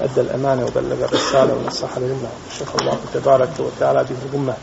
أدى 0.00 0.20
الأمانة 0.20 0.66
وبلغ 0.66 1.04
الرسالة 1.04 1.54
ونصح 1.54 1.98
للأمة. 1.98 2.28
وشفى 2.50 2.74
الله 2.80 2.98
تبارك 3.14 3.50
وتعالى 3.58 4.04
به 4.04 4.16
الأمة. 4.32 4.54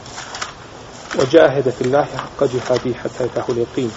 وجاهد 1.20 1.70
في 1.70 1.82
الله 1.82 2.04
حق 2.04 2.44
جهاده 2.44 2.94
حتى 3.04 3.24
يتاه 3.24 3.46
اليقين. 3.50 3.92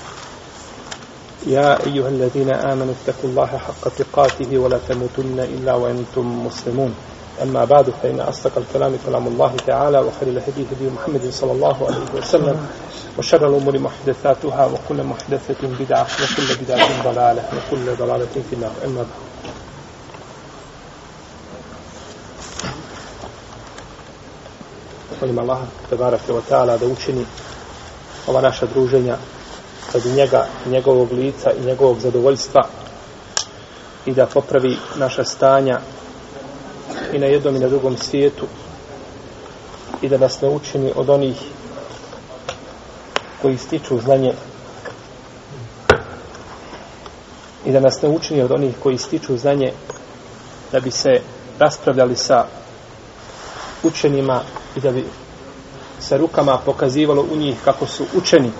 يا 1.47 1.87
أيها 1.87 2.09
الذين 2.09 2.51
آمنوا 2.51 2.95
اتقوا 3.03 3.31
الله 3.31 3.47
حق 3.47 3.89
تقاته 3.99 4.59
ولا 4.59 4.79
تموتن 4.89 5.41
إلا 5.41 5.75
وأنتم 5.75 6.47
مسلمون. 6.47 6.95
أما 7.43 7.65
بعد 7.65 7.93
فإن 8.03 8.21
أصدق 8.21 8.53
الكلام 8.57 8.99
كلام 9.07 9.27
الله 9.27 9.57
تعالى 9.67 9.99
وخير 9.99 10.29
الهدي 10.29 10.63
هدي 10.73 10.91
محمد 10.97 11.31
صلى 11.31 11.53
الله 11.53 11.87
عليه 11.87 12.21
وسلم. 12.23 12.67
وشر 13.19 13.49
الأمور 13.49 13.79
محدثاتها 13.79 14.67
وكل 14.67 15.03
محدثة 15.03 15.69
بدعة 15.81 16.07
وكل 16.23 16.65
بدعة 16.65 17.13
ضلالة 17.13 17.43
وكل 17.57 17.97
ضلالة 17.97 18.35
في 18.51 18.53
النار. 18.53 18.73
أما 18.85 18.97
بعد 18.97 19.26
molim 25.21 25.39
Allah 25.39 25.59
tebarake 25.91 26.33
wa 26.33 26.41
ta'ala 26.49 26.79
da 26.79 26.87
učini 26.87 27.25
ova 28.27 28.41
naša 28.41 28.67
druženja 28.67 29.17
radi 29.95 30.13
njega, 30.13 30.47
njegovog 30.67 31.13
lica 31.13 31.51
i 31.51 31.67
njegovog 31.67 32.01
zadovoljstva 32.01 32.69
i 34.07 34.15
da 34.15 34.27
popravi 34.27 34.77
naša 34.97 35.25
stanja 35.25 35.81
i 37.13 37.19
na 37.19 37.27
jednom 37.27 37.57
i 37.57 37.59
na 37.59 37.69
drugom 37.69 37.97
svijetu 37.97 38.47
i 40.03 40.09
da 40.09 40.19
nas 40.19 40.41
ne 40.41 40.49
učini 40.49 40.93
od 40.97 41.11
onih 41.11 41.37
koji 43.43 43.59
stiču 43.59 44.01
znanje 44.01 44.33
i 47.65 47.73
da 47.73 47.81
nas 47.81 48.03
ne 48.03 48.09
učini 48.09 48.43
od 48.43 48.53
onih 48.53 48.75
koji 48.83 48.99
stiču 48.99 49.37
znanje 49.37 49.73
da 50.73 50.81
bi 50.81 50.91
se 50.91 51.21
raspravljali 51.59 52.17
sa 52.17 52.45
učenima 53.83 54.41
i 54.77 54.81
da 54.81 54.91
bi 54.93 55.05
sa 55.99 56.17
rukama 56.17 56.59
pokazivalo 56.65 57.27
u 57.33 57.37
njih 57.37 57.57
kako 57.65 57.87
su 57.87 58.05
učeni. 58.15 58.51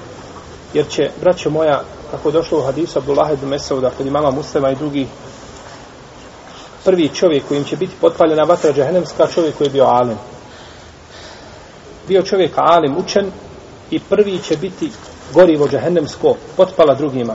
Jer 0.75 0.89
će, 0.89 1.11
braćo 1.21 1.51
moja, 1.51 1.83
kako 2.11 2.31
došlo 2.31 2.59
u 2.59 2.63
hadisu 2.63 2.99
Abdullah 2.99 3.33
ibn 3.33 3.49
Mesauda 3.49 3.91
kod 3.91 4.07
imama 4.07 4.31
muslima 4.31 4.71
i 4.71 4.77
drugi, 4.77 5.07
prvi 6.85 7.09
čovjek 7.09 7.49
kojim 7.49 7.65
će 7.65 7.77
biti 7.77 7.95
potpaljena 8.01 8.43
vatra 8.43 8.73
džahenemska, 8.73 9.27
čovjek 9.27 9.57
koji 9.57 9.67
je 9.67 9.73
bio 9.73 9.85
alim. 9.85 10.19
Bio 12.09 12.23
čovjek 12.23 12.53
alim, 12.57 12.97
učen, 12.97 13.31
i 13.91 14.01
prvi 14.01 14.39
će 14.39 14.57
biti 14.57 14.91
gorivo 15.35 15.69
džahenemsko, 15.69 16.35
potpala 16.57 16.95
drugima. 16.95 17.35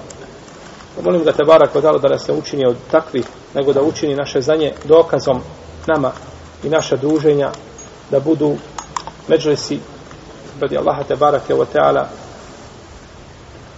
Molim 1.03 1.23
ga 1.23 1.31
te 1.31 1.43
barak 1.43 1.75
odalo 1.75 1.99
da 1.99 2.09
nas 2.09 2.27
ne 2.27 2.33
učini 2.33 2.65
od 2.65 2.75
takvih, 2.91 3.25
nego 3.53 3.73
da 3.73 3.81
učini 3.81 4.15
naše 4.15 4.41
zanje 4.41 4.73
dokazom 4.85 5.41
nama 5.87 6.11
i 6.63 6.69
naša 6.69 6.95
druženja 6.95 7.51
da 8.11 8.19
budu 8.19 8.55
međlesi 9.27 9.79
radi 10.61 10.77
Allaha 10.77 11.03
te 11.03 11.15
barake 11.15 11.53
wa 11.53 11.65
ta'ala 11.73 12.03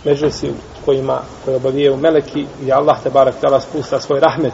međlesi 0.04 0.52
kojima 0.86 1.22
koje 1.46 1.58
obavijaju 1.58 1.98
meleki 1.98 2.46
i 2.66 2.72
Allah 2.72 2.98
te 3.04 3.10
barake 3.10 3.38
ta'ala 3.42 3.60
spusta 3.60 4.00
svoj 4.00 4.20
rahmet. 4.20 4.54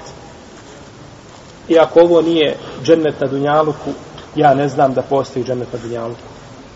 I 1.67 1.79
ako 1.79 1.99
ovo 1.99 2.21
nije 2.21 2.57
džennet 2.83 3.21
na 3.21 3.27
dunjaluku 3.27 3.89
ja 4.35 4.53
ne 4.53 4.67
znam 4.67 4.93
da 4.93 5.01
postoji 5.01 5.45
džennet 5.45 5.73
na 5.73 5.79
dunjaluku. 5.79 6.21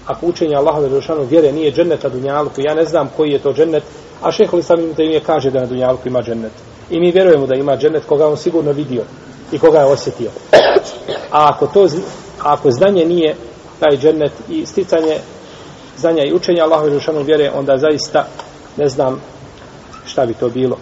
Ako 0.06 0.26
učenje 0.26 0.56
Allaha 0.56 0.82
da 0.82 0.90
došanu 0.90 1.24
vjere 1.24 1.52
nije 1.52 1.72
džennet 1.72 2.04
na 2.04 2.10
dunjaluku 2.10 2.62
ja 2.62 2.74
ne 2.74 2.86
znam 2.86 3.10
koji 3.18 3.32
je 3.32 3.40
to 3.40 3.54
džennet 3.54 3.84
a 4.22 4.32
šeholi 4.32 4.64
sami 4.64 4.84
im 4.98 5.22
kaže 5.26 5.52
da 5.52 5.60
na 5.60 5.66
dunjaluku 5.66 6.08
ima 6.08 6.22
džennet. 6.22 6.52
I 6.90 7.00
mi 7.00 7.12
vjerujemo 7.12 7.48
da 7.48 7.56
ima 7.56 7.78
džennet 7.78 8.06
koga 8.06 8.28
on 8.28 8.38
sigurno 8.38 8.72
vidio 8.72 9.04
i 9.52 9.60
koga 9.60 9.80
je 9.80 9.86
osjetio. 9.86 10.30
A 11.32 11.50
ako 11.50 11.68
to 11.68 11.88
a 12.44 12.54
ako 12.54 12.72
znanje 12.72 13.06
nije 13.06 13.36
taj 13.80 13.98
džennet 13.98 14.32
i 14.50 14.66
sticanje 14.66 15.18
znanja 15.98 16.24
i 16.24 16.34
učenja 16.34 16.64
Allahove 16.64 16.92
Žešanu 16.92 17.24
vjere, 17.24 17.52
onda 17.56 17.78
zaista 17.78 18.28
ne 18.78 18.90
znam 18.90 19.22
šta 20.06 20.26
bi 20.26 20.34
to 20.34 20.50
bilo. 20.50 20.78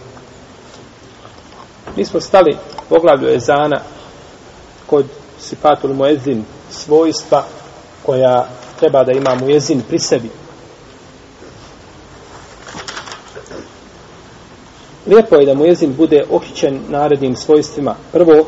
Mi 1.96 2.04
smo 2.04 2.20
stali 2.20 2.52
u 2.52 2.88
poglavlju 2.88 3.28
Ezana 3.28 3.80
kod 4.86 5.06
Sifatul 5.40 5.94
Muezin 5.94 6.44
svojstva 6.70 7.44
koja 8.02 8.48
treba 8.80 9.04
da 9.04 9.12
ima 9.12 9.34
Muezin 9.34 9.82
pri 9.88 9.98
sebi. 9.98 10.30
Lijepo 15.06 15.36
je 15.36 15.46
da 15.46 15.54
Muezin 15.54 15.94
bude 15.96 16.24
okićen 16.30 16.80
narednim 16.88 17.36
svojstvima. 17.36 17.94
Prvo, 18.12 18.46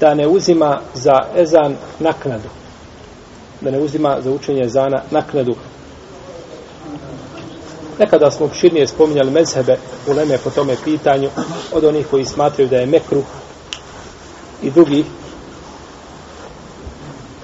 da 0.00 0.14
ne 0.14 0.28
uzima 0.28 0.80
za 0.94 1.20
ezan 1.36 1.76
naknadu. 1.98 2.48
Da 3.60 3.70
ne 3.70 3.78
uzima 3.78 4.16
za 4.20 4.30
učenje 4.30 4.62
ezana 4.64 5.02
naknadu. 5.10 5.54
Nekada 7.98 8.30
smo 8.30 8.46
opširnije 8.46 8.86
spominjali 8.86 9.30
mezhebe 9.30 9.76
u 10.08 10.12
Leme 10.12 10.38
po 10.38 10.50
tome 10.50 10.76
pitanju 10.84 11.30
od 11.72 11.84
onih 11.84 12.06
koji 12.10 12.24
smatraju 12.24 12.68
da 12.68 12.76
je 12.76 12.86
mekru 12.86 13.22
i 14.62 14.70
drugi. 14.70 15.04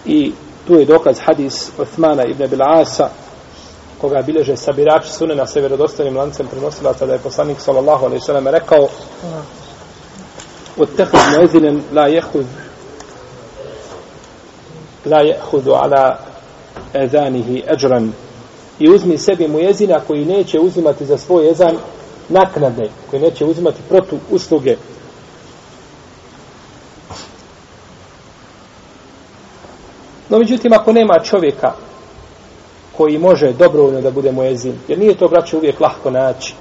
I 0.04 0.32
tu 0.66 0.74
je 0.74 0.84
dokaz 0.84 1.18
hadis 1.26 1.70
Othmana 1.78 2.24
ibn 2.24 2.44
Bil'asa 2.44 3.08
koga 4.00 4.22
bileže 4.22 4.56
sabirači 4.56 5.12
sunena 5.12 5.46
sa 5.46 5.60
vjerodostanim 5.60 6.16
lancem 6.16 6.46
prenosilaca 6.46 7.06
da 7.06 7.12
je 7.12 7.18
poslanik 7.18 7.60
sallallahu 7.60 8.04
alaihi 8.04 8.24
sallam 8.24 8.48
rekao 8.48 8.88
واتخذ 10.77 11.37
مؤذنا 11.37 11.81
لا 11.93 12.07
يأخذ 12.07 12.45
لا 15.05 15.21
يأخذ 15.21 15.71
على 15.71 16.17
أذانه 16.95 17.61
أجرا 17.67 18.11
i 18.79 18.89
uzmi 18.89 19.17
sebi 19.17 19.47
mu 19.47 19.59
jezina 19.59 19.99
koji 20.07 20.25
neće 20.25 20.59
uzimati 20.59 21.05
za 21.05 21.17
svoj 21.17 21.47
jezan 21.47 21.77
naknade, 22.29 22.89
koji 23.09 23.21
neće 23.21 23.45
uzimati 23.45 23.81
protu 23.89 24.17
usluge. 24.31 24.75
No 30.29 30.37
međutim, 30.37 30.73
ako 30.73 30.93
nema 30.93 31.19
čovjeka 31.19 31.73
koji 32.97 33.17
može 33.17 33.53
dobrovoljno 33.53 34.01
da 34.01 34.11
bude 34.11 34.31
mu 34.31 34.43
jezin, 34.43 34.73
jer 34.87 34.99
nije 34.99 35.17
to, 35.17 35.27
braće, 35.27 35.57
uvijek 35.57 35.79
lahko 35.79 36.09
naći. 36.11 36.53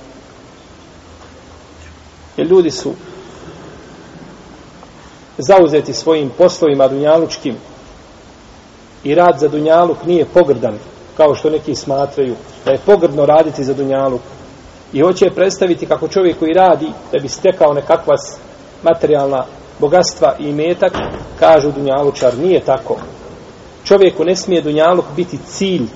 Jer 2.36 2.46
ljudi 2.46 2.70
su 2.70 2.92
zauzeti 5.37 5.93
svojim 5.93 6.31
poslovima 6.37 6.87
dunjalučkim 6.87 7.55
i 9.03 9.15
rad 9.15 9.39
za 9.39 9.47
dunjaluk 9.47 10.05
nije 10.05 10.25
pogrdan 10.25 10.77
kao 11.17 11.35
što 11.35 11.49
neki 11.49 11.75
smatraju 11.75 12.35
da 12.65 12.71
je 12.71 12.79
pogrdno 12.85 13.25
raditi 13.25 13.63
za 13.63 13.73
dunjaluk. 13.73 14.21
I 14.93 15.01
hoće 15.01 15.29
predstaviti 15.29 15.85
kako 15.85 16.07
čovjek 16.07 16.39
koji 16.39 16.53
radi 16.53 16.87
da 17.11 17.19
bi 17.19 17.27
stekao 17.27 17.73
nekakva 17.73 18.15
materijalna 18.83 19.45
bogatstva 19.79 20.35
i 20.39 20.53
metak 20.53 20.93
kažu 21.39 21.71
dunjalučar 21.71 22.37
nije 22.37 22.59
tako. 22.59 22.97
Čovjeku 23.83 24.23
ne 24.23 24.35
smije 24.35 24.61
dunjaluk 24.61 25.05
biti 25.15 25.37
cilj 25.47 25.87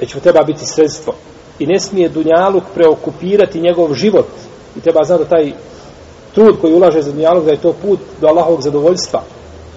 već 0.00 0.14
mu 0.14 0.20
treba 0.20 0.42
biti 0.42 0.66
sredstvo. 0.66 1.14
I 1.58 1.66
ne 1.66 1.80
smije 1.80 2.08
dunjaluk 2.08 2.64
preokupirati 2.74 3.60
njegov 3.60 3.94
život. 3.94 4.28
I 4.76 4.80
treba 4.80 5.04
znati 5.04 5.22
da 5.22 5.28
taj 5.28 5.52
trud 6.34 6.60
koji 6.60 6.74
ulaže 6.74 7.02
za 7.02 7.12
dunjalog 7.12 7.44
da 7.44 7.50
je 7.50 7.60
to 7.60 7.72
put 7.72 8.00
do 8.20 8.28
Allahovog 8.28 8.62
zadovoljstva. 8.62 9.22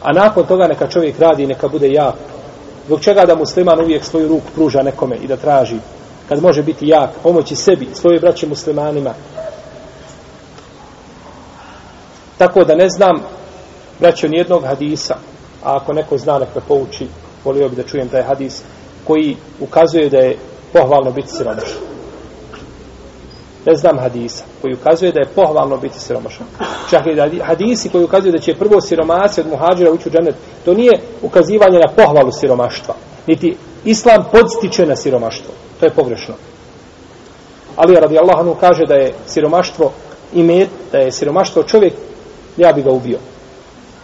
A 0.01 0.13
nakon 0.13 0.45
toga 0.45 0.67
neka 0.67 0.87
čovjek 0.87 1.19
radi 1.19 1.43
i 1.43 1.47
neka 1.47 1.67
bude 1.67 1.91
jak. 1.91 2.15
Zbog 2.85 3.01
čega 3.01 3.25
da 3.25 3.35
musliman 3.35 3.79
uvijek 3.79 4.03
svoju 4.03 4.27
ruku 4.27 4.47
pruža 4.55 4.81
nekome 4.81 5.15
i 5.15 5.27
da 5.27 5.37
traži 5.37 5.77
kad 6.29 6.41
može 6.41 6.63
biti 6.63 6.87
jak, 6.87 7.09
pomoći 7.23 7.55
sebi, 7.55 7.87
svoje 7.93 8.19
braće 8.19 8.47
muslimanima. 8.47 9.13
Tako 12.37 12.63
da 12.63 12.75
ne 12.75 12.89
znam 12.89 13.21
braćo 13.99 14.27
nijednog 14.27 14.63
hadisa, 14.63 15.15
a 15.63 15.75
ako 15.75 15.93
neko 15.93 16.17
zna 16.17 16.39
neka 16.39 16.61
pouči, 16.67 17.07
volio 17.45 17.69
bi 17.69 17.75
da 17.75 17.83
čujem 17.83 18.09
taj 18.09 18.23
hadis, 18.23 18.61
koji 19.03 19.37
ukazuje 19.59 20.09
da 20.09 20.17
je 20.17 20.37
pohvalno 20.73 21.11
biti 21.11 21.27
siromašan 21.27 21.96
ne 23.67 23.75
znam 23.75 23.99
hadisa 23.99 24.43
koji 24.61 24.73
ukazuje 24.73 25.11
da 25.11 25.19
je 25.19 25.33
pohvalno 25.35 25.77
biti 25.77 25.99
siromašan. 25.99 26.47
Čak 26.89 27.01
i 27.31 27.39
hadisi 27.39 27.89
koji 27.89 28.03
ukazuju 28.03 28.31
da 28.31 28.39
će 28.39 28.55
prvo 28.55 28.81
siromasi 28.81 29.41
od 29.41 29.47
muhađira 29.47 29.91
ući 29.91 30.09
u 30.09 30.11
dženet, 30.11 30.35
to 30.65 30.73
nije 30.73 31.01
ukazivanje 31.21 31.79
na 31.79 31.93
pohvalu 31.95 32.31
siromaštva. 32.31 32.95
Niti 33.27 33.57
islam 33.85 34.25
podstiče 34.31 34.85
na 34.85 34.95
siromaštvo. 34.95 35.53
To 35.79 35.85
je 35.85 35.91
pogrešno. 35.91 36.33
Ali 37.75 37.95
radi 37.95 38.17
Allahanu 38.17 38.55
kaže 38.59 38.85
da 38.85 38.95
je 38.95 39.13
siromaštvo 39.27 39.91
imet, 40.33 40.69
da 40.91 40.97
je 40.97 41.11
siromaštvo 41.11 41.63
čovjek, 41.63 41.93
ja 42.57 42.73
bi 42.73 42.81
ga 42.81 42.91
ubio. 42.91 43.19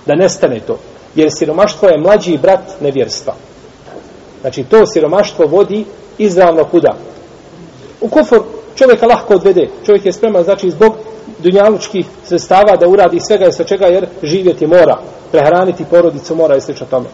Da 0.06 0.16
nestane 0.16 0.59
to. 0.59 0.77
Jer 1.16 1.30
siromaštvo 1.31 1.89
je 1.89 1.98
mlađi 1.98 2.38
brat 2.38 2.81
nevjerstva. 2.81 3.33
Znači 4.42 4.63
to 4.63 4.86
siromaštvo 4.86 5.45
vodi 5.45 5.86
izravno 6.18 6.63
kuda? 6.63 6.95
U 8.01 8.07
kufor 8.07 8.44
čovjeka 8.75 9.05
lahko 9.05 9.33
odvede. 9.33 9.69
Čovjek 9.85 10.05
je 10.05 10.13
spreman, 10.13 10.43
znači, 10.43 10.69
zbog 10.69 10.93
dunjalučkih 11.39 12.05
sredstava 12.23 12.75
da 12.79 12.87
uradi 12.87 13.19
svega 13.19 13.47
i 13.47 13.51
sa 13.51 13.63
čega, 13.63 13.85
jer 13.85 14.07
živjeti 14.23 14.67
mora. 14.67 14.97
Prehraniti 15.31 15.85
porodicu 15.89 16.35
mora 16.35 16.57
i 16.57 16.61
slično 16.61 16.87
tome. 16.89 17.05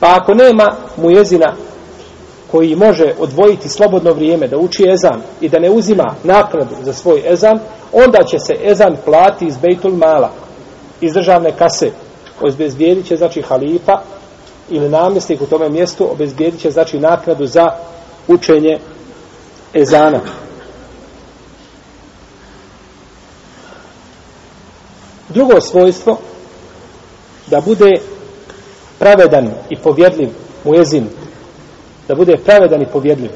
Pa 0.00 0.16
ako 0.20 0.34
nema 0.34 0.72
mu 0.96 1.10
jezina 1.10 1.54
koji 2.50 2.76
može 2.76 3.12
odvojiti 3.18 3.68
slobodno 3.68 4.12
vrijeme 4.12 4.48
da 4.48 4.58
uči 4.58 4.84
ezan 4.92 5.22
i 5.40 5.48
da 5.48 5.58
ne 5.58 5.70
uzima 5.70 6.14
naknadu 6.24 6.74
za 6.82 6.92
svoj 6.92 7.22
ezan, 7.32 7.58
onda 7.92 8.24
će 8.24 8.38
se 8.38 8.54
ezan 8.64 8.96
plati 9.04 9.46
iz 9.46 9.56
Bejtul 9.56 9.92
Mala, 9.92 10.30
iz 11.00 11.12
državne 11.12 11.52
kase. 11.52 11.90
Obezbijedit 12.40 13.06
će, 13.06 13.16
znači, 13.16 13.42
halifa 13.42 14.00
ili 14.70 14.88
namjesnik 14.88 15.40
u 15.40 15.46
tome 15.46 15.68
mjestu, 15.68 16.12
obezbijedit 16.12 16.60
će, 16.60 16.70
znači, 16.70 16.98
naknadu 16.98 17.46
za 17.46 17.70
učenje 18.28 18.78
ezana. 19.74 20.20
Drugo 25.28 25.60
svojstvo, 25.60 26.18
da 27.46 27.60
bude 27.60 28.00
pravedan 28.98 29.50
i 29.70 29.76
povjedljiv 29.76 30.28
mu 30.64 30.74
jezin, 30.74 31.06
da 32.08 32.14
bude 32.14 32.36
pravedan 32.44 32.82
i 32.82 32.86
povjedljiv. 32.86 33.30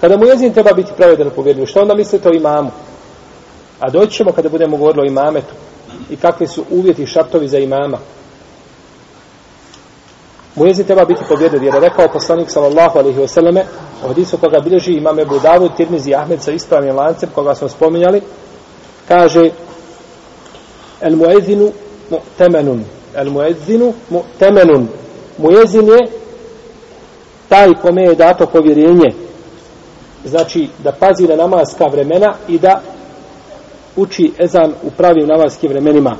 Kada 0.00 0.16
mu 0.16 0.26
jezin 0.26 0.52
treba 0.52 0.72
biti 0.72 0.92
pravedan 0.96 1.26
i 1.26 1.30
povjedljiv, 1.30 1.66
što 1.66 1.80
onda 1.80 1.94
mislite 1.94 2.28
o 2.28 2.34
imamu? 2.34 2.70
A 3.80 3.90
doći 3.90 4.16
ćemo 4.16 4.32
kada 4.32 4.48
budemo 4.48 4.76
govorili 4.76 5.02
o 5.02 5.10
imametu 5.10 5.54
i 6.10 6.16
kakvi 6.16 6.46
su 6.46 6.64
uvjeti 6.70 7.02
i 7.02 7.06
šartovi 7.06 7.48
za 7.48 7.58
imama. 7.58 7.98
Mujezin 10.56 10.86
treba 10.86 11.04
biti 11.04 11.24
pobjedan, 11.28 11.64
jer 11.64 11.74
je 11.74 11.80
rekao 11.80 12.08
poslanik 12.08 12.50
sallallahu 12.50 12.98
alaihi 12.98 13.20
wa 13.20 13.26
sallame, 13.26 13.64
u 14.04 14.08
hadisu 14.08 14.38
koga 14.38 14.60
bilježi 14.60 14.92
imam 14.92 15.18
Ebu 15.18 15.38
Davud, 15.38 15.70
Tirmizi 15.76 16.14
Ahmed 16.14 16.42
sa 16.42 16.52
ispravnim 16.52 16.96
lancem, 16.96 17.28
koga 17.34 17.54
smo 17.54 17.68
spominjali, 17.68 18.22
kaže 19.08 19.50
el 21.00 21.16
muezinu 21.16 21.72
mu'temenun. 22.10 22.84
El 23.14 23.30
muezinu 23.30 23.92
mu'temenun. 24.10 24.86
Muezin 25.38 25.88
je 25.88 26.08
taj 27.48 27.74
kome 27.82 28.02
je 28.02 28.14
dato 28.14 28.46
povjerenje. 28.46 29.14
Znači 30.24 30.68
da 30.78 30.92
pazi 30.92 31.28
na 31.28 31.36
namaska 31.36 31.84
vremena 31.84 32.34
i 32.48 32.58
da 32.58 32.80
uči 33.96 34.32
ezan 34.38 34.72
u 34.82 34.90
pravim 34.90 35.26
namaskim 35.26 35.70
vremenima. 35.70 36.16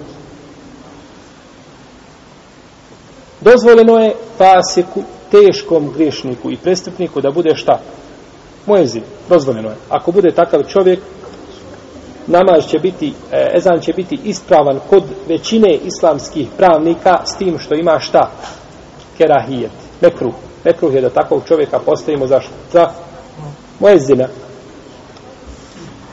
Dozvoljeno 3.51 3.99
je 3.99 4.15
fasiku 4.39 5.03
teškom 5.31 5.93
griješniku 5.95 6.51
i 6.51 6.57
prestupniku 6.57 7.21
da 7.21 7.31
bude 7.31 7.55
šta? 7.55 7.81
Moezin, 8.67 9.03
dozvoljeno 9.29 9.69
je. 9.69 9.77
Ako 9.89 10.13
bude 10.13 10.31
takav 10.31 10.63
čovjek, 10.63 11.01
namaz 12.27 12.67
će 12.69 12.79
biti, 12.79 13.13
e, 13.33 13.49
ezan 13.57 13.81
će 13.81 13.93
biti 13.93 14.19
ispravan 14.25 14.81
kod 14.91 15.03
većine 15.29 15.75
islamskih 15.75 16.49
pravnika 16.57 17.19
s 17.25 17.37
tim 17.37 17.59
što 17.59 17.75
ima 17.75 17.99
šta? 17.99 18.31
Kerahijet, 19.19 19.73
mekruh. 20.01 20.35
Mekruh 20.65 20.95
je 20.95 21.01
da 21.01 21.11
takvog 21.11 21.43
čovjeka 21.49 21.79
postavimo 21.79 22.27
za 22.27 22.41
šta? 22.41 22.53
Za 22.73 22.91
moezina. 23.81 24.29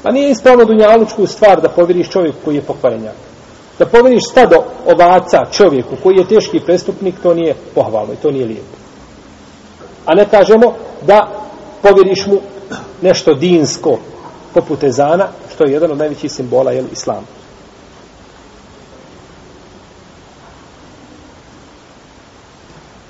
Pa 0.04 0.12
nije 0.12 0.32
ispravno 0.32 0.66
dunjalučku 0.66 1.28
stvar 1.28 1.62
da 1.62 1.70
povjeriš 1.70 2.10
čovjeku 2.10 2.38
koji 2.46 2.56
je 2.56 2.62
pokvarenjak. 2.62 3.33
Da 3.84 3.90
povjeriš 3.90 4.24
stado 4.32 4.64
ovaca 4.86 5.46
čovjeku 5.52 5.96
koji 6.04 6.16
je 6.18 6.28
teški 6.28 6.60
prestupnik, 6.60 7.16
to 7.24 7.34
nije 7.34 7.56
pohvalno 7.76 8.14
i 8.14 8.16
to 8.16 8.32
nije 8.32 8.46
lijepo. 8.46 8.78
A 10.06 10.16
ne 10.16 10.26
kažemo 10.26 10.74
da 11.02 11.28
povjeriš 11.82 12.26
mu 12.26 12.38
nešto 13.02 13.34
dinsko 13.34 13.98
poput 14.54 14.84
ezana, 14.84 15.28
što 15.54 15.64
je 15.66 15.74
jedan 15.74 15.92
od 15.92 15.98
najvećih 15.98 16.32
simbola 16.32 16.72
jel, 16.72 16.86
islama. 16.92 17.28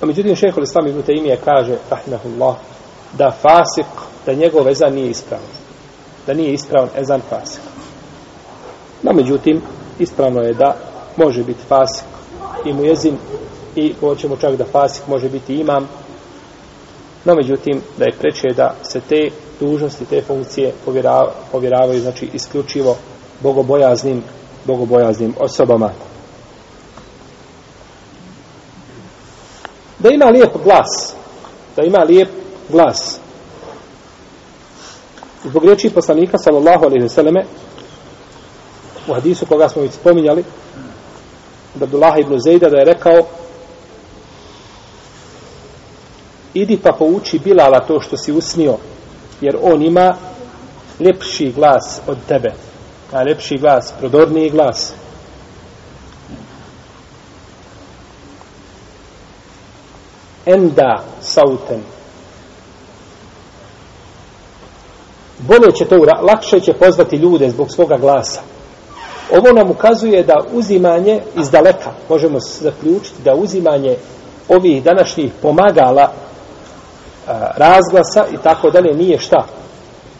A 0.01 0.05
međutim, 0.05 0.35
šeho 0.35 0.61
l'Islam 0.61 0.89
ibn 0.89 1.01
Taymije 1.01 1.37
kaže, 1.45 1.77
rahimahullah, 1.89 2.55
da 3.17 3.31
fasik, 3.31 3.91
da 4.25 4.33
njegov 4.33 4.69
ezan 4.69 4.93
nije 4.93 5.09
ispravan. 5.09 5.47
Da 6.27 6.33
nije 6.33 6.53
ispravan 6.53 6.89
ezan 6.97 7.21
fasik. 7.29 7.61
No, 9.03 9.13
međutim, 9.13 9.61
ispravno 9.99 10.41
je 10.41 10.53
da 10.53 10.75
može 11.17 11.43
biti 11.43 11.63
fasik 11.67 12.05
i 12.65 12.73
mujezin 12.73 13.17
i 13.75 13.93
hoćemo 13.99 14.37
čak 14.37 14.55
da 14.55 14.65
fasik 14.65 15.07
može 15.07 15.29
biti 15.29 15.55
imam, 15.55 15.87
No, 17.25 17.35
međutim, 17.35 17.81
da 17.97 18.05
je 18.05 18.17
preče 18.19 18.47
da 18.55 18.75
se 18.83 19.01
te 19.09 19.29
dužnosti, 19.59 20.05
te 20.05 20.21
funkcije 20.21 20.73
povjeravaju, 20.85 21.31
povjeravaju 21.51 22.01
znači, 22.01 22.29
isključivo 22.33 22.97
bogobojaznim, 23.39 24.23
bogobojaznim 24.65 25.35
osobama. 25.39 25.89
Da 29.99 30.09
ima 30.09 30.25
lijep 30.25 30.49
glas, 30.63 31.13
da 31.75 31.83
ima 31.83 31.99
lijep 31.99 32.29
glas. 32.69 33.19
Zbog 35.43 35.65
riječi 35.65 35.89
poslanika, 35.89 36.37
sallallahu 36.37 36.85
alaihi 36.85 37.05
vseleme, 37.05 37.45
u 39.07 39.13
hadisu 39.13 39.45
koga 39.45 39.69
smo 39.69 39.81
već 39.81 39.91
spominjali, 39.93 40.43
da 41.75 41.85
Abdullah 41.85 42.19
ibn 42.19 42.39
Zejda 42.39 42.69
da 42.69 42.77
je 42.77 42.85
rekao, 42.85 43.25
idi 46.53 46.77
pa 46.83 46.91
pouči 46.91 47.39
Bilala 47.39 47.79
to 47.79 47.99
što 47.99 48.17
si 48.17 48.31
usnio, 48.31 48.77
jer 49.41 49.57
on 49.61 49.81
ima 49.81 50.15
ljepši 50.99 51.51
glas 51.51 52.01
od 52.07 52.17
tebe. 52.27 52.53
A 53.11 53.23
ljepši 53.23 53.57
glas, 53.57 53.93
prodorniji 53.99 54.49
glas. 54.49 54.93
Enda 60.45 61.03
sauten. 61.21 61.81
Bolje 65.39 65.71
će 65.75 65.85
to, 65.85 65.95
lakše 66.21 66.59
će 66.59 66.73
pozvati 66.73 67.15
ljude 67.15 67.49
zbog 67.49 67.71
svoga 67.71 67.97
glasa. 67.97 68.52
Ovo 69.37 69.53
nam 69.53 69.71
ukazuje 69.71 70.23
da 70.23 70.43
uzimanje 70.53 71.21
iz 71.37 71.49
daleka, 71.49 71.91
možemo 72.09 72.39
zaključiti 72.39 73.21
da 73.25 73.35
uzimanje 73.35 73.95
ovih 74.49 74.83
današnjih 74.83 75.31
pomagala 75.41 76.11
razglasa 77.55 78.25
i 78.33 78.37
tako 78.43 78.69
dalje 78.69 78.93
nije 78.93 79.19
šta? 79.19 79.45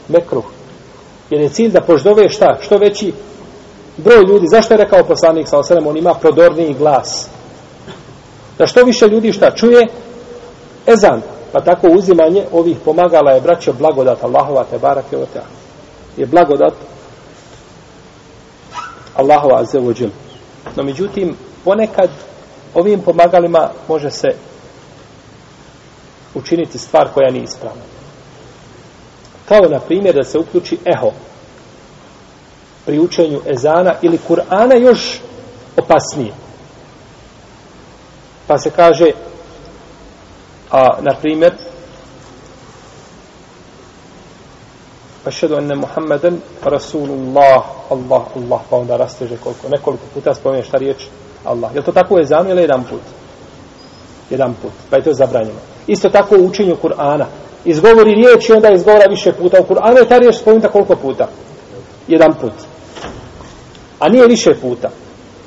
Mekruh. 0.08 0.44
Jer 1.30 1.42
je 1.42 1.50
cilj 1.50 1.72
da 1.72 1.82
poždove 1.82 2.30
šta? 2.30 2.58
Što 2.62 2.78
veći 2.78 3.14
broj 3.98 4.24
ljudi. 4.28 4.48
Zašto 4.48 4.74
je 4.74 4.78
rekao 4.78 5.04
poslanik 5.04 5.48
sa 5.48 5.60
osanem 5.60 5.88
on 5.88 5.98
ima 5.98 6.14
prodorniji 6.14 6.74
glas? 6.74 7.28
Da 8.58 8.68
što 8.68 8.84
više 8.84 9.08
ljudi 9.08 9.34
šta 9.34 9.52
čuje 9.56 9.88
ezan. 10.88 11.22
Pa 11.52 11.62
tako 11.62 11.88
uzimanje 11.88 12.46
ovih 12.52 12.78
pomagala 12.86 13.32
je 13.32 13.42
braćo 13.42 13.74
blagodat 13.74 14.24
Allahova 14.24 14.64
te 14.72 14.78
barake 14.80 15.18
o 15.18 15.26
je 16.18 16.26
blagodat 16.26 16.74
Allahova 19.16 19.60
azevođel 19.60 20.10
no 20.76 20.84
međutim 20.84 21.36
ponekad 21.64 22.10
ovim 22.74 23.02
pomagalima 23.02 23.70
može 23.88 24.12
se 24.12 24.28
učiniti 26.36 26.78
stvar 26.78 27.08
koja 27.14 27.32
nije 27.32 27.44
ispravna. 27.44 27.82
Kao 29.46 29.62
na 29.70 29.80
primjer 29.80 30.16
da 30.16 30.24
se 30.24 30.38
uključi 30.40 30.78
eho 30.86 31.12
pri 32.86 33.00
učenju 33.00 33.42
ezana 33.46 33.94
ili 34.02 34.20
Kur'ana 34.30 34.76
još 34.76 35.22
opasnije. 35.78 36.34
Pa 38.48 38.58
se 38.58 38.70
kaže 38.70 39.12
a 40.72 40.88
na 41.02 41.16
primjer 41.22 41.54
ašhedu 45.26 45.56
enne 45.56 45.76
Muhammeden 45.76 46.42
Rasulullah 46.64 47.64
Allah, 47.90 48.24
Allah 48.36 48.62
pa 48.70 48.78
onda 48.78 48.98
rasteže 48.98 49.38
koliko 49.38 49.70
nekoliko 49.70 50.04
puta 50.14 50.34
spomeneš 50.34 50.68
ta 50.68 50.78
riječ 50.78 51.06
Allah. 51.46 51.76
Je 51.76 51.82
to 51.82 51.92
tako 51.92 52.16
u 52.16 52.20
ili 52.50 52.62
jedan 52.62 52.84
put? 52.84 53.02
Jedan 54.30 54.54
put. 54.62 54.72
Pa 54.90 54.98
je 54.98 55.04
to 55.04 55.14
zabranjeno. 55.14 55.60
Isto 55.88 56.10
tako 56.10 56.36
u 56.36 56.46
učenju 56.46 56.78
Kur'ana. 56.84 57.26
izgovori 57.66 58.16
riječ 58.16 58.50
i 58.50 58.54
onda 58.54 58.70
izgovara 58.70 59.06
više 59.10 59.34
puta. 59.34 59.58
U 59.62 59.66
Kur'anu 59.74 59.98
je 59.98 60.08
ta 60.08 60.18
riječ 60.18 60.36
spomenuta 60.36 60.68
koliko 60.68 60.96
puta? 60.96 61.28
Jedan 62.08 62.34
put. 62.42 62.54
A 64.00 64.10
nije 64.10 64.28
više 64.28 64.56
puta. 64.56 64.90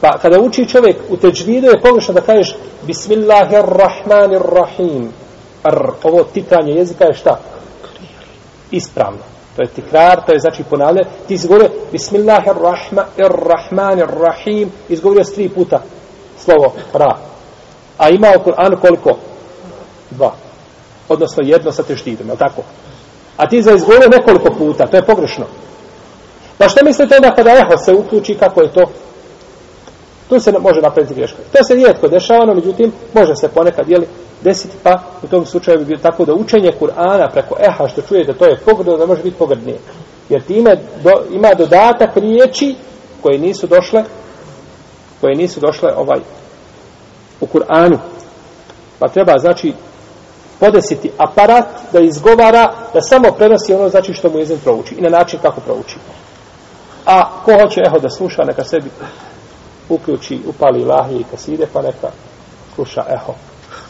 Pa 0.01 0.19
kada 0.19 0.41
uči 0.41 0.69
čovjek 0.69 0.97
u 1.09 1.17
teđvidu 1.17 1.67
je 1.67 1.81
pogrešno 1.81 2.15
da 2.15 2.21
kažeš 2.21 2.57
Bismillahirrahmanirrahim. 2.87 5.13
Ar, 5.63 5.91
ovo 6.03 6.25
tikanje 6.25 6.73
jezika 6.73 7.05
je 7.05 7.15
šta? 7.15 7.41
Ispravno. 8.71 9.36
To 9.57 9.63
je 9.63 9.69
tikrar, 9.69 10.21
to 10.27 10.33
je 10.33 10.39
znači 10.39 10.63
ponavlja. 10.71 11.03
Ti 11.29 11.35
izgovorio 11.35 11.71
Bismillahirrahmanirrahim. 11.93 14.73
Izgovorio 14.89 15.25
s 15.25 15.35
tri 15.35 15.49
puta 15.49 15.83
slovo 16.39 16.73
ra. 16.93 17.17
A 17.99 18.11
ima 18.11 18.33
u 18.37 18.41
Kur'anu 18.45 18.77
koliko? 18.81 19.11
Dva. 20.11 20.33
Odnosno 21.09 21.43
jedno 21.47 21.73
sa 21.73 21.83
teštidom, 21.83 22.29
je 22.29 22.37
tako? 22.37 22.63
A 23.37 23.49
ti 23.49 23.63
za 23.63 23.73
izgovorio 23.73 24.09
nekoliko 24.09 24.55
puta, 24.59 24.87
to 24.87 24.97
je 24.97 25.07
pogrešno. 25.07 25.47
Pa 26.59 26.69
što 26.69 26.85
mislite 26.85 27.17
onda 27.17 27.35
kada 27.35 27.51
eho 27.51 27.77
se 27.85 27.95
uključi, 27.95 28.35
kako 28.35 28.63
je 28.63 28.73
to? 28.73 28.83
Tu 30.29 30.41
se 30.41 30.53
može 30.61 30.81
napraviti 30.81 31.15
greška. 31.15 31.39
To 31.53 31.65
se 31.65 31.75
rijetko 31.75 32.09
dešava, 32.09 32.45
no 32.45 32.55
međutim, 32.55 32.93
može 33.15 33.37
se 33.37 33.49
ponekad, 33.49 33.89
jeli, 33.89 34.07
desiti, 34.43 34.77
pa 34.83 35.01
u 35.23 35.27
tom 35.27 35.47
slučaju 35.47 35.79
bi 35.79 35.85
bilo 35.85 36.01
tako 36.03 36.25
da 36.25 36.35
učenje 36.35 36.73
Kur'ana 36.81 37.31
preko 37.33 37.57
eha, 37.61 37.89
što 37.89 38.03
čuje 38.03 38.25
da 38.25 38.33
to 38.33 38.45
je 38.45 38.57
pogrdno, 38.57 38.97
da 38.97 39.07
može 39.07 39.23
biti 39.23 39.37
pogrdnije. 39.37 39.79
Jer 40.29 40.43
time 40.43 40.77
do, 41.03 41.11
ima 41.31 41.55
dodatak 41.55 42.17
riječi 42.17 42.75
koje 43.23 43.39
nisu 43.39 43.67
došle, 43.67 44.05
koje 45.21 45.35
nisu 45.35 45.61
došle 45.61 45.95
ovaj 45.97 46.21
u 47.41 47.47
Kur'anu. 47.47 47.99
Pa 48.99 49.09
treba, 49.09 49.39
znači, 49.39 49.73
podesiti 50.61 51.11
aparat 51.19 51.67
da 51.93 52.01
izgovara, 52.01 52.73
da 52.95 53.01
samo 53.01 53.33
prenosi 53.39 53.75
ono 53.75 53.89
znači 53.89 54.15
što 54.15 54.31
mu 54.31 54.39
jezin 54.39 54.59
prouči 54.59 54.95
i 54.95 55.01
na 55.01 55.09
način 55.09 55.39
kako 55.43 55.61
prouči. 55.61 55.97
A 57.07 57.31
ko 57.45 57.53
hoće 57.63 57.81
eho 57.87 57.99
da 57.99 58.11
sluša, 58.11 58.45
neka 58.45 58.65
sebi 58.65 58.91
uključi, 59.89 60.41
upali 60.47 60.85
lahije 60.85 61.21
i 61.21 61.25
kaside, 61.31 61.67
pa 61.73 61.83
neka 61.83 62.11
sluša 62.75 63.05
eho. 63.09 63.35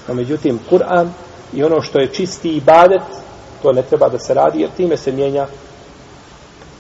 No, 0.09 0.15
međutim, 0.15 0.61
Kur'an 0.71 1.09
i 1.53 1.65
ono 1.65 1.81
što 1.83 1.99
je 1.99 2.13
čisti 2.13 2.49
ibadet, 2.49 3.03
to 3.63 3.73
ne 3.73 3.83
treba 3.83 4.09
da 4.09 4.19
se 4.19 4.35
radi, 4.35 4.61
jer 4.61 4.71
time 4.77 4.97
se 4.97 5.13
mijenja 5.13 5.47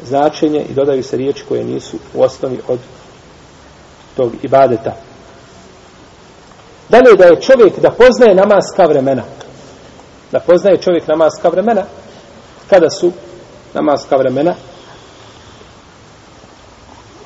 značenje 0.04 0.64
i 0.70 0.74
dodaju 0.74 1.02
se 1.02 1.16
riječi 1.16 1.44
koje 1.48 1.64
nisu 1.64 1.96
u 2.14 2.22
osnovi 2.22 2.60
od 2.68 2.78
tog 4.16 4.32
ibadeta. 4.42 4.96
Dalje 6.88 7.16
da 7.18 7.24
je 7.24 7.40
čovjek 7.40 7.78
da 7.80 7.90
poznaje 7.90 8.34
namaska 8.34 8.86
vremena. 8.86 9.22
Da 10.32 10.40
poznaje 10.40 10.76
čovjek 10.76 11.08
namaska 11.08 11.48
vremena. 11.48 11.82
Kada 12.70 12.90
su 12.90 13.12
namaska 13.74 14.16
vremena 14.16 14.54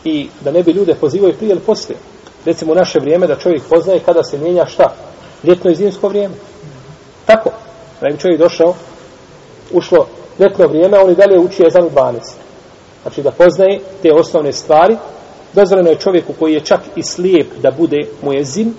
i 0.05 0.29
da 0.41 0.51
ne 0.51 0.63
bi 0.63 0.73
ljude 0.73 0.95
pozivaju 0.95 1.35
prije 1.35 1.51
ili 1.51 1.61
poslije. 1.61 1.99
Recimo 2.45 2.73
u 2.73 2.75
naše 2.75 2.99
vrijeme 2.99 3.27
da 3.27 3.37
čovjek 3.37 3.63
poznaje 3.71 4.01
kada 4.01 4.23
se 4.23 4.39
mijenja 4.39 4.67
šta? 4.67 4.95
Ljetno 5.45 5.71
i 5.71 5.75
zimsko 5.75 6.09
vrijeme. 6.09 6.35
Tako. 7.27 7.51
Da 8.01 8.09
bi 8.09 8.19
čovjek 8.19 8.41
došao, 8.41 8.75
ušlo 9.73 10.07
ljetno 10.39 10.67
vrijeme, 10.67 10.97
a 10.97 11.05
on 11.05 11.11
i 11.11 11.15
dalje 11.15 11.39
uči 11.39 11.63
jezan 11.63 11.85
u 11.85 11.91
12. 11.91 12.13
Znači 13.03 13.23
da 13.23 13.31
poznaje 13.31 13.81
te 14.03 14.13
osnovne 14.13 14.53
stvari. 14.53 14.97
Dozvoljeno 15.53 15.91
je 15.91 15.99
čovjeku 15.99 16.33
koji 16.39 16.55
je 16.55 16.61
čak 16.61 16.81
i 16.97 17.03
slijep 17.03 17.47
da 17.63 17.71
bude 17.71 17.99
mu 18.23 18.33
jezin, 18.33 18.75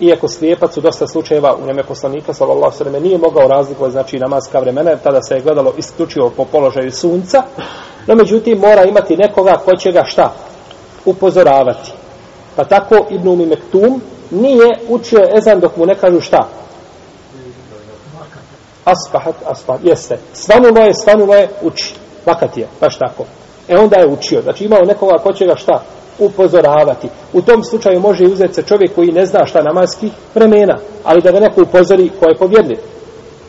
iako 0.00 0.28
slijepac 0.28 0.76
u 0.76 0.80
dosta 0.80 1.06
slučajeva 1.06 1.56
u 1.56 1.66
njeme 1.66 1.82
poslanika, 1.82 2.34
sallallahu 2.34 2.76
sallam, 2.76 3.02
nije 3.02 3.18
mogao 3.18 3.48
razlikovati 3.48 3.92
znači 3.92 4.18
namaska 4.18 4.58
vremena, 4.58 4.90
jer 4.90 4.98
tada 4.98 5.22
se 5.22 5.34
je 5.34 5.40
gledalo 5.40 5.74
isključivo 5.78 6.30
po 6.36 6.44
položaju 6.44 6.92
sunca, 6.92 7.42
no 8.06 8.14
međutim 8.14 8.58
mora 8.58 8.84
imati 8.84 9.16
nekoga 9.16 9.56
ko 9.64 9.76
će 9.76 9.92
ga 9.92 10.04
šta? 10.04 10.32
Upozoravati. 11.04 11.92
Pa 12.56 12.64
tako 12.64 13.06
Ibn 13.10 13.28
Umi 13.28 13.46
Mektum 13.46 14.00
nije 14.30 14.78
učio 14.88 15.28
ezan 15.38 15.60
dok 15.60 15.76
mu 15.76 15.86
ne 15.86 15.94
kažu 15.94 16.20
šta? 16.20 16.48
Asbahat, 18.84 19.34
aspahat, 19.46 19.80
jeste. 19.84 20.18
Svanulo 20.32 20.80
je, 20.80 20.94
svanulo 20.94 21.34
je, 21.34 21.48
uči. 21.62 21.94
Vakat 22.26 22.56
je, 22.56 22.68
baš 22.80 22.98
tako. 22.98 23.24
E 23.68 23.78
onda 23.78 23.96
je 23.96 24.06
učio. 24.06 24.42
Znači 24.42 24.64
imao 24.64 24.80
nekoga 24.80 25.18
ko 25.22 25.32
će 25.32 25.46
ga 25.46 25.56
šta? 25.56 25.82
upozoravati. 26.18 27.08
U 27.32 27.42
tom 27.42 27.64
slučaju 27.64 28.00
može 28.00 28.24
i 28.24 28.32
uzeti 28.32 28.54
se 28.54 28.62
čovjek 28.62 28.94
koji 28.94 29.12
ne 29.12 29.26
zna 29.26 29.46
šta 29.46 29.62
namaski 29.62 30.10
vremena, 30.34 30.78
ali 31.04 31.22
da 31.22 31.30
ga 31.30 31.40
neko 31.40 31.62
upozori 31.62 32.10
ko 32.20 32.28
je 32.28 32.36
povjedljiv. 32.36 32.78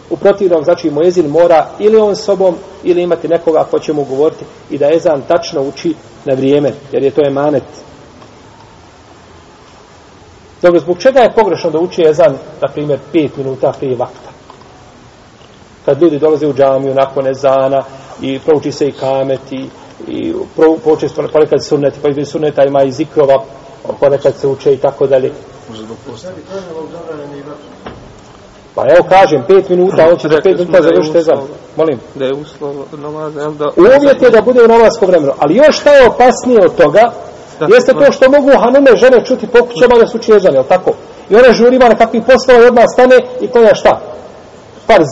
U 0.10 0.18
protivnom, 0.18 0.64
znači, 0.64 0.90
mojezin 0.90 1.30
mora 1.30 1.68
ili 1.80 1.98
on 1.98 2.16
sobom, 2.16 2.56
ili 2.84 3.02
imati 3.02 3.28
nekoga 3.28 3.64
ko 3.72 3.80
će 3.80 3.94
mu 3.94 4.04
govoriti 4.04 4.46
i 4.70 4.78
da 4.78 4.94
Ezan 4.94 5.22
tačno 5.28 5.62
uči 5.62 5.96
na 6.26 6.34
vrijeme, 6.34 6.72
jer 6.92 7.04
je 7.04 7.12
to 7.12 7.22
emanet. 7.28 7.64
Dobro, 10.62 10.80
zbog 10.80 10.98
čega 11.00 11.20
je 11.20 11.34
pogrešno 11.36 11.70
da 11.70 11.80
uči 11.80 12.04
Ezan, 12.10 12.38
na 12.62 12.68
primjer, 12.74 13.00
pet 13.14 13.38
minuta 13.38 13.74
prije 13.80 13.96
vakta? 13.96 14.30
Kad 15.86 16.02
ljudi 16.02 16.20
dolaze 16.20 16.48
u 16.48 16.54
džamiju 16.54 16.94
nakon 16.94 17.28
Ezana 17.28 17.84
i 18.22 18.40
prouči 18.40 18.72
se 18.72 18.88
i 18.88 18.92
kamet 18.92 19.52
i 19.52 19.70
i 20.08 20.34
počesto 20.84 21.28
ponekad 21.34 21.66
sunneti, 21.66 22.00
pa 22.02 22.10
između 22.10 22.32
sunneta 22.32 22.66
ima 22.66 22.84
i 22.84 22.92
zikrova, 22.92 23.44
ponekad 24.00 24.36
se 24.36 24.48
uče 24.48 24.74
i 24.74 24.78
tako 24.78 25.08
dalje. 25.08 25.32
Pa 28.78 28.84
evo 28.94 29.04
kažem, 29.10 29.44
pet 29.48 29.70
minuta, 29.70 30.10
on 30.12 30.18
će 30.18 30.28
za 30.28 30.40
pet 30.44 30.58
minuta 30.60 30.82
završiti 30.82 31.22
za... 31.22 31.34
Molim. 31.76 32.00
Da 32.16 32.26
je 32.26 32.34
uslov 32.34 32.76
namaza, 32.92 33.42
jel 33.42 33.52
da... 33.52 33.66
Uvjet 33.78 34.22
je 34.22 34.30
da 34.30 34.42
bude 34.42 34.64
u 34.64 34.68
namasko 34.68 35.06
vremenu, 35.06 35.34
ali 35.40 35.56
još 35.56 35.80
šta 35.80 35.94
je 35.94 36.08
opasnije 36.08 36.60
od 36.66 36.76
toga, 36.76 37.12
jeste 37.74 37.94
to 37.94 38.12
što 38.12 38.32
mogu 38.32 38.52
hanume 38.60 38.96
žene 38.96 39.26
čuti 39.26 39.48
po 39.48 39.60
kućama 39.66 39.96
da 40.00 40.08
su 40.08 40.20
čežane, 40.20 40.58
jel 40.58 40.64
tako? 40.64 40.92
I 41.30 41.36
ona 41.36 41.54
žurima 41.54 41.90
na 41.90 41.96
kakvih 41.96 42.24
poslova 42.28 42.68
odmah 42.68 42.84
stane 42.94 43.16
i 43.42 43.48
klanja 43.48 43.76
šta? 43.76 44.00
Farz. 44.88 45.12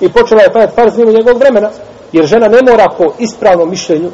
I 0.00 0.12
počela 0.12 0.42
je 0.42 0.48
klanjati 0.48 0.74
farz 0.74 0.96
mimo 0.96 1.12
njegovog 1.12 1.38
vremena. 1.40 1.70
Jer 2.12 2.26
žena 2.26 2.48
ne 2.48 2.58
mora 2.70 2.86
po 2.98 3.04
ispravnom 3.18 3.70
mišljenju 3.70 4.10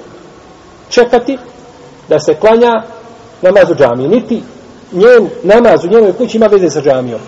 čekati 0.89 1.39
da 2.09 2.19
se 2.19 2.35
klanja 2.35 2.73
namaz 3.43 3.71
u 3.71 3.75
džamiji. 3.75 4.09
Niti 4.09 4.43
njen 4.93 5.29
namaz 5.43 5.85
u 5.85 5.89
njenoj 5.89 6.13
kući 6.13 6.37
ima 6.37 6.47
veze 6.47 6.71
sa 6.71 6.81
džamijom. 6.81 7.21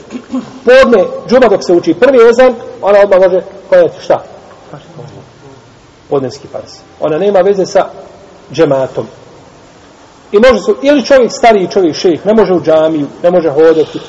Podne, 0.65 1.05
džuma 1.29 1.49
dok 1.49 1.65
se 1.67 1.73
uči 1.73 1.95
prvi 1.95 2.19
ezan, 2.29 2.55
ona 2.83 2.99
odmah 2.99 3.21
može 3.21 3.41
klanjati 3.69 4.01
šta? 4.05 4.23
Podnevski 6.11 6.49
farz. 6.53 6.71
Ona 7.01 7.19
nema 7.19 7.41
veze 7.41 7.67
sa 7.67 7.87
džematom. 8.53 9.07
I 10.33 10.39
može 10.39 10.63
su, 10.63 10.77
ili 10.83 11.05
čovjek 11.05 11.33
stariji 11.33 11.69
čovjek 11.73 11.97
šejih, 11.97 12.27
ne 12.27 12.35
može 12.35 12.55
u 12.55 12.61
džamiju, 12.61 13.07
ne 13.23 13.31
može 13.31 13.51
hodati. 13.51 14.01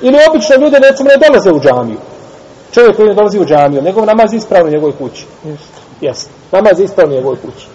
Ili 0.00 0.18
obično 0.30 0.56
ljude, 0.56 0.78
recimo, 0.78 1.08
ne 1.08 1.28
dolaze 1.28 1.52
u 1.52 1.60
džamiju. 1.60 1.98
Čovjek 2.72 2.96
koji 2.96 3.08
ne 3.08 3.14
dolazi 3.14 3.38
u 3.38 3.44
džamiju, 3.44 3.82
njegov 3.82 4.06
namaz 4.06 4.32
ispravno 4.32 4.68
u 4.68 4.72
njegovoj 4.72 4.96
kući. 4.98 5.26
Jeste. 5.44 5.78
Jeste. 6.00 6.30
Namaz 6.52 6.80
ispravno 6.80 7.14
u 7.14 7.16
njegovoj 7.16 7.36
kući. 7.36 7.66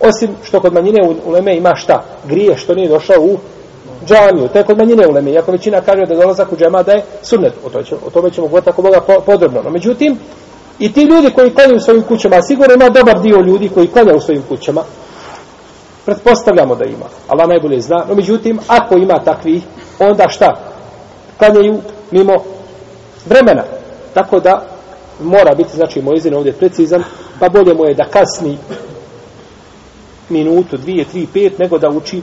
Osim 0.00 0.30
što 0.44 0.60
kod 0.60 0.72
manjine 0.72 1.08
u 1.24 1.30
Leme 1.30 1.56
ima 1.56 1.74
šta? 1.74 2.04
Grije 2.24 2.56
što 2.56 2.74
nije 2.74 2.88
došao 2.88 3.20
u 3.20 3.38
džamiju. 4.06 4.48
To 4.48 4.58
je 4.58 4.64
kod 4.64 4.78
manjine 4.78 5.06
uleme. 5.06 5.30
Iako 5.30 5.52
većina 5.52 5.80
kaže 5.80 6.06
da 6.06 6.14
dolazak 6.14 6.52
u 6.52 6.56
džama 6.56 6.82
da 6.82 6.92
je 6.92 7.04
sunnet. 7.22 7.52
O, 7.64 7.70
to 7.70 7.82
ćemo, 7.82 8.00
o 8.06 8.10
tome 8.10 8.30
ćemo 8.30 8.46
govoriti 8.46 8.70
ako 8.70 8.82
Boga 8.82 9.00
podrobno. 9.26 9.62
No, 9.62 9.70
međutim, 9.70 10.18
i 10.78 10.92
ti 10.92 11.02
ljudi 11.02 11.30
koji 11.34 11.54
klanjaju 11.54 11.76
u 11.76 11.80
svojim 11.80 12.02
kućama, 12.02 12.42
sigurno 12.42 12.74
ima 12.74 12.88
dobar 12.88 13.20
dio 13.20 13.40
ljudi 13.40 13.68
koji 13.68 13.86
klanjaju 13.86 14.16
u 14.16 14.20
svojim 14.20 14.42
kućama. 14.48 14.82
Pretpostavljamo 16.04 16.74
da 16.74 16.84
ima. 16.84 17.06
Allah 17.28 17.48
najbolje 17.48 17.80
zna. 17.80 18.04
No, 18.08 18.14
međutim, 18.14 18.58
ako 18.66 18.96
ima 18.96 19.18
takvi, 19.24 19.62
onda 19.98 20.28
šta? 20.28 20.56
Klanjaju 21.38 21.78
mimo 22.10 22.34
vremena. 23.26 23.62
Tako 24.14 24.40
da 24.40 24.66
mora 25.20 25.54
biti, 25.54 25.76
znači, 25.76 26.02
Mojzin 26.02 26.34
ovdje 26.34 26.52
precizan, 26.52 27.04
pa 27.40 27.48
bolje 27.48 27.74
mu 27.74 27.84
je 27.84 27.94
da 27.94 28.04
kasni 28.04 28.58
minutu, 30.28 30.76
dvije, 30.76 31.04
tri, 31.04 31.26
pet, 31.32 31.58
nego 31.58 31.78
da 31.78 31.88
uči 31.88 32.22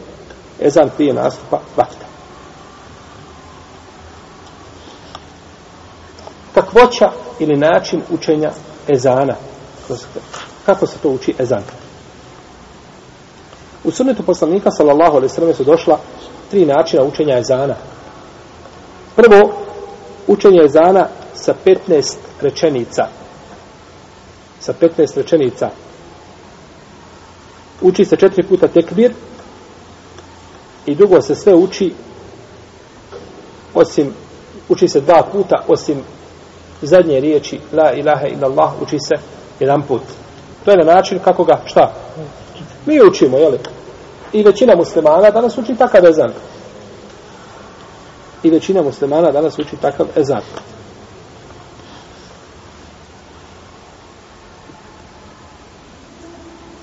ezan 0.59 0.89
prije 0.97 1.13
nastupa 1.13 1.59
vakta. 1.77 2.05
Kakvoća 6.53 7.11
ili 7.39 7.57
način 7.57 8.01
učenja 8.09 8.51
ezana? 8.87 9.35
Kako 10.65 10.87
se 10.87 10.97
to 10.97 11.09
uči 11.09 11.35
ezan? 11.39 11.63
U 13.83 13.91
sunnetu 13.91 14.23
poslanika, 14.23 14.71
sallallahu 14.71 15.15
alaihi 15.15 15.33
sallam, 15.33 15.53
su 15.53 15.63
došla 15.63 15.99
tri 16.51 16.65
načina 16.65 17.03
učenja 17.03 17.37
ezana. 17.37 17.75
Prvo, 19.15 19.53
učenje 20.27 20.63
ezana 20.65 21.07
sa 21.33 21.53
15 21.65 22.15
rečenica. 22.41 23.07
Sa 24.59 24.73
15 24.81 25.17
rečenica. 25.17 25.69
Uči 27.81 28.05
se 28.05 28.15
četiri 28.15 28.43
puta 28.43 28.67
tekbir 28.67 29.13
i 30.85 30.95
drugo 30.95 31.21
se 31.21 31.35
sve 31.35 31.53
uči 31.53 31.93
osim 33.73 34.13
uči 34.69 34.87
se 34.87 35.01
dva 35.01 35.23
puta 35.31 35.63
osim 35.67 35.97
zadnje 36.81 37.19
riječi 37.19 37.59
la 37.73 37.91
ilaha 37.91 38.27
illallah 38.27 38.81
uči 38.81 38.99
se 38.99 39.15
jedan 39.59 39.81
put. 39.81 40.01
To 40.65 40.71
je 40.71 40.77
na 40.77 40.93
način 40.93 41.19
kako 41.19 41.43
ga, 41.43 41.61
šta? 41.65 41.93
Mi 42.85 43.01
učimo, 43.07 43.37
jel? 43.37 43.53
I 44.33 44.43
većina 44.43 44.75
muslimana 44.75 45.31
danas 45.31 45.57
uči 45.57 45.75
takav 45.75 46.05
ezan. 46.05 46.31
I 48.43 48.49
većina 48.49 48.81
muslimana 48.81 49.31
danas 49.31 49.59
uči 49.59 49.75
takav 49.81 50.07
ezan. 50.15 50.41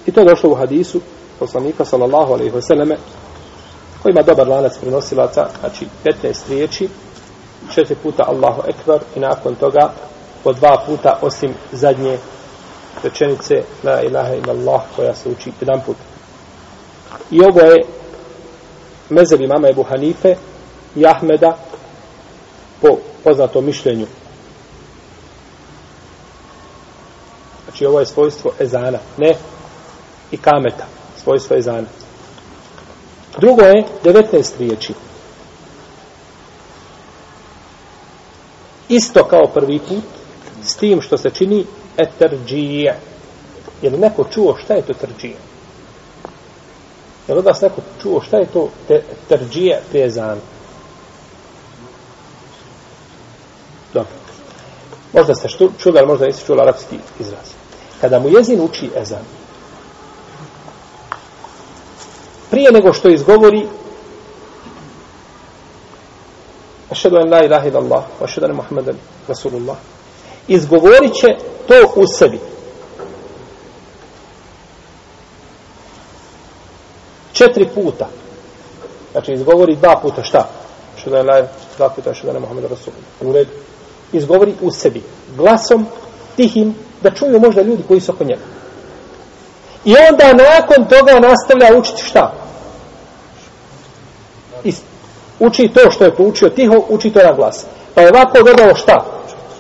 I 0.07 0.13
to 0.13 0.21
je 0.21 0.27
došlo 0.27 0.51
u 0.51 0.55
hadisu 0.55 1.01
poslanika 1.39 1.85
sallallahu 1.85 2.33
alaihi 2.33 2.53
wa 2.53 2.97
Ko 4.03 4.09
ima 4.09 4.23
dobar 4.23 4.49
lanac 4.49 4.79
prenosilaca, 4.79 5.49
znači 5.61 5.87
15 6.05 6.49
riječi, 6.49 6.89
četiri 7.75 7.97
puta 8.03 8.25
Allahu 8.27 8.63
Ekber 8.69 9.01
i 9.17 9.21
nakon 9.21 9.55
toga 9.55 9.93
po 10.45 10.53
dva 10.53 10.83
puta 10.87 11.19
osim 11.23 11.55
zadnje 11.73 12.19
rečenice 13.03 13.63
La 13.85 14.03
ilaha 14.03 14.35
illallah 14.35 14.83
koja 14.97 15.15
se 15.15 15.29
uči 15.29 15.53
jedan 15.61 15.81
put. 15.87 15.97
I 17.31 17.45
ovo 17.45 17.61
je 17.61 17.87
mezebi 19.09 19.47
mama 19.47 19.69
Ebu 19.69 19.83
Hanife 19.83 20.37
i 20.97 21.07
Ahmeda 21.07 21.57
po 22.81 22.89
poznatom 23.25 23.65
mišljenju. 23.65 24.07
Znači 27.65 27.87
ovo 27.87 28.01
je 28.01 28.07
svojstvo 28.07 28.53
ezana, 28.61 28.99
ne 29.19 29.35
i 30.31 30.37
kameta, 30.37 30.87
svojstvo 31.23 31.57
ezana. 31.57 31.87
Drugo 33.39 33.63
je 33.63 33.85
19 34.05 34.59
riječi. 34.59 34.95
Isto 38.89 39.25
kao 39.25 39.47
prvi 39.47 39.79
put, 39.79 40.05
s 40.63 40.77
tim 40.77 41.01
što 41.03 41.19
se 41.19 41.31
čini 41.31 41.67
eterđije. 41.97 42.99
Je 43.83 43.91
li 43.91 43.99
neko 43.99 44.25
čuo 44.35 44.57
šta 44.57 44.75
je 44.75 44.83
to 44.83 44.93
terđije? 44.95 45.37
Je 47.29 47.35
li 47.35 47.39
od 47.39 47.45
vas 47.45 47.61
neko 47.61 47.81
čuo 48.03 48.21
šta 48.21 48.37
je 48.37 48.47
to 48.47 48.69
eterđije 48.89 49.83
prije 49.91 50.11
zanu? 50.11 50.41
Dobro. 53.95 54.13
Možda 55.13 55.35
ste 55.35 55.49
čuli, 55.79 55.99
ali 55.99 56.07
možda 56.07 56.27
nisi 56.27 56.47
čuli 56.47 56.61
arapski 56.61 56.97
izraz. 57.21 57.47
Kada 58.01 58.19
mu 58.19 58.29
jezin 58.29 58.61
uči 58.61 58.91
ezan, 58.97 59.25
prije 62.51 62.73
nego 62.73 62.93
što 62.93 63.09
izgovori 63.09 63.67
ašhedu 66.91 67.17
en 67.17 67.33
la 67.33 67.45
ilaha 67.45 67.69
illallah 67.69 68.05
ašhedu 68.23 68.47
en 68.47 68.57
muhammeden 68.57 68.97
rasulullah. 69.29 69.77
Izgovorit 70.49 71.13
će 71.15 71.29
to 71.69 71.93
u 71.97 72.07
sebi. 72.07 72.41
Četiri 77.33 77.69
puta. 77.75 78.09
Znači 79.13 79.33
izgovori 79.33 79.77
dva 79.77 79.97
puta 80.03 80.23
šta? 80.23 80.49
Ašhedu 80.97 81.17
en 81.17 81.27
la 81.27 81.47
dva 81.77 81.89
puta 81.89 82.11
ašhedu 82.11 82.37
en 82.37 82.41
muhammeden 82.41 82.71
rasulullah. 82.71 83.07
U 83.21 83.33
redu. 83.33 83.51
Izgovori 84.13 84.55
u 84.61 84.71
sebi. 84.71 85.03
Glasom 85.37 85.87
tihim 86.37 86.75
da 87.03 87.11
čuju 87.11 87.41
možda 87.41 87.63
ljudi 87.63 87.83
koji 87.89 88.01
su 88.01 88.13
oko 88.13 88.25
njega. 88.25 88.60
I 89.85 89.95
onda 90.11 90.45
nakon 90.45 90.85
toga 90.85 91.29
nastavlja 91.29 91.79
učiti 91.79 92.03
šta? 92.03 92.33
I 94.65 94.73
uči 95.39 95.71
to 95.75 95.91
što 95.91 96.05
je 96.05 96.15
poučio 96.15 96.49
tiho, 96.49 96.85
uči 96.89 97.11
to 97.11 97.23
na 97.23 97.33
glas. 97.33 97.65
Pa 97.95 98.01
je 98.01 98.09
ovako 98.09 98.43
dodao 98.43 98.75
šta? 98.75 99.05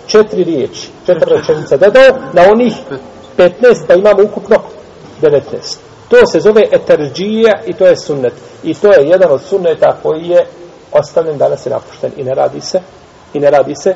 Četiri 0.06 0.44
riječi, 0.44 0.88
četiri 1.06 1.36
rečenica 1.36 1.76
dodao 1.76 2.18
na 2.32 2.42
onih 2.50 2.74
15, 3.36 3.50
pa 3.86 3.94
imamo 3.94 4.22
ukupno 4.22 4.56
19. 5.22 5.40
To 6.08 6.26
se 6.26 6.40
zove 6.40 6.62
eterđija 6.72 7.60
i 7.66 7.72
to 7.72 7.86
je 7.86 7.96
sunnet. 7.96 8.32
I 8.62 8.74
to 8.74 8.92
je 8.92 9.08
jedan 9.08 9.32
od 9.32 9.42
sunneta 9.42 9.96
koji 10.02 10.28
je 10.28 10.46
ostavljen 10.92 11.38
danas 11.38 11.66
i 11.66 11.70
napušten 11.70 12.12
i 12.16 12.24
ne 12.24 12.34
radi 12.34 12.60
se 12.60 12.80
i 13.34 13.40
ne 13.40 13.50
radi 13.50 13.74
se 13.74 13.94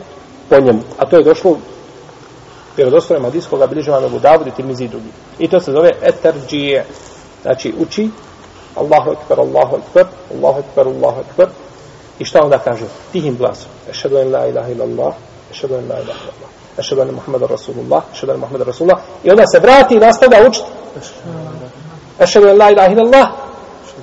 po 0.48 0.60
njemu. 0.60 0.80
A 0.98 1.06
to 1.06 1.16
je 1.16 1.24
došlo 1.24 1.56
vjerodostojnom 2.76 3.24
hadijskog 3.24 3.60
vam 3.60 4.04
Abu 4.04 4.18
Davud 4.18 4.46
i 4.46 4.50
Tirmizi 4.50 4.88
drugi. 4.88 5.08
I 5.38 5.48
to 5.48 5.60
se 5.60 5.72
zove 5.72 5.90
etarđije. 6.02 6.84
Znači 7.42 7.74
uči 7.78 8.10
Allahu 8.74 9.10
ekber, 9.12 9.40
Allahu 9.40 9.76
ekber, 9.76 10.06
Allahu 10.34 10.58
ekber, 10.58 10.86
Allahu 10.86 11.20
ekber. 11.20 11.48
I 12.18 12.24
šta 12.24 12.42
onda 12.44 12.58
kaže? 12.58 12.84
Tihim 13.12 13.36
glasom. 13.36 13.70
Ešhedu 13.90 14.18
en 14.18 14.32
la 14.32 14.46
ilaha 14.46 14.68
ila 14.68 14.84
Allah, 14.84 15.14
ešhedu 15.50 15.74
en 15.74 15.88
la 15.88 16.00
ilaha 16.00 16.20
ila 16.22 16.32
Allah. 16.36 16.50
Ešhedu 16.78 17.02
en 17.02 17.14
Muhammeda 17.14 17.46
Rasulullah, 17.46 18.02
ešhedu 18.12 18.32
en 18.32 18.40
Muhammeda 18.40 18.64
Rasulullah. 18.64 18.98
I 19.24 19.30
onda 19.30 19.42
se 19.46 19.60
vrati 19.60 19.94
i 19.94 19.98
nastavlja 19.98 20.48
učiti. 20.48 20.66
Ešhedu 22.18 22.48
en 22.48 22.58
la 22.58 22.70
ilaha 22.70 22.92
ila 22.92 23.02
Allah. 23.02 23.28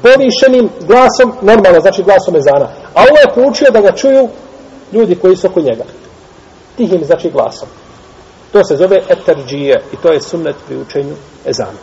Povišenim 0.01 0.69
glasom, 0.87 1.33
normalno, 1.41 1.81
znači 1.81 2.03
glasom 2.03 2.35
ezana. 2.35 2.67
A 2.93 3.01
ovo 3.01 3.17
je 3.17 3.33
poučio 3.35 3.71
da 3.71 3.81
ga 3.81 3.91
čuju 3.91 4.29
ljudi 4.91 5.15
koji 5.15 5.35
su 5.35 5.47
oko 5.47 5.61
njega. 5.61 5.83
Tihim, 6.77 7.03
znači 7.05 7.29
glasom. 7.29 7.67
To 8.51 8.63
se 8.63 8.75
zove 8.75 8.97
eterđije 9.09 9.83
i 9.93 9.95
to 9.95 10.11
je 10.11 10.21
sunnet 10.21 10.55
pri 10.67 10.77
učenju 10.77 11.15
ezana. 11.45 11.79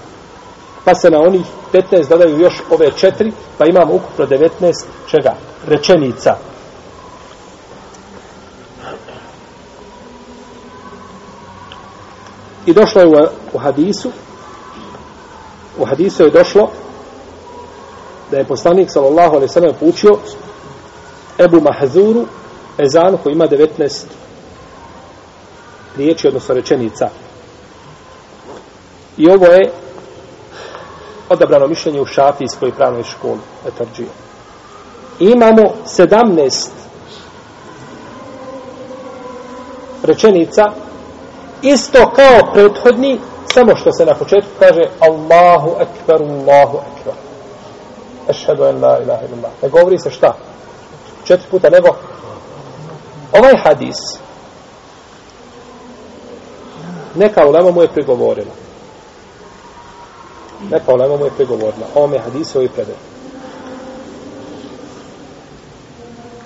Pa 0.84 0.94
se 0.94 1.10
na 1.10 1.20
onih 1.20 1.46
15 1.72 2.08
dodaju 2.08 2.40
još 2.40 2.62
ove 2.70 2.90
četiri, 2.96 3.32
pa 3.58 3.66
imamo 3.66 3.94
ukupno 3.94 4.26
19 4.26 4.50
čega? 5.10 5.34
Rečenica. 5.66 6.36
I 12.66 12.72
došlo 12.72 13.00
je 13.00 13.06
u, 13.08 13.12
u 13.52 13.58
hadisu, 13.58 14.10
u 15.78 15.84
hadisu 15.84 16.22
je 16.22 16.30
došlo 16.30 16.70
da 18.30 18.36
je 18.36 18.44
poslanik 18.44 18.90
sallallahu 18.90 19.30
alejhi 19.36 19.50
ve 19.50 19.52
sellem 19.52 19.74
poučio 19.80 20.18
Ebu 21.38 21.60
Mahzuru 21.60 22.26
ezan 22.78 23.16
koji 23.22 23.32
ima 23.32 23.48
19 23.48 24.04
riječi, 25.98 26.28
odnosno 26.28 26.54
rečenica. 26.54 27.08
I 29.16 29.30
ovo 29.30 29.46
je 29.46 29.72
odabrano 31.28 31.66
mišljenje 31.66 32.00
u 32.00 32.06
šafijskoj 32.06 32.72
pravnoj 32.72 33.02
školi, 33.02 33.40
etarđije. 33.66 34.08
Imamo 35.18 35.62
sedamnest 35.86 36.72
rečenica, 40.02 40.62
isto 41.62 42.10
kao 42.16 42.52
prethodni, 42.52 43.20
samo 43.54 43.76
što 43.76 43.92
se 43.92 44.06
na 44.06 44.14
početku 44.14 44.50
kaže 44.58 44.82
Allahu 45.00 45.70
ekber, 45.80 46.22
Allahu 46.22 46.78
ekber. 46.78 47.14
Ešhedu 48.28 48.64
en 48.64 48.82
la 48.82 48.98
ilaha 49.02 49.22
illallah. 49.26 49.50
Ne 49.62 49.68
govori 49.68 49.98
se 49.98 50.10
šta? 50.10 50.34
Četiri 51.24 51.50
puta 51.50 51.70
nego 51.70 51.88
ovaj 53.32 53.54
hadis 53.64 53.96
neka 57.18 57.46
ulema 57.46 57.70
mu 57.70 57.82
je 57.82 57.88
pregovorila. 57.88 58.52
Neka 60.70 60.94
ulema 60.94 61.16
mu 61.16 61.24
je 61.24 61.30
pregovorila. 61.30 61.86
Ovo 61.94 62.14
je 62.14 62.20
hadis 62.20 62.56
ovaj. 62.56 62.68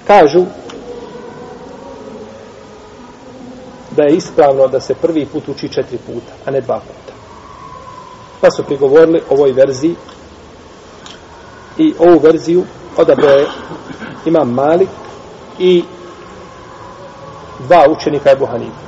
Kažu 0.07 0.45
da 3.97 4.03
je 4.03 4.17
ispravno 4.17 4.69
da 4.69 4.81
se 4.81 4.95
prvi 4.95 5.27
put 5.27 5.49
uči 5.49 5.69
četiri 5.69 5.99
puta, 5.99 6.33
a 6.47 6.51
ne 6.51 6.61
dva 6.61 6.81
puta. 6.81 7.13
Pa 8.41 8.51
su 8.51 8.65
prigovorili 8.65 9.23
ovoj 9.31 9.53
verziji 9.53 9.95
i 11.79 11.95
ovu 11.99 12.19
verziju 12.19 12.65
odabrao 12.97 13.39
je 13.39 13.47
imam 14.27 14.55
Malik 14.55 14.89
i 15.59 15.85
dva 17.59 17.87
učenika 17.91 18.31
Ebu 18.31 18.47
Hanifa. 18.47 18.83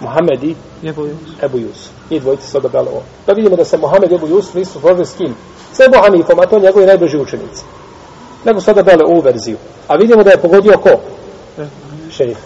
Muhamedi 0.00 0.56
Ebu 0.84 1.02
Yusuf. 1.02 1.44
Ebu 1.44 1.58
Yusuf. 1.58 1.90
I 2.10 2.20
dvojice 2.20 2.46
su 2.46 2.56
odabrali 2.58 2.88
ovo. 2.88 3.02
Da 3.26 3.32
vidimo 3.32 3.56
da 3.56 3.64
se 3.64 3.76
Muhammed 3.76 4.12
i 4.12 4.14
Ebu 4.14 4.26
Yusuf 4.26 4.54
nisu 4.54 4.80
složili 4.80 5.06
s 5.06 5.14
kim? 5.14 5.34
S 5.72 5.80
Ebu 5.80 5.96
Hanifom, 6.02 6.40
a 6.40 6.46
to 6.46 6.58
njegovi 6.58 6.86
najbliži 6.86 7.18
učenici. 7.18 7.62
Nego 8.44 8.60
su 8.60 8.70
odabrali 8.70 9.02
ovu 9.02 9.20
verziju. 9.20 9.56
A 9.88 9.96
vidimo 9.96 10.22
da 10.22 10.30
je 10.30 10.36
pogodio 10.36 10.78
ko? 10.78 10.90
Šejh. 12.10 12.36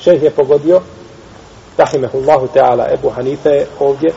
Šejh 0.00 0.22
je 0.22 0.30
pogodio 0.30 0.80
Rahimehullahu 1.76 2.46
Teala 2.46 2.86
Ebu 2.92 3.10
Hanife 3.10 3.50
je 3.50 3.66
ovdje 3.80 4.10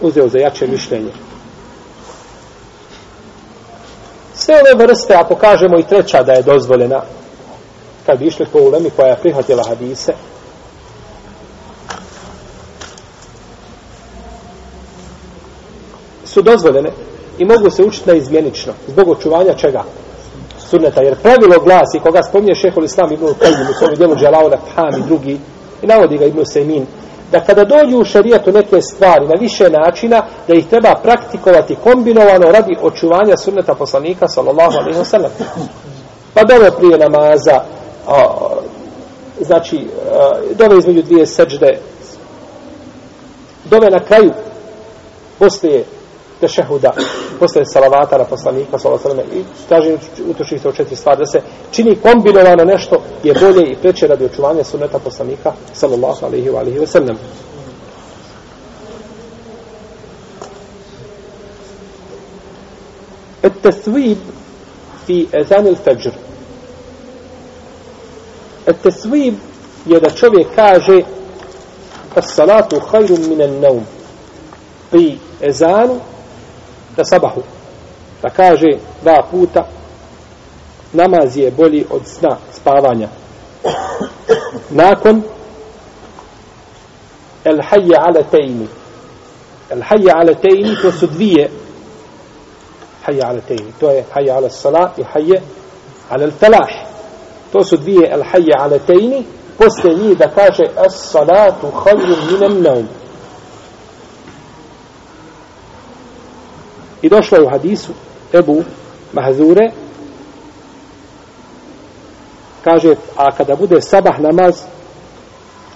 uzeo 0.00 0.28
za 0.28 0.38
jače 0.38 0.66
mišljenje. 0.66 1.12
Sve 4.34 4.54
ove 4.54 4.84
vrste, 4.84 5.14
ako 5.14 5.34
kažemo 5.34 5.78
i 5.78 5.82
treća 5.82 6.22
da 6.22 6.32
je 6.32 6.42
dozvoljena, 6.42 7.02
kad 8.06 8.18
bi 8.18 8.26
išli 8.26 8.46
po 8.52 8.58
ulemi 8.58 8.90
koja 8.90 9.08
je 9.08 9.16
prihvatila 9.16 9.64
hadise, 9.68 10.12
su 16.32 16.42
dozvoljene 16.42 16.90
i 17.38 17.44
mogu 17.44 17.70
se 17.70 17.84
učiti 17.84 18.10
na 18.10 18.14
izmjenično. 18.14 18.72
Zbog 18.88 19.08
očuvanja 19.08 19.54
čega? 19.54 19.84
sunneta. 20.70 21.02
Jer 21.02 21.16
pravilo 21.22 21.60
glasi, 21.64 22.00
koga 22.02 22.22
spominje 22.22 22.54
šehol 22.54 22.84
Islam 22.84 23.12
ibn 23.12 23.24
Qayyim 23.24 23.70
u 23.70 23.74
svom 23.78 23.94
djelu 23.94 24.16
Džalaul 24.16 24.54
Afham 24.54 25.00
i 25.00 25.06
drugi, 25.06 25.38
i 25.82 25.86
navodi 25.86 26.18
ga 26.18 26.24
ibn 26.24 26.44
Sejmin, 26.44 26.86
da 27.32 27.40
kada 27.40 27.64
dođu 27.64 27.98
u 27.98 28.04
šarijetu 28.04 28.52
neke 28.52 28.80
stvari 28.82 29.26
na 29.26 29.34
više 29.40 29.70
načina, 29.70 30.22
da 30.48 30.54
ih 30.54 30.66
treba 30.66 30.94
praktikovati 31.02 31.76
kombinovano 31.84 32.52
radi 32.52 32.76
očuvanja 32.82 33.36
sunneta 33.36 33.74
poslanika, 33.74 34.28
sallallahu 34.28 34.78
alaihi 34.78 34.98
wa 34.98 35.04
sallam. 35.04 35.30
Pa 36.34 36.44
dove 36.44 36.70
prije 36.70 36.98
namaza, 36.98 37.62
a, 38.08 38.24
znači, 39.40 39.86
a, 40.12 40.30
dove 40.58 40.78
između 40.78 41.02
dvije 41.02 41.26
seđde, 41.26 41.78
dove 43.64 43.90
na 43.90 44.00
kraju, 44.00 44.32
poslije 45.38 45.84
tešehuda, 46.39 46.91
poslije 47.39 47.65
salavata 47.65 48.17
na 48.17 48.23
poslanika, 48.23 48.79
sallallahu 48.79 49.09
alaihi 49.09 49.21
wa 49.21 49.25
sallam, 49.25 49.39
i 49.39 49.67
traži 49.67 49.97
utočnih 50.29 50.61
to 50.61 50.71
četiri 50.71 50.95
stvari, 50.95 51.19
da 51.19 51.25
se 51.25 51.41
čini 51.71 51.95
kombinovano 51.95 52.63
nešto, 52.63 53.01
je 53.23 53.33
bolje 53.33 53.71
i 53.71 53.75
preče 53.75 54.07
radi 54.07 54.25
očuvanja 54.25 54.63
sunneta 54.63 54.99
poslanika, 54.99 55.53
sallallahu 55.73 56.25
alaihi 56.25 56.49
wa 56.49 56.85
sallam. 56.85 57.17
التثويب 63.45 64.17
في 65.07 65.27
أذان 65.35 65.67
الفجر 65.67 66.11
التثويب 68.67 69.33
je 69.85 69.99
da 69.99 70.09
čovjek 70.09 70.47
kaže 70.55 71.01
as-salatu 72.15 72.79
khairun 72.79 73.29
min 73.29 73.41
an-nawm 73.41 73.83
pri 74.91 75.17
ezanu 75.41 75.99
da 76.96 77.04
sabahu 77.04 77.42
da 78.22 78.30
kaže 78.30 78.78
dva 79.02 79.22
puta 79.30 79.66
namaz 80.92 81.36
je 81.36 81.50
bolji 81.50 81.86
od 81.90 82.06
sna 82.06 82.36
spavanja 82.52 83.08
nakon 84.70 85.22
el 87.44 87.60
hayya 87.62 87.96
ala 87.98 88.22
tejni. 88.22 88.68
el 89.70 89.82
hayya 89.82 90.12
ala 90.14 90.34
tejni, 90.34 90.76
to 90.82 90.92
su 90.92 91.06
dvije 91.06 91.50
hayya 93.06 93.28
ala 93.28 93.40
tejni. 93.40 93.72
to 93.80 93.90
je 93.90 94.04
hayya 94.14 94.36
ala 94.36 94.50
sala 94.50 94.92
i 94.96 95.02
hayya 95.02 95.40
ala 96.10 96.24
al 96.24 96.32
falah 96.32 96.70
to 97.52 97.62
su 97.62 97.76
dvije 97.76 98.08
el 98.12 98.22
hayya 98.22 98.56
ala 98.58 98.78
tejni. 98.78 99.26
Poslije 99.58 99.96
njih 99.96 100.18
da 100.18 100.28
kaže 100.28 100.64
as 100.76 101.10
salatu 101.12 101.70
hajju 101.70 102.16
min 102.40 102.62
naum. 102.62 102.88
I 107.02 107.08
došlo 107.08 107.38
je 107.38 107.44
u 107.44 107.50
hadisu 107.50 107.92
Ebu 108.32 108.62
Mahzure. 109.12 109.70
Kaže 112.64 112.94
a 113.16 113.30
kada 113.36 113.56
bude 113.56 113.80
sabah 113.80 114.20
namaz 114.20 114.62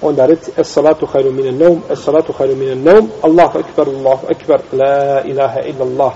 onda 0.03 0.27
reci 0.27 0.51
es 0.57 0.69
salatu 0.69 1.07
khairu 1.07 1.33
min 1.33 1.49
an 1.49 1.59
nawm 1.59 1.81
es 1.91 2.05
salatu 2.05 2.33
khairu 2.33 2.57
min 2.57 2.71
an 2.71 2.85
nawm 2.85 3.09
Allahu 3.23 3.59
ekber, 3.59 3.89
Allahu 3.89 4.27
ekber, 4.31 4.61
la 4.73 5.23
ilaha 5.25 5.61
illa 5.61 5.85
Allah 5.85 6.15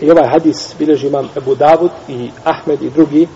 i 0.00 0.10
ovaj 0.10 0.28
hadis 0.28 0.74
bileži 0.78 1.06
imam 1.06 1.28
Ebu 1.36 1.54
Davud 1.54 1.90
i 2.08 2.30
Ahmed 2.44 2.82
i 2.82 2.90
drugi. 2.90 3.28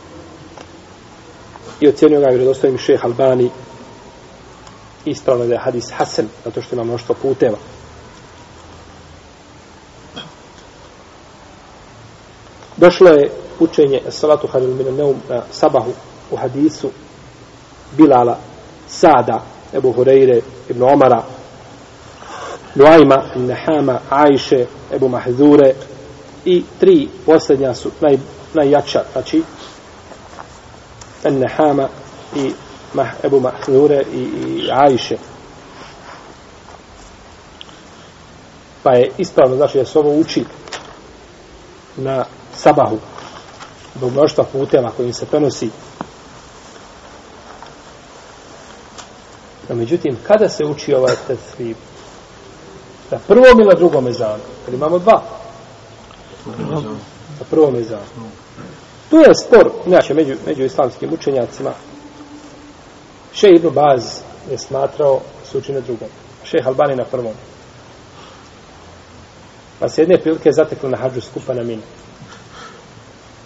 I 1.81 1.89
ocjenio 1.89 2.21
ga 2.21 2.27
vjerodostojim 2.31 2.79
šejh 2.79 3.05
Albani. 3.05 3.51
Ispravno 5.05 5.47
da 5.47 5.55
je 5.55 5.61
hadis 5.61 5.91
Hasan 5.93 6.27
zato 6.45 6.63
što 6.63 6.75
ima 6.75 6.85
mnoštvo 6.85 7.15
puteva. 7.23 7.57
Došlo 12.79 13.11
je 13.11 13.31
učenje 13.61 14.01
salatu 14.09 14.47
halil 14.47 14.75
min 14.75 14.97
neum 14.97 15.17
na 15.29 15.43
sabahu 15.51 15.93
u 16.31 16.37
hadisu 16.37 16.91
Bilala 17.97 18.39
Sada 18.89 19.43
Ebu 19.75 19.93
Hureyre 19.93 20.41
Ibn 20.69 20.83
Omara 20.83 21.23
Nuajma 22.75 23.25
Nehama 23.37 24.01
Ajše 24.11 24.67
Ebu 24.93 25.09
Mahzure 25.09 25.75
i 26.45 26.65
tri 26.81 27.09
posljednja 27.27 27.75
su 27.75 27.91
naj, 28.01 28.19
najjača 28.55 29.03
znači 29.13 29.43
Nehama 31.25 31.89
i 32.37 32.53
Mah, 32.95 33.09
Ebu 33.23 33.41
Mahzure 33.41 34.03
i, 34.15 34.19
i 34.19 34.71
Ajše 34.73 35.17
pa 38.83 38.95
je 38.95 39.11
ispravno 39.19 39.57
znači 39.57 39.79
da 39.79 39.85
se 39.85 39.99
ovo 39.99 40.11
uči 40.11 40.45
na 41.97 42.25
sabahu. 42.59 42.99
Zbog 43.97 44.13
mnoštva 44.13 44.45
puteva 44.45 44.91
kojim 44.97 45.13
se 45.13 45.27
prenosi. 45.27 45.71
No 49.69 49.75
međutim 49.75 50.17
kada 50.27 50.49
se 50.49 50.65
uči 50.65 50.95
ovaj 50.95 51.15
tesrib 51.27 51.77
na 53.11 53.19
prvom 53.19 53.61
ili 53.61 53.69
na 53.69 53.75
drugom 53.75 54.07
ezanu 54.07 54.43
kad 54.65 54.75
imamo 54.75 54.99
dva? 54.99 55.23
Na 57.39 57.45
prvom 57.51 57.77
ezanu 57.77 58.31
tu 59.11 59.17
je 59.17 59.35
spor 59.35 59.71
inače 59.87 60.15
među, 60.15 60.35
među 60.47 60.65
islamskim 60.65 61.13
učenjacima. 61.13 61.73
Še 63.33 63.49
Ibn 63.49 63.71
Baz 63.75 64.21
je 64.51 64.59
smatrao 64.59 65.21
se 65.51 65.59
uči 65.59 65.73
na 65.73 65.81
drugom. 65.81 66.09
Šeh 66.45 66.67
Albani 66.67 66.97
na 66.97 67.05
prvom. 67.05 67.33
Pa 69.79 69.89
se 69.89 70.03
jedne 70.03 70.19
prilike 70.19 70.53
zatekli 70.53 70.91
na 70.91 70.97
hađu 70.97 71.21
skupa 71.21 71.55
na 71.55 71.63
minu. 71.63 71.83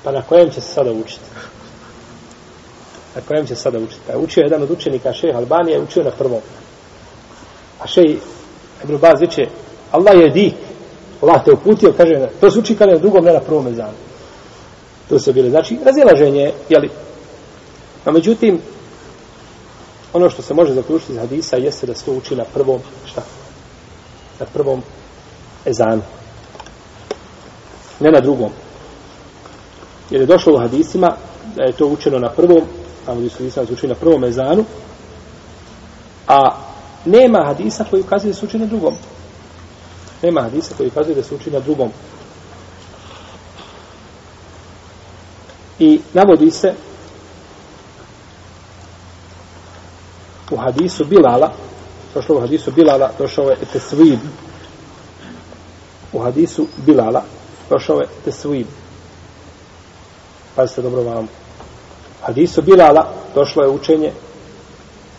Pa 0.05 0.12
na 0.12 0.23
kojem 0.23 0.51
će 0.51 0.61
se 0.61 0.69
sada 0.73 0.93
učiti? 0.93 1.25
Na 3.15 3.23
kojem 3.29 3.47
će 3.47 3.55
se 3.55 3.62
sada 3.62 3.79
učiti? 3.79 4.01
Pa 4.07 4.12
je 4.12 4.19
učio 4.19 4.43
jedan 4.43 4.62
od 4.62 4.71
učenika 4.71 5.12
šeha 5.12 5.38
Albanije, 5.38 5.81
učio 5.81 6.05
na 6.05 6.11
prvom. 6.11 6.41
A 7.81 7.87
šej 7.87 8.19
Ebru 8.85 8.99
Baz 8.99 9.21
viće, 9.21 9.47
Allah 9.91 10.15
je 10.15 10.31
dik. 10.31 10.55
Allah 11.23 11.45
te 11.45 11.53
uputio, 11.53 11.95
kaže, 11.97 12.29
to 12.41 12.51
se 12.51 12.59
uči 12.59 12.77
kada 12.77 12.91
je 12.91 12.97
na 12.97 13.01
drugom, 13.01 13.25
ne 13.25 13.33
na 13.33 13.41
prvom 13.41 13.67
ezanu. 13.67 13.97
To 15.09 15.19
se 15.19 15.33
bile. 15.33 15.51
Znači, 15.51 15.79
razilaženje, 15.85 16.53
jeli? 16.69 16.91
A 18.05 18.11
međutim, 18.11 18.61
ono 20.12 20.31
što 20.31 20.43
se 20.43 20.55
može 20.55 20.75
zaključiti 20.75 21.12
iz 21.12 21.19
hadisa 21.19 21.57
jeste 21.57 21.87
da 21.87 21.95
se 21.95 22.05
to 22.05 22.12
uči 22.12 22.37
na 22.37 22.45
prvom, 22.45 22.81
šta? 23.05 23.23
Na 24.41 24.47
prvom 24.47 24.83
ezanu. 25.67 26.03
Ne 28.01 28.11
na 28.11 28.21
drugom. 28.21 28.51
Jer 30.11 30.21
je 30.21 30.27
došlo 30.27 30.55
u 30.55 30.59
hadisima 30.59 31.17
da 31.57 31.62
je 31.62 31.73
to 31.73 31.87
učeno 31.87 32.19
na 32.19 32.29
prvom, 32.29 32.62
tamo 33.07 33.19
gdje 33.19 33.31
su 33.31 33.37
hadisima 33.38 33.67
učeni 33.73 33.93
na 33.93 33.99
prvom 33.99 34.21
mezanu, 34.21 34.65
a 36.29 36.57
nema 37.05 37.45
hadisa 37.47 37.85
koji 37.91 38.03
ukazuje 38.03 38.33
da 38.33 38.38
se 38.38 38.47
uči 38.47 38.59
na 38.59 38.67
drugom. 38.67 38.95
Nema 40.23 40.43
hadisa 40.43 40.75
koji 40.77 40.88
ukazuje 40.88 41.15
da 41.15 41.23
se 41.23 41.35
uči 41.35 41.51
na 41.51 41.61
drugom. 41.61 41.91
I 45.79 46.01
navodi 46.12 46.51
se 46.51 46.75
u 50.51 50.57
hadisu 50.57 51.05
Bilala, 51.05 51.53
došlo 52.15 52.37
u 52.37 52.41
hadisu 52.41 52.71
Bilala, 52.71 53.11
došao 53.19 53.51
je 53.51 53.57
tesvib. 53.73 54.19
U 56.12 56.19
hadisu 56.19 56.67
Bilala, 56.77 57.25
došao 57.71 58.01
je 58.01 58.09
tesvib. 58.25 58.67
Pazite 60.57 60.83
dobro 60.83 61.03
vam. 61.03 61.29
Hadisu 62.23 62.62
Bilala 62.62 63.07
došlo 63.35 63.62
je 63.62 63.69
učenje 63.69 64.12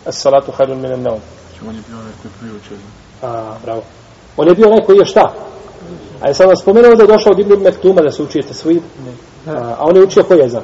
as 0.06 0.22
salatu 0.22 0.52
hayrun 0.52 0.76
min 0.76 0.92
an-nawm. 0.92 1.20
On 1.68 1.76
je 1.76 1.82
bio 1.88 2.00
onaj 2.00 2.12
koji 2.22 2.32
prije 2.40 2.54
učenje. 2.54 2.82
A, 3.22 3.56
bravo. 3.64 3.82
On 4.38 4.48
je 4.48 4.56
bio 4.56 4.68
onaj 4.68 4.86
koji 4.86 4.98
je 4.98 5.06
šta? 5.06 5.34
A 6.22 6.28
je 6.28 6.34
sam 6.34 6.48
vam 6.48 6.56
spomenuo 6.56 6.96
da 6.96 7.04
je 7.04 7.08
došao 7.08 7.32
od 7.32 7.40
Ibn 7.40 7.62
Mektuma 7.64 8.02
da 8.02 8.12
se 8.12 8.24
učijete 8.24 8.54
svi. 8.54 8.82
A, 9.48 9.52
a 9.52 9.78
on 9.80 9.96
je 9.96 10.04
učio 10.04 10.24
koji 10.24 10.40
je 10.40 10.50
za? 10.50 10.62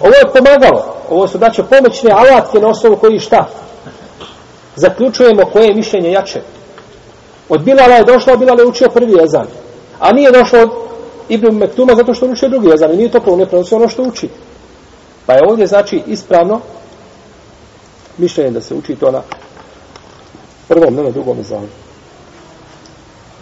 Ovo 0.00 0.12
je 0.14 0.32
pomagalo. 0.34 0.94
Ovo 1.10 1.28
su 1.28 1.38
daće 1.38 1.62
pomoćne 1.62 2.10
alatke 2.10 2.58
na 2.60 2.68
osnovu 2.68 2.96
koji 2.96 3.18
šta? 3.18 3.48
Zaključujemo 4.76 5.42
koje 5.52 5.66
je 5.66 5.74
mišljenje 5.74 6.12
jače. 6.12 6.42
Od 7.48 7.62
Bilala 7.62 7.94
je 7.94 8.04
došlo, 8.04 8.32
a 8.32 8.36
Bilala 8.36 8.60
je 8.60 8.66
učio 8.66 8.88
prvi 8.88 9.12
jezan. 9.12 9.46
A 9.98 10.12
nije 10.12 10.32
došlo 10.32 10.58
od 10.58 10.70
Ibn 11.28 11.56
Mektuma 11.56 11.94
zato 11.94 12.14
što 12.14 12.26
uči 12.26 12.48
drugi 12.48 12.68
jezan 12.68 12.92
i 12.92 12.96
nije 12.96 13.10
to 13.10 13.36
ne 13.36 13.46
prenosi 13.46 13.74
ono 13.74 13.88
što 13.88 14.02
uči. 14.02 14.28
Pa 15.26 15.32
je 15.32 15.42
ovdje 15.48 15.66
znači 15.66 16.02
ispravno 16.06 16.60
mišljenje 18.18 18.50
da 18.50 18.60
se 18.60 18.74
uči 18.74 18.96
to 18.96 19.10
na 19.10 19.22
prvom, 20.68 20.94
ne 20.94 21.02
na 21.02 21.10
drugom 21.10 21.38
jezanu. 21.38 21.68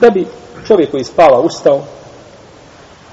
Da 0.00 0.10
bi 0.10 0.26
čovjek 0.66 0.90
koji 0.90 1.04
spava 1.04 1.40
ustao, 1.40 1.80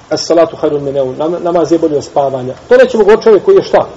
as 0.10 0.26
salatu 0.26 0.58
hayrun 0.62 0.82
mineu, 0.82 1.14
namaz 1.40 1.72
je 1.72 1.80
bolje 1.80 1.98
od 1.98 2.04
spavanja. 2.04 2.54
To 2.70 2.78
nećemo 2.78 3.04
govoriti 3.04 3.24
čovjek 3.24 3.44
koji 3.44 3.56
je 3.56 3.64
šta? 3.64 3.88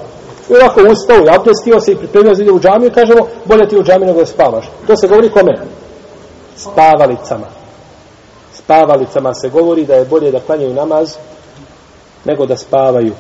I 0.50 0.54
ovako 0.54 0.80
ustao 0.92 1.16
i 1.16 1.28
abdestio 1.28 1.80
se 1.80 1.92
i 1.92 1.96
pripremio 1.96 2.34
za 2.34 2.42
ide 2.42 2.52
u 2.52 2.60
džamiju 2.60 2.88
i 2.88 2.94
kažemo, 2.94 3.26
bolje 3.44 3.68
ti 3.68 3.76
u 3.76 3.84
džamiju 3.84 4.06
nego 4.06 4.20
da 4.20 4.26
spavaš. 4.26 4.70
To 4.86 4.96
se 4.96 5.08
govori 5.08 5.30
kome? 5.30 5.58
Spavalicama 6.56 7.65
spavalicama 8.66 9.34
se 9.34 9.48
govori 9.48 9.84
da 9.84 9.94
je 9.94 10.04
bolje 10.04 10.30
da 10.30 10.40
klanjaju 10.40 10.74
namaz 10.74 11.14
nego 12.24 12.46
da 12.46 12.56
spavaju. 12.56 13.12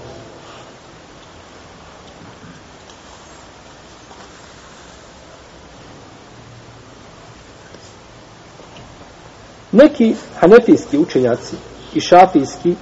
Neki 9.72 10.14
hanefijski 10.40 10.98
učenjaci 10.98 11.56
i 11.94 12.00
šafijski 12.00 12.74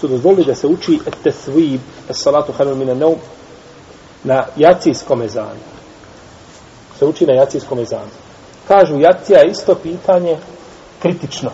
su 0.00 0.08
dozvolili 0.08 0.44
da 0.44 0.54
se 0.54 0.66
uči 0.66 0.98
tesvib, 1.22 1.80
salatu 2.10 2.52
hanu 2.52 2.74
mina 2.74 2.94
neum, 2.94 3.16
na 4.24 4.46
jacijskom 4.56 5.22
ezanu. 5.22 5.60
Se 6.98 7.04
uči 7.04 7.26
na 7.26 7.34
jacijskom 7.34 7.78
ezanu. 7.78 8.10
Kažu, 8.68 9.00
jacija 9.00 9.38
je 9.38 9.50
isto 9.50 9.74
pitanje 9.74 10.38
kritično. 11.02 11.50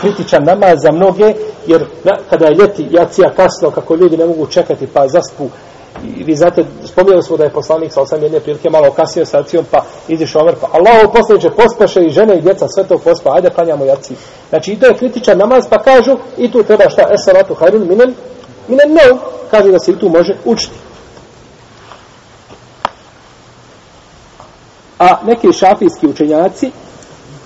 Kritičan 0.00 0.44
namaz 0.44 0.82
za 0.82 0.92
mnoge, 0.92 1.34
jer 1.66 1.84
kada 2.30 2.46
je 2.46 2.54
ljeti 2.54 2.88
jacija 2.90 3.30
kasno, 3.36 3.70
kako 3.70 3.94
ljudi 3.94 4.16
ne 4.16 4.26
mogu 4.26 4.46
čekati 4.46 4.86
pa 4.86 5.08
zaspu, 5.08 5.48
i 6.16 6.24
vi 6.24 6.36
znate, 6.36 6.64
spomnjali 6.84 7.22
smo 7.22 7.36
da 7.36 7.44
je 7.44 7.50
poslanik 7.50 7.92
sa 7.92 8.02
osam 8.02 8.22
jedne 8.22 8.40
prilike 8.40 8.70
malo 8.70 8.90
kasnije 8.90 9.26
sa 9.26 9.38
acijom, 9.38 9.64
pa 9.70 9.84
izišao 10.08 10.42
Omer, 10.42 10.54
pa 10.60 10.68
Allah 10.72 11.10
poslaniče 11.14 11.50
pospaše 11.50 12.00
i 12.00 12.10
žene 12.10 12.38
i 12.38 12.40
djeca 12.40 12.68
sve 12.68 12.84
to 12.84 12.98
pospa, 12.98 13.34
ajde 13.34 13.50
klanjamo 13.50 13.84
jaciju. 13.84 14.16
Znači 14.48 14.72
i 14.72 14.80
to 14.80 14.86
je 14.86 14.96
kritičan 14.96 15.38
namaz, 15.38 15.64
pa 15.70 15.82
kažu 15.82 16.16
i 16.38 16.52
tu 16.52 16.62
treba 16.62 16.90
šta, 16.90 17.02
esalatu 17.12 17.54
hajrun 17.54 17.88
minen, 17.88 18.14
minen 18.68 18.94
no, 18.94 19.18
kažu 19.50 19.70
da 19.70 19.78
se 19.78 19.92
i 19.92 19.98
tu 19.98 20.08
može 20.08 20.36
učiti. 20.44 20.76
A 24.98 25.16
neki 25.26 25.52
šafijski 25.52 26.06
učenjaci 26.06 26.70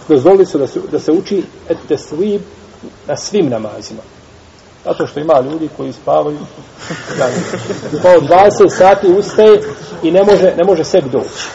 dozvolili 0.09 0.47
su 0.47 0.59
da 0.59 0.67
se, 0.67 0.81
da 0.93 1.01
se 1.01 1.13
uči 1.13 1.43
et 1.69 1.79
tesvib 1.89 2.41
na 3.07 3.17
svim 3.17 3.49
namazima. 3.49 4.01
Zato 4.85 5.07
što 5.07 5.21
ima 5.21 5.41
ljudi 5.41 5.69
koji 5.77 5.93
spavaju 5.93 6.39
pa 8.03 8.11
od 8.17 8.23
20 8.23 8.79
sati 8.79 9.07
ustaje 9.07 9.63
i 10.03 10.11
ne 10.11 10.25
može, 10.25 10.55
ne 10.57 10.65
može 10.65 10.85
sebi 10.85 11.09
doći. 11.09 11.49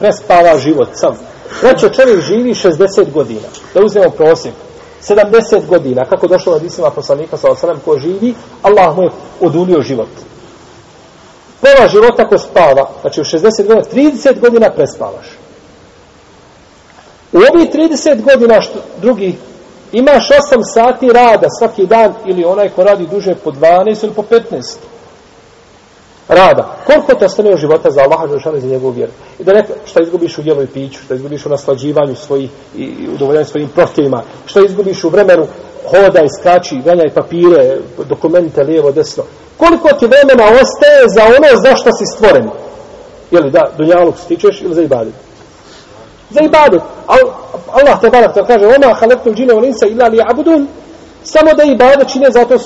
Prespava 0.00 0.58
život 0.58 0.88
sam. 0.94 1.16
Znači 1.60 1.94
čovjek 1.94 2.20
živi 2.20 2.54
60 2.54 3.12
godina. 3.12 3.48
Da 3.74 3.84
uzmemo 3.84 4.10
prosjek. 4.10 4.54
70 5.02 5.66
godina. 5.66 6.04
Kako 6.04 6.26
došlo 6.28 6.52
na 6.52 6.58
disima 6.58 6.90
poslanika 6.90 7.36
sa 7.36 7.50
osanem 7.50 7.80
ko 7.84 7.98
živi, 7.98 8.34
Allah 8.62 8.96
mu 8.96 9.02
je 9.02 9.10
odulio 9.40 9.82
život. 9.82 10.08
Pola 11.60 11.88
života 11.88 12.28
ko 12.28 12.38
spava, 12.38 12.90
znači 13.00 13.20
u 13.20 13.24
60 13.24 13.66
godina, 13.66 13.82
30 13.92 14.40
godina 14.40 14.70
prespavaš. 14.70 15.26
U 17.36 17.38
ovih 17.38 17.70
30 17.70 18.22
godina 18.22 18.60
što 18.60 18.78
drugi 19.00 19.34
imaš 19.92 20.28
8 20.28 20.62
sati 20.74 21.08
rada 21.12 21.46
svaki 21.58 21.86
dan 21.86 22.14
ili 22.26 22.44
onaj 22.44 22.68
ko 22.68 22.84
radi 22.84 23.06
duže 23.06 23.34
po 23.34 23.50
12 23.50 24.04
ili 24.04 24.14
po 24.14 24.22
15 24.22 24.76
rada. 26.28 26.76
Koliko 26.86 27.14
te 27.14 27.24
ostane 27.24 27.54
u 27.54 27.56
života 27.56 27.90
za 27.90 28.00
Allaha 28.00 28.26
Žešana 28.26 28.60
za 28.60 28.66
njegovu 28.66 28.90
vjeru? 28.92 29.12
I 29.38 29.44
da 29.44 29.52
neka, 29.52 29.72
šta 29.84 30.02
izgubiš 30.02 30.38
u 30.38 30.42
jelu 30.44 30.62
i 30.62 30.66
piću, 30.66 31.02
šta 31.04 31.14
izgubiš 31.14 31.46
u 31.46 31.48
naslađivanju 31.48 32.14
svojih 32.14 32.50
i 32.76 33.08
udovoljanju 33.14 33.44
svojim 33.44 33.68
prohtjevima, 33.68 34.22
šta 34.46 34.60
izgubiš 34.60 35.04
u 35.04 35.08
vremenu 35.08 35.46
hoda 35.90 36.22
i 36.22 36.28
skači, 36.40 36.82
ganjaj 36.84 37.14
papire, 37.14 37.78
dokumente 38.08 38.62
lijevo, 38.62 38.92
desno. 38.92 39.24
Koliko 39.56 39.88
ti 39.88 40.06
vremena 40.06 40.44
ostaje 40.44 41.02
za 41.08 41.22
ono 41.24 41.62
za 41.62 41.76
što 41.76 41.90
si 41.92 42.06
stvoren? 42.16 42.50
Ili 43.30 43.50
da, 43.50 43.70
dunjaluk 43.78 44.14
stičeš 44.18 44.60
ili 44.60 44.74
za 44.74 44.82
ibadet? 44.82 45.25
Za 46.30 46.40
ibadet. 46.40 46.82
Allah 47.72 48.00
te 48.00 48.10
barak 48.10 48.34
kaže, 48.46 48.66
ona 48.66 48.94
halektu 48.94 49.34
džine 49.34 49.54
u 49.54 49.58
linsa 49.58 49.86
ila 49.86 50.08
li 50.08 50.22
abudun, 50.30 50.68
samo 51.24 51.54
da 51.54 51.62
ibadet 51.62 52.12
čine 52.12 52.30
za 52.30 52.44
to. 52.44 52.58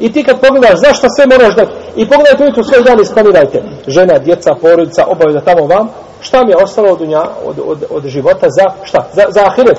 I 0.00 0.12
ti 0.12 0.24
kad 0.24 0.40
pogledaš 0.40 0.80
zašto 0.80 1.06
sve 1.16 1.26
moraš 1.26 1.54
dati, 1.54 1.72
i 1.96 2.08
pogledajte 2.08 2.44
ujutru 2.44 2.64
svoj 2.64 2.82
dan 2.82 3.00
i 3.00 3.90
žena, 3.90 4.18
djeca, 4.18 4.54
porodica, 4.54 5.04
obaveza 5.06 5.40
tamo 5.40 5.66
vam, 5.66 5.88
šta 6.20 6.44
mi 6.44 6.50
je 6.50 6.56
ostalo 6.56 6.88
od, 6.88 7.00
unja, 7.00 7.22
od, 7.44 7.56
od, 7.64 7.84
od 7.90 8.06
života 8.06 8.46
za, 8.50 8.64
šta? 8.84 9.08
Za, 9.12 9.24
za 9.28 9.40
ahiret. 9.46 9.78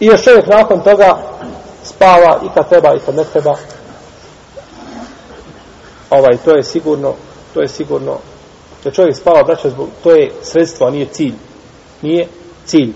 I 0.00 0.06
još 0.06 0.24
čovjek 0.24 0.46
nakon 0.46 0.80
toga 0.80 1.18
spava 1.84 2.40
i 2.44 2.48
kad 2.54 2.68
treba 2.68 2.94
i 2.94 2.98
kad 3.06 3.14
ne 3.14 3.24
treba. 3.32 3.54
Ovaj, 6.10 6.36
to 6.44 6.56
je 6.56 6.62
sigurno, 6.62 7.14
to 7.54 7.60
je 7.60 7.68
sigurno, 7.68 8.18
da 8.84 8.90
čovjek 8.90 9.16
spava, 9.16 9.42
braća, 9.42 9.70
zbog, 9.70 9.88
to 10.02 10.10
je 10.10 10.30
sredstvo, 10.42 10.86
a 10.86 10.90
nije 10.90 11.06
cilj. 11.06 11.34
Nije 12.02 12.28
cilj. 12.66 12.92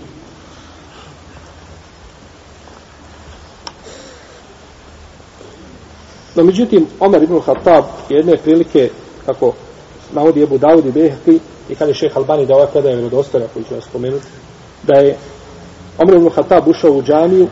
No, 6.35 6.43
međutim, 6.43 6.87
Omer 6.99 7.23
ibn 7.23 7.39
Khattab 7.41 7.83
jedne 8.09 8.37
prilike, 8.37 8.89
kako 9.25 9.53
navodi 10.13 10.43
Ebu 10.43 10.57
Dawud 10.57 10.87
i 10.87 10.91
Behti, 10.91 11.39
i 11.69 11.75
kada 11.75 11.91
je 11.91 11.95
šeh 11.95 12.17
Albani 12.17 12.45
da 12.45 12.55
ovaj 12.55 12.67
predaje 12.67 12.95
vjerodostojna, 12.95 13.47
koji 13.53 13.65
ću 13.65 13.73
vam 13.73 13.81
spomenuti, 13.81 14.25
da 14.83 14.93
je 14.93 15.17
Omer 15.97 16.15
ibn 16.15 16.29
Khattab 16.29 16.67
ušao 16.67 16.91
u 16.91 17.03
džamiju, 17.03 17.47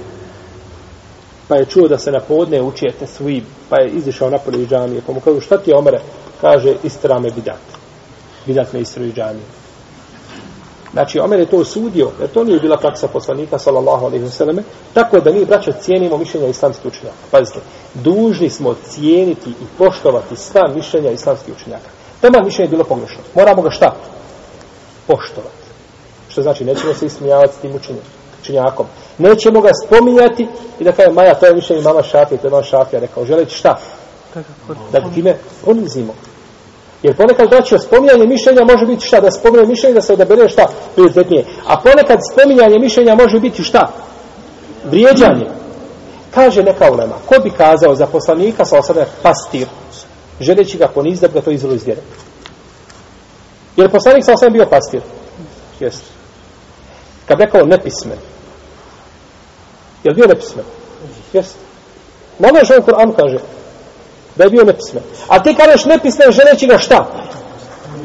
pa 1.48 1.56
je 1.56 1.66
čuo 1.66 1.88
da 1.88 1.98
se 1.98 2.12
na 2.12 2.20
podne 2.20 2.62
uči 2.62 2.86
tesvib, 3.00 3.44
pa 3.70 3.82
je 3.82 3.90
izišao 3.90 4.30
napolje 4.30 4.62
iz 4.62 4.70
džamije, 4.70 5.02
pa 5.08 5.14
mu 5.14 5.20
kažu, 5.20 5.42
šta 5.42 5.58
ti 5.58 5.70
je 5.70 5.78
Omere? 5.78 6.00
Kaže, 6.42 6.76
istira 6.84 7.20
me 7.20 7.32
bidat. 7.32 7.62
Bidat 8.46 8.74
me 8.74 8.82
istira 8.82 9.06
iz 9.06 9.14
džamije. 9.14 9.65
Znači, 10.96 11.20
Omer 11.20 11.40
je 11.40 11.46
to 11.46 11.58
osudio, 11.58 12.10
jer 12.20 12.30
to 12.30 12.44
nije 12.44 12.60
bila 12.60 12.78
praksa 12.78 13.08
poslanika, 13.08 13.60
sallallahu 13.60 14.06
alaihi 14.06 14.26
vseleme, 14.26 14.64
tako 14.94 15.20
da 15.20 15.32
mi, 15.32 15.46
braća, 15.46 15.72
cijenimo 15.72 16.18
mišljenja 16.18 16.48
islamskih 16.48 16.86
učenjaka. 16.86 17.18
Pazite, 17.32 17.60
dužni 17.94 18.50
smo 18.50 18.76
cijeniti 18.90 19.50
i 19.50 19.66
poštovati 19.78 20.36
sva 20.36 20.62
mišljenja 20.76 21.12
islamskih 21.12 21.54
učenjaka. 21.56 21.90
Tema 22.22 22.42
mišljenje 22.46 22.66
je 22.66 22.72
bilo 22.72 22.84
pogrešno. 22.84 23.18
Moramo 23.36 23.62
ga 23.62 23.70
šta? 23.70 23.96
Poštovati. 25.08 25.66
Što 26.30 26.42
znači, 26.42 26.66
nećemo 26.66 26.94
se 26.94 27.06
ismijavati 27.06 27.54
s 27.54 27.62
tim 27.62 27.76
učenjem, 27.76 28.04
učenjakom. 28.42 28.86
Nećemo 29.18 29.62
ga 29.62 29.70
spominjati 29.86 30.48
i 30.80 30.84
da 30.84 30.92
kaže, 30.92 31.12
Maja, 31.12 31.34
to 31.34 31.46
je 31.46 31.56
mišljenje 31.56 31.82
mama 31.82 32.04
Šafija, 32.04 32.42
to 32.42 32.48
je 32.48 32.52
mama 32.52 32.64
Šafija, 32.64 33.00
rekao, 33.00 33.26
želeći 33.26 33.58
šta? 33.58 33.80
Da 34.92 35.00
ga 35.00 35.10
time 35.14 35.38
ponizimo. 35.66 36.14
Jer 37.06 37.16
ponekad 37.16 37.50
braćo 37.50 37.80
spominjanje 37.80 38.26
mišljenja 38.26 38.64
može 38.64 38.86
biti 38.86 39.06
šta? 39.06 39.20
Da 39.22 39.32
spominje 39.32 39.66
mišljenje 39.66 39.94
da 39.94 40.02
se 40.02 40.14
odabere 40.14 40.50
šta? 40.50 40.68
Prioritetnije. 40.96 41.46
A 41.68 41.78
ponekad 41.78 42.20
spominjanje 42.32 42.80
mišljenja 42.80 43.16
može 43.16 43.40
biti 43.40 43.64
šta? 43.64 43.92
Vrijeđanje. 44.86 45.46
Kaže 46.32 46.64
neka 46.64 46.92
ulema, 46.92 47.16
ko 47.26 47.36
bi 47.44 47.50
kazao 47.50 47.96
za 47.96 48.08
poslanika 48.08 48.66
sa 48.66 48.78
osada 48.80 49.06
pastir, 49.24 49.68
želeći 50.40 50.78
ga 50.78 50.88
poniz 50.88 51.20
da 51.20 51.28
bi 51.28 51.34
ga 51.34 51.42
to 51.42 51.52
izvelo 51.52 51.76
iz 51.76 51.86
vjere? 51.86 52.02
Jer 53.76 53.92
poslanik 53.92 54.26
sa 54.26 54.34
osada 54.34 54.50
bio 54.50 54.66
pastir? 54.66 55.02
Jeste. 55.80 56.06
Kad 57.28 57.40
rekao 57.40 57.66
nepismen, 57.66 58.18
je 60.04 60.10
li 60.10 60.16
bio 60.16 60.28
nepismen? 60.28 60.66
Jeste. 61.34 61.60
Malo 62.40 62.58
je 62.58 62.66
što 62.66 62.74
Kur'an 62.74 63.16
kaže, 63.16 63.38
da 64.36 64.44
je 64.44 64.50
bio 64.50 64.64
nepismen. 64.64 65.04
A 65.28 65.44
ti 65.44 65.56
kažeš 65.56 65.86
nepismen 65.86 66.32
želeći 66.32 66.68
ga 66.68 66.78
šta? 66.78 67.06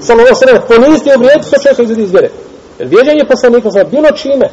Samo 0.00 0.22
ovo 0.22 0.34
sreme, 0.34 0.60
poniziti 0.68 1.10
i 1.10 1.14
obrijeti, 1.14 1.50
to 1.50 1.56
čovjek 1.62 1.78
izvedi 1.78 2.02
iz 2.02 2.10
vjere. 2.10 2.30
Jer 2.78 2.88
vjeđanje 2.88 3.24
poslanika 3.28 3.70
za 3.70 3.84
bilo 3.84 4.10
čime 4.10 4.48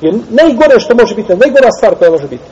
je 0.00 0.12
najgore 0.28 0.80
što 0.80 0.94
može 0.94 1.14
biti, 1.14 1.36
najgora 1.36 1.70
stvar 1.78 1.94
koja 1.94 2.10
može 2.10 2.28
biti. 2.28 2.44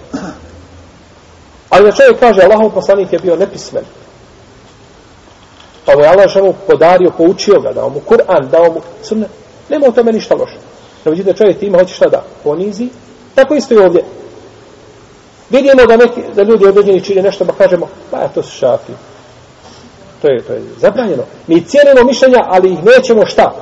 Ali 1.70 1.84
da 1.84 1.92
čovjek 1.92 2.20
kaže, 2.20 2.42
Allahov 2.42 2.70
poslanik 2.70 3.12
je 3.12 3.18
bio 3.18 3.36
nepismen. 3.36 3.84
Pa 5.84 5.96
mu 5.96 6.02
je 6.02 6.08
Allah 6.08 6.28
ženu 6.28 6.54
podario, 6.66 7.10
poučio 7.16 7.60
ga, 7.60 7.72
dao 7.72 7.88
mu 7.88 8.00
Kur'an, 8.08 8.48
dao 8.50 8.72
mu 8.72 8.80
sunne. 9.02 9.26
Nema 9.68 9.86
u 9.88 9.92
tome 9.92 10.12
ništa 10.12 10.34
loše. 10.34 10.56
No, 11.04 11.10
vidite, 11.12 11.36
čovjek 11.36 11.62
ima 11.62 11.78
hoće 11.78 11.94
šta 11.94 12.08
da 12.08 12.24
ponizi. 12.44 12.88
Tako 13.34 13.54
isto 13.54 13.74
i 13.74 13.78
ovdje. 13.78 14.04
Vidimo 15.50 15.86
da, 15.86 15.96
neki, 15.96 16.20
da 16.34 16.42
ljudi 16.42 16.66
određeni 16.66 17.04
čine 17.04 17.22
nešto, 17.22 17.44
pa 17.44 17.52
kažemo, 17.52 17.88
pa 18.10 18.28
to 18.28 18.42
su 18.42 18.58
šafi. 18.58 18.92
To 20.22 20.28
je, 20.28 20.42
to 20.42 20.52
je 20.52 20.62
zabranjeno. 20.76 21.22
Mi 21.46 21.64
cijenimo 21.64 22.04
mišljenja, 22.04 22.38
ali 22.46 22.72
ih 22.72 22.78
nećemo 22.84 23.26
šta? 23.26 23.52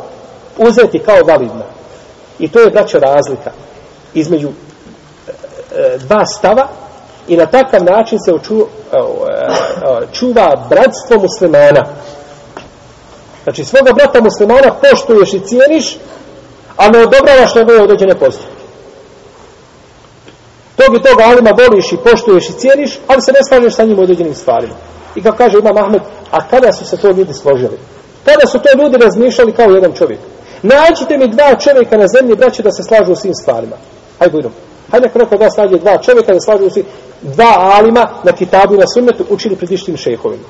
Uzeti 0.59 0.99
kao 0.99 1.17
validna. 1.27 1.65
I 2.39 2.49
to 2.49 2.61
je, 2.61 2.71
braćo, 2.71 2.99
razlika 2.99 3.51
između 4.15 4.49
e, 4.49 5.31
e 5.77 5.99
dva 5.99 6.27
stava 6.27 6.69
i 7.29 7.37
na 7.37 7.47
takav 7.47 7.85
način 7.85 8.19
se 8.19 8.35
oču, 8.35 8.61
e, 8.61 8.97
e, 8.97 10.07
čuva 10.13 10.67
bratstvo 10.69 11.19
muslimana. 11.19 11.83
Znači, 13.45 13.65
svoga 13.65 13.93
brata 13.93 14.21
muslimana 14.21 14.75
poštuješ 14.75 15.35
i 15.35 15.41
cijeniš, 15.41 15.97
a 16.77 16.89
ne 16.89 16.99
odobravaš 16.99 17.55
njegove 17.55 17.83
određene 17.83 18.15
postupke. 18.15 18.54
Tog 20.77 20.97
i 20.97 21.03
toga 21.03 21.25
alima 21.25 21.51
voliš 21.59 21.93
i 21.93 21.97
poštuješ 21.97 22.49
i 22.49 22.53
cijeniš, 22.53 22.99
ali 23.07 23.23
se 23.23 23.33
ne 23.33 23.39
slažeš 23.49 23.75
sa 23.75 23.85
njim 23.85 23.99
u 23.99 24.03
određenim 24.03 24.35
stvarima. 24.35 24.75
I 25.15 25.23
kao 25.23 25.33
kaže 25.33 25.59
Imam 25.59 25.77
Ahmed, 25.79 26.03
a 26.31 26.49
kada 26.49 26.73
su 26.73 26.85
se 26.87 26.97
to 26.97 27.11
ljudi 27.11 27.35
složili? 27.35 27.79
Kada 28.25 28.47
su 28.47 28.59
to 28.59 28.83
ljudi 28.83 28.97
razmišljali 28.99 29.53
kao 29.53 29.71
jedan 29.71 29.93
čovjek? 29.93 30.21
Nađite 30.63 31.19
mi 31.19 31.29
dva 31.29 31.55
čovjeka 31.55 31.97
na 31.97 32.07
zemlji, 32.07 32.37
braće, 32.37 32.63
da 32.63 32.71
se 32.71 32.83
slažu 32.83 33.13
u 33.13 33.17
svim 33.17 33.35
stvarima. 33.35 33.77
Hajde, 34.19 34.33
budemo. 34.33 34.55
Hajde 34.91 35.07
neko 35.07 35.19
neko 35.19 35.37
da 35.37 35.51
slađe 35.51 35.77
dva 35.77 35.99
čovjeka, 35.99 36.33
da 36.33 36.41
slažu 36.41 36.65
u 36.65 36.71
svim 36.71 36.85
dva 37.23 37.55
alima 37.77 38.09
na 38.25 38.33
kitabu 38.33 38.75
i 38.75 38.79
na 38.79 38.87
sunnetu 38.95 39.25
učili 39.31 39.57
pred 39.57 39.73
ištim 39.73 39.97
šehovima. 39.97 40.49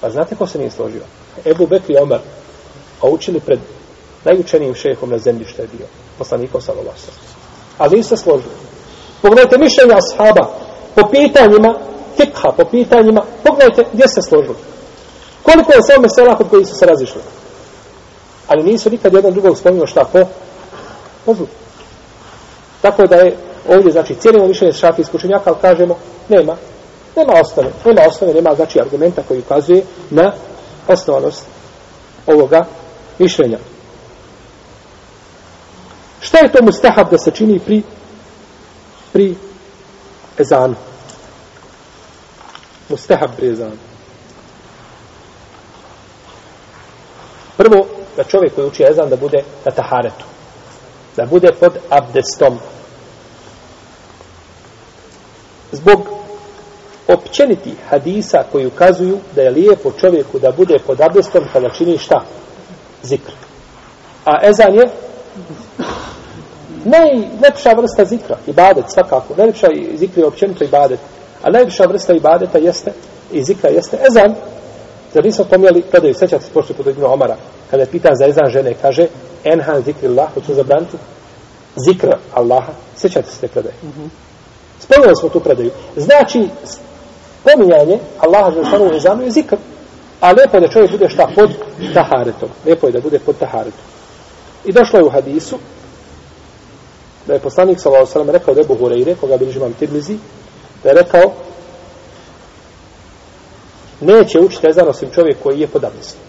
Pa 0.00 0.10
znate 0.10 0.34
ko 0.34 0.46
se 0.46 0.58
nije 0.58 0.70
složio? 0.70 1.02
Ebu 1.44 1.66
Bekri 1.66 1.96
Omar, 1.96 2.20
a 3.00 3.08
učili 3.08 3.40
pred 3.40 3.58
najučenijim 4.24 4.74
šehom 4.74 5.10
na 5.10 5.18
zemlji 5.18 5.46
što 5.46 5.62
je 5.62 5.68
bio, 5.76 5.86
poslanikom 6.18 6.60
sa 6.60 6.72
Ali 7.78 7.96
nisu 7.96 8.08
se 8.08 8.16
složili. 8.16 8.71
Pogledajte 9.22 9.58
mišljenja 9.58 9.96
ashaba 9.96 10.46
po 10.94 11.08
pitanjima 11.10 11.78
fikha, 12.16 12.52
po 12.56 12.64
pitanjima, 12.64 13.22
pogledajte 13.44 13.84
gdje 13.92 14.08
se 14.08 14.22
složili. 14.22 14.56
Koliko 15.42 15.72
je 15.72 15.82
samo 15.82 16.02
mesela 16.02 16.36
kod 16.36 16.48
koji 16.50 16.64
su 16.64 16.74
se 16.74 16.86
razišli. 16.86 17.20
Ali 18.48 18.62
nisu 18.62 18.90
nikad 18.90 19.14
jedan 19.14 19.32
drugog 19.32 19.58
spominjali 19.58 19.88
šta 19.88 20.04
po 20.12 20.18
pozvu. 21.24 21.46
Tako 22.82 23.06
da 23.06 23.16
je 23.16 23.36
ovdje, 23.68 23.92
znači, 23.92 24.14
cijelimo 24.14 24.46
mišljenje 24.46 24.72
šafijskog 24.72 25.14
učenjaka, 25.14 25.50
ali 25.50 25.58
kažemo, 25.60 25.96
nema, 26.28 26.56
nema 27.16 27.32
osnove, 27.40 27.70
nema 27.84 28.00
osnove, 28.08 28.34
nema, 28.34 28.54
znači, 28.54 28.80
argumenta 28.80 29.22
koji 29.28 29.40
ukazuje 29.40 29.84
na 30.10 30.32
osnovanost 30.88 31.44
ovoga 32.26 32.64
mišljenja. 33.18 33.58
Šta 36.20 36.38
je 36.38 36.52
to 36.52 36.62
mustahab 36.62 37.10
da 37.10 37.18
se 37.18 37.30
čini 37.30 37.58
pri 37.58 37.82
pri 39.12 39.36
ezanu? 40.38 40.74
Mustahab 42.88 43.36
pri 43.36 43.48
ezanu. 43.48 43.76
Prvo, 47.56 47.86
da 48.16 48.24
čovjek 48.24 48.54
koji 48.54 48.66
uči 48.66 48.84
ezan 48.90 49.08
da 49.08 49.16
bude 49.16 49.44
na 49.64 49.72
taharetu. 49.72 50.24
Da 51.16 51.26
bude 51.26 51.48
pod 51.60 51.72
abdestom. 51.90 52.58
Zbog 55.72 56.08
općeniti 57.08 57.74
hadisa 57.90 58.44
koji 58.52 58.66
ukazuju 58.66 59.18
da 59.34 59.42
je 59.42 59.50
lijepo 59.50 59.92
čovjeku 60.00 60.38
da 60.38 60.52
bude 60.52 60.78
pod 60.86 61.00
abdestom 61.00 61.44
kada 61.52 61.70
čini 61.70 61.98
šta? 61.98 62.24
Zikr. 63.02 63.32
A 64.24 64.48
ezan 64.48 64.74
je 64.74 64.88
najlepša 66.84 67.72
vrsta 67.72 68.04
zikra, 68.04 68.36
ibadet 68.46 68.84
svakako. 68.88 69.34
Najlepša 69.36 69.66
zikra 69.94 70.20
je 70.22 70.26
općenito 70.26 70.64
ibadet. 70.64 71.00
A 71.42 71.50
najlepša 71.50 71.84
vrsta 71.84 72.12
ibadeta 72.12 72.58
jeste, 72.58 72.92
i 73.32 73.44
zikra 73.44 73.70
jeste 73.70 73.98
ezan. 74.08 74.34
Zar 75.14 75.24
nismo 75.24 75.44
pomijeli, 75.44 75.82
kada 75.82 76.06
je 76.06 76.14
sećate 76.14 76.44
se 76.44 76.50
pošto 76.54 76.74
pod 76.74 76.86
Ibn 76.86 77.04
Omara, 77.04 77.36
kada 77.70 77.82
je 77.82 77.86
pitan 77.86 78.16
za 78.16 78.26
ezan 78.26 78.50
žene, 78.50 78.74
kaže, 78.82 79.06
enhan 79.44 79.82
zikri 79.82 80.08
Allah, 80.08 80.34
hoću 80.34 80.54
zabraniti, 80.54 80.96
zikra 81.76 82.18
Allaha, 82.34 82.72
sećate 82.96 83.30
se 83.30 83.40
te 83.40 83.48
predaje. 83.48 83.74
Mm 83.82 83.86
-hmm. 83.86 84.08
Spomnili 84.80 85.16
smo 85.16 85.28
tu 85.28 85.40
predaju. 85.40 85.70
Znači, 85.96 86.48
pominjanje 87.44 87.98
Allaha 88.18 88.50
Želešanu 88.50 88.84
u 88.84 88.96
ezanu 88.96 89.22
je 89.22 89.30
zikr. 89.30 89.56
A 90.20 90.32
lepo 90.32 90.56
je 90.56 90.60
da 90.60 90.68
čovjek 90.68 90.90
bude 90.90 91.08
šta 91.08 91.28
pod 91.34 91.50
taharetom. 91.94 92.48
Lepo 92.66 92.86
je 92.86 92.92
da 92.92 93.00
bude 93.00 93.18
pod 93.18 93.38
taharetom. 93.38 93.84
I 94.64 94.72
došlo 94.72 94.98
je 94.98 95.04
u 95.04 95.10
hadisu, 95.10 95.58
da 97.26 97.34
je 97.34 97.40
poslanik 97.40 97.80
sallallahu 97.80 98.02
alejhi 98.02 98.10
ve 98.10 98.12
sellem 98.12 98.30
rekao 98.30 98.54
da 98.54 98.60
Abu 98.60 98.74
Hurajre 98.74 99.14
koga 99.14 99.36
bilježi 99.36 99.58
imam 99.58 99.72
Tirmizi 99.72 100.18
da 100.82 100.88
je 100.88 100.94
rekao 100.94 101.32
neće 104.00 104.40
učiti 104.40 104.66
ezan 104.66 104.88
osim 104.88 105.10
čovjek 105.10 105.36
koji 105.42 105.60
je 105.60 105.66
pod 105.66 105.84
abdestom. 105.84 106.20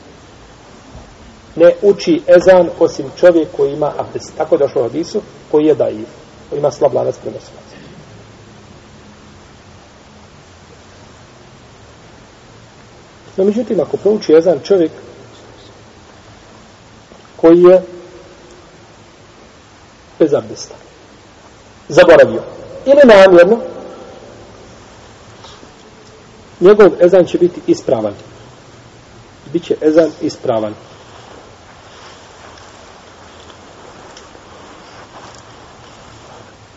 Ne 1.56 1.76
uči 1.82 2.22
ezan 2.28 2.70
osim 2.80 3.06
čovjek 3.20 3.48
koji 3.58 3.74
ima 3.74 3.94
abdest. 3.98 4.32
Tako 4.38 4.56
je 4.56 4.60
došlo 4.60 4.82
u 4.82 4.84
hadisu 4.84 5.22
koji 5.52 5.66
je 5.66 5.76
daiv, 5.76 6.06
koji 6.50 6.60
ima 6.60 6.72
slab 6.72 6.94
lanac 6.94 7.16
prenosilac. 7.18 7.64
No, 13.38 13.44
međutim, 13.44 13.80
ako 13.80 13.98
prouči 13.98 14.34
ezan 14.34 14.60
čovjek 14.64 14.92
koji 17.36 17.62
je 17.62 17.82
bez 20.20 20.34
abdesta, 20.34 20.76
zaboravio. 21.88 22.44
Ili 22.86 23.02
namjerno, 23.06 23.58
njegov 26.60 26.92
ezan 27.00 27.26
će 27.26 27.38
biti 27.38 27.62
ispravan. 27.68 28.14
Biće 29.54 29.76
ezan 29.82 30.12
ispravan. 30.22 30.74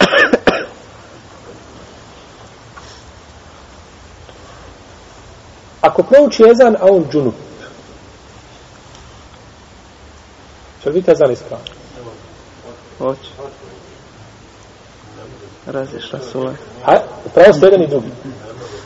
Ako 5.81 6.03
prouči 6.03 6.43
ezan, 6.51 6.77
a 6.81 6.87
on 6.91 7.05
džunup, 7.13 7.35
će 10.83 10.89
li 10.89 10.95
biti 10.95 11.11
ezan 11.11 11.33
ispravan? 11.33 11.65
Hoće 12.99 13.31
razišla 15.67 16.19
su 16.33 16.41
ove. 16.41 16.55
A, 16.87 16.97
pravo 17.35 17.53
ste 17.53 17.67
jedan 17.67 17.83
i 17.83 17.87
drugi. 17.87 18.09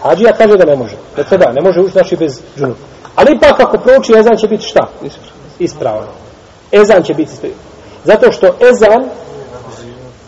Hađija 0.03 0.33
kaže 0.33 0.57
da 0.57 0.65
ne 0.65 0.77
može. 0.77 0.97
Da 1.17 1.25
treba, 1.25 1.53
ne 1.53 1.61
može 1.61 1.81
ući 1.81 1.93
znači 1.93 2.17
bez 2.17 2.41
džunu. 2.57 2.75
Ali 3.15 3.37
ipak 3.37 3.61
ako 3.61 3.79
prouči 3.79 4.13
ezan 4.19 4.37
će 4.37 4.49
biti 4.49 4.65
šta? 4.65 4.89
Ispravan. 5.59 6.07
Ezan 6.73 7.03
će 7.03 7.15
biti 7.15 7.33
ispravan. 7.33 7.57
Zato 8.05 8.33
što 8.33 8.47
ezan 8.47 9.11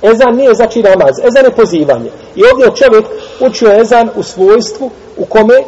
ezan 0.03 0.37
nije 0.37 0.55
znači 0.55 0.83
namaz. 0.83 1.19
Ezan 1.19 1.45
je 1.45 1.57
pozivanje. 1.57 2.11
I 2.35 2.43
ovdje 2.53 2.85
čovjek 2.85 3.05
učio 3.41 3.81
ezan 3.81 4.11
u 4.15 4.23
svojstvu 4.23 4.91
u 5.17 5.25
kome 5.25 5.55
uh, 5.59 5.67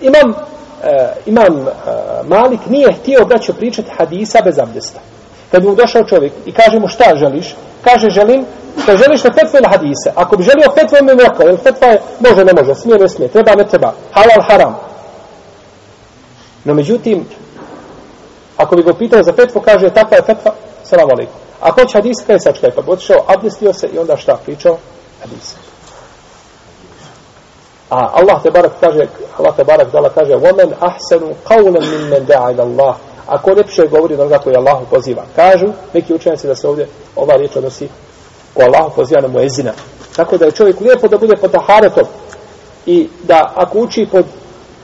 imam 0.00 0.30
uh, 0.30 0.36
imam 1.26 1.58
uh, 1.58 1.66
Malik 2.28 2.60
nije 2.68 2.92
htio 2.92 3.24
da 3.24 3.38
će 3.38 3.52
pričati 3.52 3.90
hadisa 3.98 4.38
bez 4.44 4.58
abdesta. 4.58 5.00
Kad 5.50 5.64
mu 5.64 5.74
došao 5.74 6.04
čovjek 6.04 6.32
i 6.46 6.52
kaže 6.52 6.78
mu 6.78 6.88
šta 6.88 7.04
želiš, 7.16 7.54
kaže 7.84 8.10
želim 8.10 8.44
što 8.83 8.97
želiš 8.97 9.23
na 9.23 9.31
fetvu 9.31 9.57
ili 9.57 9.67
hadise. 9.71 10.11
Ako 10.15 10.37
bi 10.37 10.43
želio 10.43 10.71
fetvu, 10.79 10.97
mi 11.01 11.23
rekao, 11.23 11.47
jer 11.47 11.59
fetva 11.63 11.87
je, 11.87 12.01
može, 12.19 12.45
ne 12.45 12.53
može, 12.53 12.75
smije, 12.75 12.97
ne 12.97 13.09
smije, 13.09 13.29
treba, 13.29 13.55
ne 13.55 13.67
treba, 13.67 13.93
halal, 14.11 14.41
haram. 14.49 14.75
No, 16.63 16.73
međutim, 16.73 17.25
ako 18.57 18.75
bi 18.75 18.83
go 18.83 18.93
pitao 18.93 19.23
za 19.23 19.33
fetvu, 19.33 19.61
kaže, 19.61 19.89
takva 19.89 20.17
je 20.17 20.23
fetva, 20.23 20.51
salam 20.83 21.09
alaikum. 21.09 21.35
Ako 21.61 21.85
će 21.85 21.97
hadis, 21.97 22.17
kaj 22.27 22.39
sačkaj, 22.39 22.71
pa 22.71 22.81
bi 22.81 22.91
otišao, 22.91 23.25
abdestio 23.27 23.73
se 23.73 23.87
i 23.87 23.99
onda 23.99 24.17
šta 24.17 24.37
pričao? 24.45 24.77
Hadise. 25.21 25.55
A 27.89 28.09
Allah 28.13 28.43
te 28.43 28.51
barak 28.51 28.71
kaže, 28.79 29.07
Allah 29.37 29.55
te 29.55 29.63
barak 29.63 29.91
dala 29.91 30.09
kaže, 30.09 30.35
وَمَنْ 30.35 30.73
أَحْسَنُ 30.79 31.33
قَوْلًا 31.45 31.79
مِنْ 31.79 32.09
مَنْ 32.09 32.25
دَعَ 32.25 32.51
إِلَى 32.51 32.63
اللَّهِ 32.63 32.93
Ako 33.27 33.51
lepše 33.51 33.87
govori 33.87 34.13
od 34.13 34.19
onoga 34.19 34.37
koji 34.37 34.55
Allahu 34.55 34.85
poziva. 34.89 35.23
Kažu, 35.35 35.67
neki 35.93 36.13
učenjaci 36.13 36.47
da 36.47 36.55
se 36.55 36.67
ovdje 36.67 36.87
ova 37.15 37.35
riječ 37.35 37.55
odnosi 37.55 37.89
u 38.56 38.62
Allahu 38.62 38.94
poziva 38.94 39.20
na 39.20 39.28
muezina. 39.28 39.72
Tako 40.16 40.38
da 40.38 40.44
je 40.44 40.52
čovjek 40.52 40.80
lijepo 40.80 41.08
da 41.08 41.18
bude 41.18 41.36
pod 41.36 41.50
taharetom 41.50 42.04
i 42.86 43.08
da 43.22 43.52
ako 43.56 43.78
uči 43.78 44.06
pod 44.12 44.24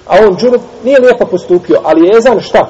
a 0.06 0.16
on 0.26 0.36
džunup 0.36 0.62
nije 0.84 1.00
lijepo 1.00 1.26
postupio, 1.26 1.80
ali 1.84 2.06
je 2.06 2.18
ezan 2.18 2.40
šta? 2.40 2.68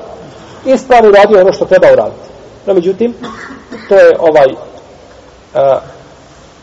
Ispravno 0.64 1.10
radio 1.10 1.40
ono 1.40 1.52
što 1.52 1.64
treba 1.64 1.92
uraditi. 1.92 2.28
No, 2.66 2.74
međutim, 2.74 3.14
to 3.88 3.94
je 3.94 4.16
ovaj 4.18 4.46
a, 5.54 5.80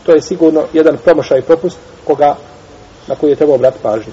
to 0.06 0.12
je 0.12 0.22
sigurno 0.22 0.64
jedan 0.72 0.96
promošaj 1.04 1.38
i 1.38 1.42
propust 1.42 1.78
koga, 2.04 2.36
na 3.06 3.14
koji 3.14 3.30
je 3.30 3.36
trebao 3.36 3.54
obratiti 3.54 3.82
pažnju. 3.82 4.12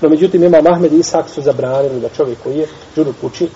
No, 0.00 0.08
međutim, 0.08 0.44
ima 0.44 0.60
Mahmed 0.60 0.92
i 0.92 0.98
Isak 0.98 1.28
su 1.28 1.42
zabranili 1.42 2.00
da 2.00 2.08
čovjek 2.08 2.38
koji 2.42 2.58
je 2.58 2.68
džunup 2.96 3.16
uči 3.22 3.48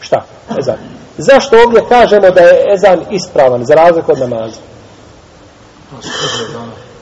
šta? 0.00 0.24
Ezan. 0.58 0.76
Zašto 1.18 1.56
ovdje 1.66 1.84
kažemo 1.88 2.30
da 2.30 2.40
je 2.40 2.64
ezan 2.74 3.00
ispravan 3.10 3.64
za 3.64 3.74
razliku 3.74 4.12
od 4.12 4.18
namaza? 4.18 4.60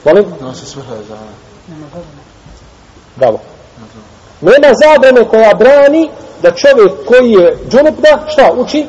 Molim? 0.04 0.24
Nosi 0.40 0.66
svrha 0.66 0.94
ezana. 0.94 1.33
Bravo. 3.16 3.38
Nema 4.40 4.68
zabrane 4.85 5.28
koja 5.28 5.54
brani 5.54 6.11
da 6.42 6.50
čovjek 6.50 6.92
koji 7.07 7.33
je 7.33 7.57
džunup 7.68 7.95
da, 8.01 8.24
šta, 8.28 8.53
uči? 8.57 8.86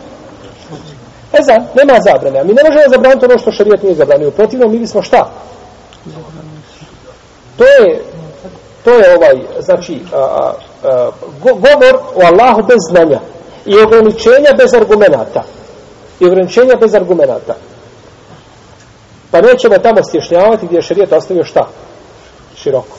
Ezan, 1.40 1.68
nema 1.76 2.00
zabrane. 2.04 2.40
A 2.40 2.44
mi 2.44 2.54
ne 2.54 2.64
možemo 2.64 2.84
zabraniti 2.90 3.26
ono 3.26 3.38
što 3.38 3.52
šarijet 3.52 3.84
nije 3.84 3.96
zabranio. 3.96 4.32
Protivno, 4.32 4.68
mi 4.68 4.80
bismo 4.80 5.02
šta? 5.02 5.30
To 7.58 7.64
je, 7.64 8.04
to 8.84 8.92
je 8.94 9.16
ovaj, 9.16 9.36
znači, 9.60 10.02
a, 10.14 10.18
a, 10.18 10.54
a, 10.84 11.10
govor 11.42 11.96
o 12.16 12.22
Allahu 12.26 12.64
bez 12.64 12.78
znanja 12.90 13.20
i 13.66 13.80
ograničenja 13.80 14.52
bez 14.58 14.74
argumenata. 14.74 15.44
I 16.20 16.26
ograničenja 16.26 16.76
bez 16.82 16.96
argumenata. 16.96 17.56
Pa 19.32 19.42
nećemo 19.42 19.78
tamo 19.78 20.04
stješnjavati 20.04 20.66
gdje 20.66 20.78
je 20.78 20.82
šarijet 20.82 21.14
ostavio 21.14 21.44
šta? 21.44 21.68
Široko. 22.56 22.98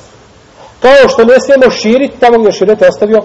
Kao 0.83 1.09
što 1.09 1.25
ne 1.25 1.41
smijemo 1.41 1.71
širiti 1.71 2.21
tamo 2.21 2.39
gdje 2.39 2.49
je 2.49 2.53
šarijet 2.53 2.83
ostavio 2.83 3.23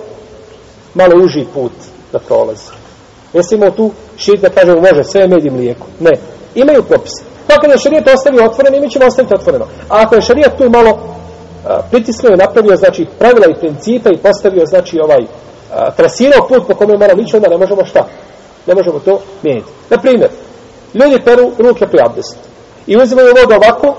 malo 0.94 1.24
uži 1.24 1.46
put 1.54 1.72
da 2.12 2.20
prolazi. 2.20 2.72
Ne 3.34 3.44
smijemo 3.44 3.72
tu 3.72 3.92
širiti 4.18 4.42
da 4.42 4.50
kažemo 4.50 4.82
može 4.82 5.04
sve 5.04 5.28
med 5.28 5.46
i 5.46 5.50
mlijeko. 5.50 5.88
Ne. 6.00 6.12
Imaju 6.56 6.84
propis. 6.84 7.12
Pa 7.48 7.56
kada 7.62 7.74
je 7.74 7.80
šarijet 7.80 8.08
ostavio 8.08 8.46
otvoreno, 8.46 8.80
mi 8.80 8.90
ćemo 8.90 9.06
ostaviti 9.06 9.34
otvoreno. 9.34 9.66
A 9.90 10.02
ako 10.02 10.16
je 10.16 10.22
šarijet 10.22 10.58
tu 10.58 10.70
malo 10.70 11.00
a, 11.66 11.82
pritisnuo 11.92 12.34
i 12.34 12.38
napravio, 12.38 12.76
znači, 12.76 13.06
pravila 13.20 13.46
i 13.50 13.60
principe 13.60 14.10
i 14.10 14.18
postavio, 14.18 14.66
znači, 14.66 15.00
ovaj, 15.04 15.26
a, 15.74 15.92
trasirao 15.92 16.48
put 16.48 16.68
po 16.68 16.76
kome 16.76 16.98
moramo 16.98 17.22
ići, 17.22 17.36
onda 17.36 17.50
ne 17.50 17.58
možemo 17.58 17.86
šta? 17.86 18.08
Ne 18.68 18.76
možemo 18.76 19.00
to 19.00 19.22
mijeniti. 19.44 19.68
Na 19.90 19.98
primjer, 19.98 20.30
ljudi 20.94 21.24
peru 21.26 21.52
ruke 21.58 21.88
pri 21.88 22.00
abdestu. 22.06 22.38
I 22.88 22.98
uzimaju 22.98 23.28
vodu 23.28 23.56
ovako 23.56 23.96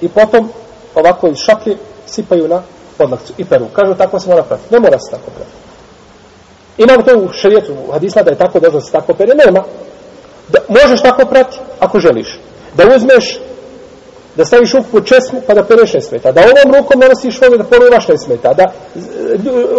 i 0.00 0.08
potom 0.08 0.50
ovako 0.94 1.28
iz 1.28 1.36
šaklje 1.36 1.76
sipaju 2.06 2.48
na 2.48 2.62
podlakcu 2.98 3.32
i 3.38 3.44
peru. 3.44 3.66
Kažu 3.72 3.94
tako 3.94 4.20
se 4.20 4.30
mora 4.30 4.42
pratiti. 4.42 4.74
Ne 4.74 4.80
mora 4.80 4.98
se 4.98 5.10
tako 5.10 5.30
pratiti. 5.30 5.64
Imam 6.78 7.02
to 7.04 7.18
u 7.18 7.32
šarijetu, 7.32 7.72
u 7.88 7.92
hadisma 7.92 8.22
da 8.22 8.30
je 8.30 8.38
tako 8.38 8.60
došlo 8.60 8.80
da 8.80 8.86
se 8.86 8.92
tako 8.92 9.14
pere. 9.14 9.32
Nema. 9.46 9.64
Da, 10.48 10.58
možeš 10.68 11.02
tako 11.02 11.26
prati 11.26 11.58
ako 11.80 12.00
želiš. 12.00 12.38
Da 12.74 12.84
uzmeš, 12.96 13.40
da 14.36 14.44
staviš 14.44 14.72
ruku 14.72 15.00
česmu 15.00 15.40
pa 15.46 15.54
da 15.54 15.64
pereš 15.64 15.94
ne 15.94 16.00
smeta. 16.00 16.32
Da 16.32 16.40
ovom 16.40 16.74
rukom 16.74 17.00
nanosiš 17.00 17.40
vodu 17.40 17.56
da 17.56 17.64
polivaš 17.64 18.08
ne 18.08 18.18
smeta. 18.18 18.54
Da 18.54 18.62
e, 18.62 18.68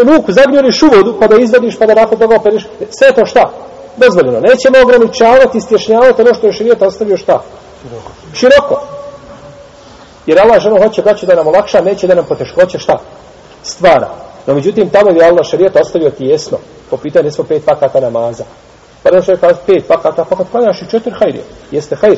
ruku 0.03 0.31
zagnjuriš 0.31 0.83
u 0.83 0.87
vodu 0.95 1.17
pa 1.19 1.27
da 1.27 1.35
izvadiš 1.41 1.79
pa 1.79 1.85
da 1.85 1.93
nakon 1.93 2.19
toga 2.19 2.39
pereš. 2.39 2.67
Sve 2.89 3.13
to 3.15 3.25
šta? 3.25 3.51
Dozvoljeno. 3.97 4.39
Nećemo 4.39 4.77
ograničavati, 4.83 5.61
stješnjavati 5.61 6.21
ono 6.21 6.33
što 6.33 6.47
je 6.47 6.53
šarijet 6.53 6.81
ostavio 6.81 7.17
šta? 7.17 7.41
Široko. 7.83 8.11
Široko. 8.33 8.81
Jer 10.25 10.39
Allah 10.39 10.61
ženo 10.61 10.77
hoće 10.83 11.01
braću 11.01 11.25
da 11.25 11.35
nam 11.35 11.47
olakša, 11.47 11.81
neće 11.81 12.07
da 12.07 12.15
nam 12.15 12.25
poteškoće 12.25 12.79
šta? 12.79 12.97
Stvara. 13.63 14.09
No 14.47 14.53
međutim, 14.53 14.89
tamo 14.89 15.11
je 15.11 15.25
Allah 15.25 15.45
šarijet 15.45 15.75
ostavio 15.75 16.09
tijesno. 16.09 16.57
Po 16.89 16.97
pitanju 16.97 17.31
smo 17.31 17.43
pet 17.43 17.65
pakata 17.65 17.99
namaza. 17.99 18.43
Pa 19.03 19.11
da 19.11 19.21
čovjek 19.21 19.41
kaže 19.41 19.55
pet 19.65 19.87
pakata, 19.87 20.25
pa 20.29 20.35
kad 20.35 20.49
klanjaš 20.51 20.81
i 20.81 20.89
četiri 20.91 21.13
hajrije. 21.19 21.43
Jeste 21.71 21.95
hajr. 21.95 22.17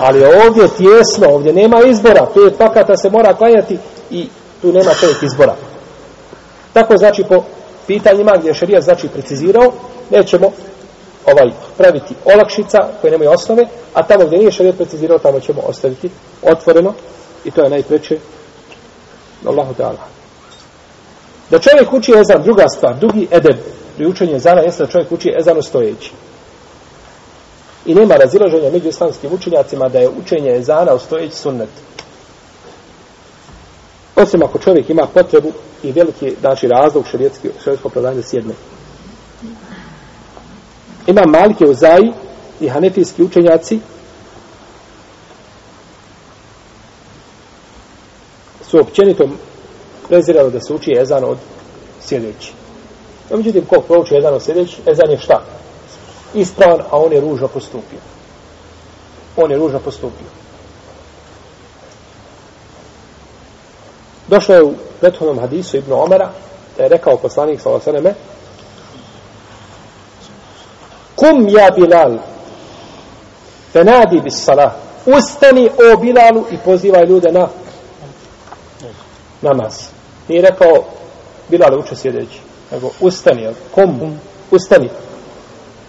Ali 0.00 0.24
ovdje 0.24 0.68
tjesno, 0.76 1.28
ovdje 1.28 1.52
nema 1.52 1.80
izbora. 1.86 2.26
Pet 2.34 2.58
pakata 2.58 2.96
se 2.96 3.10
mora 3.10 3.34
klanjati 3.34 3.78
i 4.10 4.28
tu 4.62 4.72
nema 4.72 4.94
čovjek 5.00 5.22
izbora. 5.22 5.54
Tako 6.72 6.96
znači 6.96 7.24
po 7.28 7.44
pitanjima 7.86 8.36
gdje 8.38 8.48
je 8.48 8.54
šarija 8.54 8.80
znači 8.80 9.08
precizirao, 9.08 9.72
nećemo 10.10 10.52
ovaj 11.26 11.50
praviti 11.76 12.14
olakšica 12.24 12.78
koje 13.00 13.10
nemaju 13.10 13.30
osnove, 13.30 13.64
a 13.94 14.02
tamo 14.02 14.24
gdje 14.24 14.38
nije 14.38 14.50
šarijat 14.50 14.76
precizirao, 14.76 15.18
tamo 15.18 15.40
ćemo 15.40 15.62
ostaviti 15.66 16.10
otvoreno 16.42 16.94
i 17.44 17.50
to 17.50 17.62
je 17.62 17.70
najpreče 17.70 18.18
Allahu 19.46 19.74
Teala. 19.74 20.06
Da 21.50 21.58
čovjek 21.58 21.92
uči 21.92 22.12
ezan, 22.12 22.42
druga 22.42 22.64
stvar, 22.68 22.94
drugi 22.98 23.28
edeb 23.30 23.56
pri 23.96 24.06
učenju 24.06 24.36
ezana 24.36 24.60
jeste 24.60 24.84
da 24.84 24.90
čovjek 24.90 25.12
uči 25.12 25.34
ezanu 25.40 25.62
stojeći. 25.62 26.12
I 27.88 27.94
nema 27.94 28.16
razilaženja 28.16 28.70
među 28.70 28.88
islamskim 28.88 29.32
učenjacima 29.32 29.88
da 29.88 29.98
je 29.98 30.08
učenje 30.08 30.50
ezana 30.56 30.94
u 30.94 30.98
stojeći 30.98 31.36
sunnet. 31.36 31.68
Osim 34.16 34.42
ako 34.42 34.58
čovjek 34.58 34.90
ima 34.90 35.06
potrebu 35.14 35.52
i 35.82 35.92
veliki 35.92 36.34
znači, 36.40 36.68
razlog 36.68 37.06
šarijetski, 37.10 37.48
šarijetsko 37.64 37.88
predanje 37.88 38.22
sjedne. 38.22 38.54
Ima 41.06 41.22
Malike 41.26 41.64
u 41.66 41.74
Zaji 41.74 42.12
i 42.60 42.68
hanefijski 42.68 43.22
učenjaci 43.22 43.80
su 48.70 48.80
općenito 48.80 49.28
prezirali 50.08 50.52
da 50.52 50.60
se 50.60 50.74
uči 50.74 50.96
ezan 51.00 51.24
od 51.24 51.38
sjedeći. 52.00 52.52
No, 53.30 53.36
međutim, 53.36 53.64
ko 53.64 53.80
prouči 53.80 54.16
ezan 54.16 54.34
od 54.34 54.42
sjedeći, 54.42 54.76
ezan 54.86 55.10
je 55.10 55.18
šta? 55.18 55.58
Ispravan, 56.34 56.80
a 56.90 56.98
on 56.98 57.12
je 57.12 57.20
ružno 57.20 57.48
postupio. 57.48 57.98
On 59.36 59.50
je 59.50 59.58
ružno 59.58 59.78
postupio. 59.78 60.26
Došlo 64.28 64.54
je 64.54 64.62
u 64.62 64.74
prethodnom 65.00 65.38
hadisu 65.38 65.76
Ibnu 65.76 66.02
Omara, 66.02 66.30
da 66.76 66.82
je 66.82 66.88
rekao 66.88 67.16
poslanik 67.16 67.60
sa 67.60 67.70
Osaneme, 67.70 68.14
Kum 71.18 71.48
ja 71.48 71.70
Bilal, 71.76 72.18
fenadi 73.72 74.20
bis 74.20 74.44
salah, 74.44 74.72
ustani 75.06 75.68
o 75.68 75.96
Bilalu 75.96 76.44
i 76.50 76.56
pozivaj 76.64 77.04
ljude 77.04 77.32
na 77.32 77.48
namaz. 79.42 79.74
Nije 80.28 80.42
rekao 80.42 80.84
Bilal 81.48 81.78
uče 81.78 81.96
sjedeći, 81.96 82.40
nego 82.70 82.90
ustani, 83.00 83.48
kum, 83.74 84.18
ustani. 84.50 84.90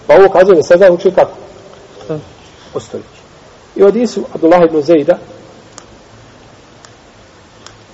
Pa 0.10 0.16
ovo 0.16 0.30
kazuje 0.30 0.56
da 0.56 0.64
sada 0.64 0.92
uči 0.92 1.12
kako? 1.12 1.32
Ostojići. 2.74 3.20
I 3.76 3.84
od 3.84 3.96
Isu 3.96 4.24
Abdullah 4.34 4.62
ibn 4.70 4.82
Zejda 4.82 5.18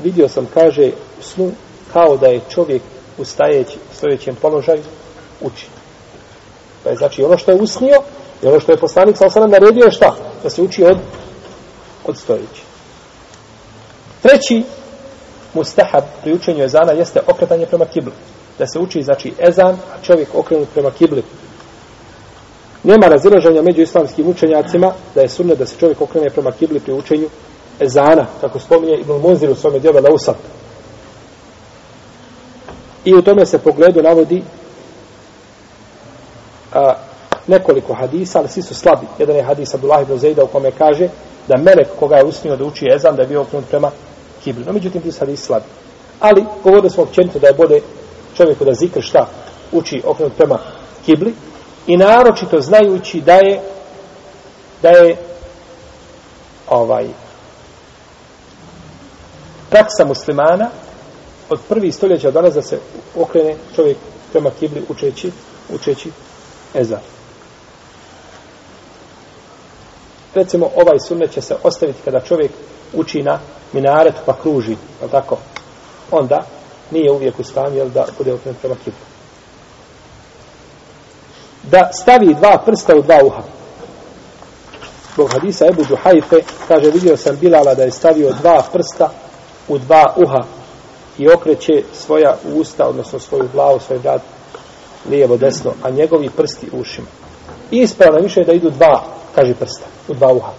vidio 0.03 0.27
sam, 0.27 0.47
kaže, 0.53 0.91
u 1.19 1.23
snu 1.23 1.51
kao 1.93 2.17
da 2.17 2.27
je 2.27 2.41
čovjek 2.49 2.81
u 3.17 3.25
stajeći, 3.25 3.77
stojećem 3.97 4.35
položaju 4.35 4.83
uči. 5.41 5.67
Pa 6.83 6.89
je 6.89 6.95
znači 6.95 7.23
ono 7.23 7.37
što 7.37 7.51
je 7.51 7.61
usnio 7.61 8.01
i 8.43 8.47
ono 8.47 8.59
što 8.59 8.71
je 8.71 8.79
poslanik 8.79 9.17
sa 9.17 9.25
osanem 9.25 9.51
naredio 9.51 9.85
je 9.85 9.91
šta? 9.91 10.15
Da 10.43 10.49
se 10.49 10.61
uči 10.61 10.83
od, 10.83 10.97
od 12.05 12.17
stojeći. 12.17 12.63
Treći 14.21 14.63
mustahab 15.53 16.03
pri 16.21 16.33
učenju 16.33 16.63
ezana 16.63 16.91
jeste 16.91 17.19
okretanje 17.27 17.65
prema 17.65 17.85
kibli. 17.85 18.13
Da 18.59 18.67
se 18.67 18.79
uči, 18.79 19.03
znači, 19.03 19.33
ezan, 19.47 19.75
a 19.75 20.01
čovjek 20.03 20.29
okrenut 20.35 20.69
prema 20.73 20.91
kibli. 20.91 21.23
Nema 22.85 23.07
razilaženja 23.07 23.61
među 23.61 23.81
islamskim 23.81 24.27
učenjacima 24.27 24.91
da 25.15 25.21
je 25.21 25.29
sunnet 25.29 25.57
da 25.57 25.65
se 25.65 25.75
čovjek 25.79 26.01
okrene 26.01 26.29
prema 26.29 26.51
kibli 26.51 26.79
pri 26.79 26.93
učenju 26.93 27.29
ezana, 27.79 28.25
kako 28.41 28.59
spominje 28.59 28.97
Ibn 28.99 29.11
Munzir 29.11 29.49
u 29.49 29.55
svome 29.55 29.79
djelu 29.79 29.99
Lausat. 30.03 30.35
I 33.05 33.13
u 33.13 33.21
tome 33.21 33.45
se 33.45 33.57
pogledu 33.57 34.01
navodi 34.01 34.43
a, 36.73 36.93
nekoliko 37.47 37.93
hadisa, 37.93 38.39
ali 38.39 38.47
svi 38.47 38.61
su 38.61 38.75
slabi. 38.75 39.07
Jedan 39.19 39.35
je 39.35 39.43
hadis 39.43 39.73
Abdullah 39.73 40.01
ibn 40.01 40.17
Zejda 40.17 40.43
u 40.43 40.47
kome 40.47 40.71
kaže 40.71 41.09
da 41.47 41.57
melek 41.57 41.87
koga 41.99 42.15
je 42.15 42.25
usnio 42.25 42.55
da 42.55 42.65
uči 42.65 42.85
ezan, 42.95 43.15
da 43.15 43.21
je 43.21 43.27
bio 43.27 43.41
okrenut 43.41 43.69
prema 43.69 43.91
kibli. 44.43 44.65
No, 44.65 44.73
međutim, 44.73 45.01
ti 45.01 45.11
su 45.11 45.19
hadisi 45.19 45.43
slabi. 45.43 45.65
Ali, 46.19 46.45
govorili 46.63 46.89
smo 46.89 47.03
općenito 47.03 47.39
da 47.39 47.47
je 47.47 47.53
bode 47.53 47.81
čovjeku 48.37 48.65
da 48.65 48.73
zikr 48.73 49.01
šta 49.01 49.27
uči 49.71 50.01
okrenut 50.05 50.33
prema 50.37 50.59
kibli 51.05 51.33
i 51.87 51.97
naročito 51.97 52.61
znajući 52.61 53.21
da 53.21 53.33
je 53.33 53.61
da 54.81 54.89
je 54.89 55.17
ovaj 56.69 57.07
praksa 59.69 60.05
muslimana 60.05 60.69
od 61.49 61.59
prvi 61.69 61.91
stoljeća 61.91 62.31
danas 62.31 62.53
da 62.53 62.61
se 62.61 62.79
okrene 63.15 63.55
čovjek 63.75 63.97
prema 64.31 64.51
kibli 64.59 64.85
učeći, 64.89 65.31
učeći 65.73 66.11
ezan. 66.73 66.99
Recimo, 70.33 70.65
ovaj 70.75 70.99
sunnet 71.07 71.31
će 71.31 71.41
se 71.41 71.55
ostaviti 71.63 72.01
kada 72.05 72.19
čovjek 72.19 72.51
uči 72.93 73.23
na 73.23 73.39
minaretu 73.73 74.17
pa 74.25 74.37
kruži, 74.41 74.71
je 74.71 75.07
tako? 75.11 75.37
Onda 76.11 76.45
nije 76.91 77.11
uvijek 77.11 77.39
u 77.39 77.43
stanju 77.43 77.89
da 77.93 78.05
bude 78.17 78.33
okrenut 78.33 78.61
prema 78.61 78.75
kibli. 78.75 79.14
Da 81.71 81.89
stavi 81.93 82.33
dva 82.33 82.57
prsta 82.65 82.95
u 82.95 83.01
dva 83.01 83.19
uha. 83.23 83.41
Zbog 85.13 85.31
hadisa 85.33 85.65
Ebu 85.65 85.83
Duhajfe, 85.83 86.35
kaže, 86.67 86.91
vidio 86.91 87.17
sam 87.17 87.37
Bilala 87.41 87.73
da 87.75 87.83
je 87.83 87.91
stavio 87.91 88.33
dva 88.41 88.63
prsta 88.73 89.09
u 89.67 89.77
dva 89.77 90.13
uha 90.15 90.43
i 91.17 91.29
okreće 91.29 91.83
svoja 91.93 92.35
usta, 92.53 92.87
odnosno 92.87 93.19
svoju 93.19 93.49
glavu, 93.53 93.79
svoj 93.79 93.97
vrat, 93.97 94.21
lijevo, 95.09 95.37
desno, 95.37 95.71
a 95.83 95.89
njegovi 95.89 96.29
prsti 96.29 96.69
u 96.73 96.79
ušima. 96.79 97.07
I 97.71 97.77
ispravno 97.77 98.19
više 98.19 98.39
je 98.39 98.45
da 98.45 98.53
idu 98.53 98.69
dva, 98.69 99.03
kaže 99.35 99.53
prsta, 99.53 99.85
u 100.07 100.13
dva 100.13 100.33
uha. 100.33 100.51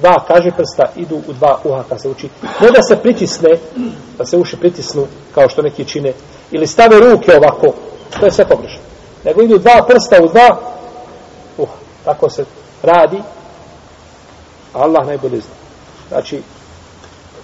Dva, 0.00 0.24
kaže 0.28 0.50
prsta, 0.50 0.92
idu 0.96 1.16
u 1.16 1.32
dva 1.32 1.58
uha 1.64 1.84
kad 1.88 2.02
se 2.02 2.08
uči. 2.08 2.28
Ne 2.60 2.70
da 2.70 2.82
se 2.82 2.96
pritisne, 2.96 3.50
da 4.18 4.24
se 4.24 4.36
uši 4.36 4.56
pritisnu, 4.56 5.06
kao 5.34 5.48
što 5.48 5.62
neki 5.62 5.84
čine, 5.84 6.12
ili 6.50 6.66
stave 6.66 7.00
ruke 7.00 7.36
ovako, 7.36 7.74
to 8.20 8.26
je 8.26 8.32
sve 8.32 8.44
pogrešno. 8.44 8.93
Nego 9.24 9.42
idu 9.42 9.58
dva 9.58 9.84
prsta 9.88 10.22
u 10.22 10.28
dva 10.28 10.58
uh, 11.58 11.68
Tako 12.04 12.30
se 12.30 12.44
radi, 12.82 13.22
Allah 14.72 15.06
najbolje 15.06 15.40
zna. 15.40 15.54
Znači, 16.08 16.42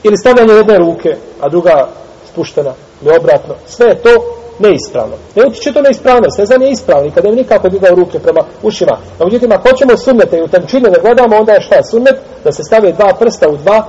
ili 0.02 0.16
stavljanje 0.16 0.52
jedne 0.52 0.78
ruke, 0.78 1.16
a 1.40 1.48
druga 1.48 1.88
spuštena, 2.32 2.74
ili 3.02 3.16
obratno, 3.16 3.54
sve 3.66 3.86
je 3.86 4.02
to 4.02 4.10
neispravno. 4.58 5.16
Ne 5.36 5.46
utiče 5.46 5.72
to 5.72 5.82
neispravnost, 5.82 6.38
ne 6.38 6.46
znam 6.46 6.62
je 6.62 6.70
ispravno, 6.70 7.08
i 7.08 7.10
kada 7.10 7.28
je 7.28 7.34
nikako 7.34 7.68
digao 7.68 7.94
ruke 7.94 8.18
prema 8.18 8.40
ušima. 8.62 8.96
A 9.18 9.24
međutim, 9.24 9.52
ako 9.52 9.68
hoćemo 9.68 9.96
sunnete 9.96 10.36
i 10.38 10.42
u 10.42 10.48
tančine 10.48 10.90
da 10.90 11.00
gledamo, 11.00 11.36
onda 11.36 11.52
je 11.52 11.60
šta 11.60 11.82
sunnet? 11.90 12.16
Da 12.44 12.52
se 12.52 12.64
stave 12.64 12.92
dva 12.92 13.14
prsta 13.18 13.48
u 13.48 13.56
dva, 13.56 13.86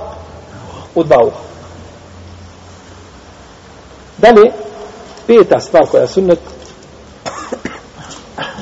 u 0.94 1.02
dva 1.02 1.24
uha. 1.24 1.40
Dalje, 4.18 4.52
peta 5.26 5.60
stvar 5.60 5.86
koja 5.86 6.00
je 6.00 6.08
sunnet, 6.08 6.38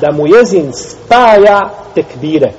da 0.00 0.12
mu 0.12 0.26
jezin 0.26 0.72
spaja 0.72 1.70
tekbire. 1.94 2.52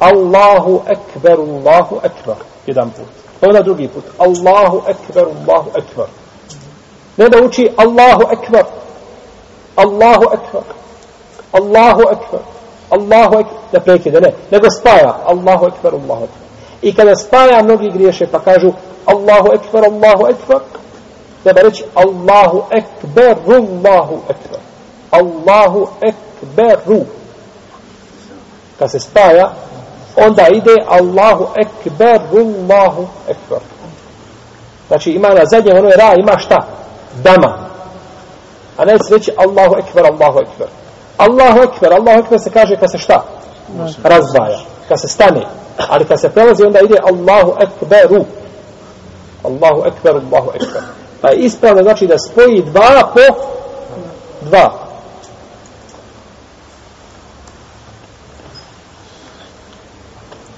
Allahu 0.00 0.82
ekber, 0.88 1.38
Allahu 1.38 1.96
ekber. 2.02 2.36
Jedan 2.66 2.90
put. 2.90 3.06
Pa 3.40 3.46
onda 3.46 3.62
drugi 3.62 3.88
put. 3.88 4.04
Allahu 4.18 4.82
ekber, 4.86 5.26
Allahu 5.26 5.70
ekber. 5.78 6.08
Ne 7.18 7.32
da 7.32 7.38
uči 7.38 7.72
Allahu 7.76 8.22
ekber. 8.32 8.66
Allahu 9.76 10.24
ekber. 10.36 10.64
Allahu 11.52 12.02
ekber. 12.14 12.42
Allahu 12.90 13.34
ekber. 13.40 13.58
Ne 13.72 13.80
prekide, 13.80 14.20
ne. 14.20 14.30
Nego 14.50 14.70
spaja. 14.70 15.12
Allahu 15.24 15.66
ekber, 15.66 15.92
Allahu 15.92 16.24
ekber. 16.24 16.42
I 16.82 16.94
kada 16.94 17.14
spaja, 17.16 17.62
mnogi 17.62 17.90
griješe 17.90 18.26
pa 18.26 18.38
kažu 18.38 18.72
Allahu 19.06 19.48
ekber, 19.54 19.84
Allahu 19.84 20.26
ekber. 20.26 20.60
Treba 21.42 21.60
reći 21.60 21.84
Allahu 21.94 22.64
ekber, 22.70 23.36
Allahu 23.46 24.16
ekber. 24.30 24.60
Allahu 25.12 25.88
ekberu. 26.00 27.04
Kad 28.78 28.90
se 28.90 29.00
spaja, 29.00 29.52
onda 30.16 30.48
ide 30.48 30.76
Allahu 30.86 31.46
ekberu, 31.56 32.54
Allahu 32.70 33.06
ekber. 33.28 33.58
Znači 34.88 35.10
ima 35.10 35.28
na 35.28 35.44
zadnjem 35.44 35.76
ono 35.76 35.88
je 35.88 35.96
ra, 35.96 36.14
ima 36.18 36.38
šta? 36.38 36.66
Dama. 37.22 37.58
A 38.76 38.84
ne 38.84 38.98
se 38.98 39.14
reći 39.14 39.32
Allahu 39.36 39.74
ekber, 39.78 40.06
Allahu 40.06 40.38
ekber. 40.38 40.66
Allahu 41.16 41.58
ekber, 41.58 41.92
Allahu 41.92 42.18
ekber 42.18 42.40
se 42.40 42.50
kaže 42.50 42.76
kad 42.76 42.90
se 42.90 42.98
šta? 42.98 43.24
Razdvaja. 44.02 44.58
Kad 44.88 45.00
se 45.00 45.08
stane. 45.08 45.42
Ali 45.88 46.04
kad 46.04 46.20
se 46.20 46.28
prelazi 46.28 46.64
onda 46.64 46.80
ide 46.80 46.96
Allahu 47.02 47.54
ekberu. 47.60 48.24
Allahu 49.44 49.86
ekber, 49.86 50.14
Allahu 50.16 50.50
ekber. 50.54 50.82
Pa 51.20 51.30
je 51.30 51.36
ispravno 51.36 51.82
znači 51.82 52.06
da 52.06 52.18
spoji 52.18 52.62
dva 52.62 53.10
po 53.14 53.34
dva. 54.40 54.81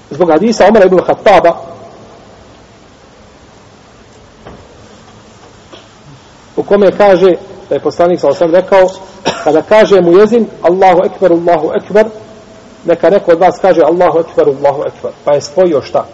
Zbog 0.09 0.29
hadisa 0.29 0.67
Omara 0.67 0.85
ibn 0.85 0.99
Khattaba 0.99 1.53
u 6.55 6.63
kome 6.63 6.91
kaže 6.91 7.35
da 7.69 7.75
je 7.75 7.81
poslanik 7.81 8.19
sa 8.19 8.27
osam 8.27 8.51
rekao 8.51 8.89
kada 9.43 9.61
kaže 9.61 10.01
mu 10.01 10.19
jezin 10.19 10.47
Allahu 10.61 11.01
ekber, 11.05 11.31
Allahu 11.31 11.71
ekber 11.75 12.05
neka 12.85 13.09
neko 13.09 13.31
od 13.31 13.39
vas 13.39 13.59
kaže 13.61 13.81
Allahu 13.81 14.19
ekber, 14.19 14.47
Allahu 14.47 14.83
ekber. 14.87 15.11
Pa 15.25 15.33
je 15.33 15.41
spojio 15.41 15.81
šta? 15.81 16.05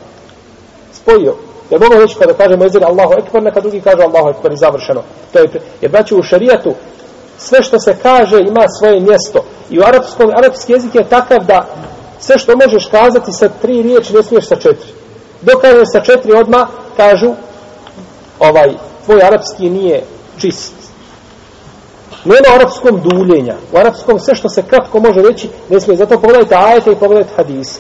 spojio. 1.02 1.36
Jer 1.70 1.82
mogu 1.82 2.02
reći 2.02 2.16
kada 2.20 2.34
kaže 2.34 2.56
mu 2.56 2.64
jezin 2.64 2.84
Allahu 2.84 3.14
ekber 3.18 3.44
neka 3.44 3.60
drugi 3.62 3.82
kaže 3.82 4.04
Allahu 4.04 4.30
ekber 4.30 4.52
i 4.52 4.58
završeno. 4.58 5.02
To 5.34 5.40
je, 5.40 5.50
jer 5.82 5.92
braći 5.92 6.16
u 6.16 6.24
šarijatu 6.24 6.74
sve 7.38 7.64
što 7.64 7.80
se 7.80 7.98
kaže 8.04 8.42
ima 8.42 8.66
svoje 8.80 9.00
mjesto. 9.00 9.44
I 9.70 9.80
u 9.80 9.84
arapskom, 9.84 10.30
arapski 10.30 10.74
jezik 10.74 10.96
je 10.96 11.10
takav 11.10 11.46
da 11.46 11.66
sve 12.22 12.38
što 12.38 12.58
možeš 12.58 12.86
kazati 12.86 13.32
sa 13.32 13.50
tri 13.62 13.82
riječi 13.82 14.14
ne 14.14 14.24
smiješ 14.24 14.48
sa 14.48 14.56
četiri. 14.56 14.92
Dok 15.42 15.62
kažeš 15.62 15.88
sa 15.92 16.02
četiri 16.02 16.34
odma 16.34 16.68
kažu 16.98 17.32
ovaj 18.40 18.70
tvoj 19.06 19.22
arapski 19.24 19.70
nije 19.70 20.04
čist. 20.38 20.74
Nema 22.26 22.56
arapskom 22.56 23.02
duljenja. 23.02 23.56
U 23.74 23.78
arapskom 23.78 24.20
sve 24.20 24.36
što 24.36 24.50
se 24.50 24.64
kratko 24.64 25.00
može 25.00 25.22
reći 25.22 25.50
ne 25.70 25.80
smije, 25.80 25.98
zato 25.98 26.22
pogledajte 26.22 26.56
ajete 26.56 26.92
i 26.92 26.96
pogledajte 26.96 27.34
hadise. 27.36 27.80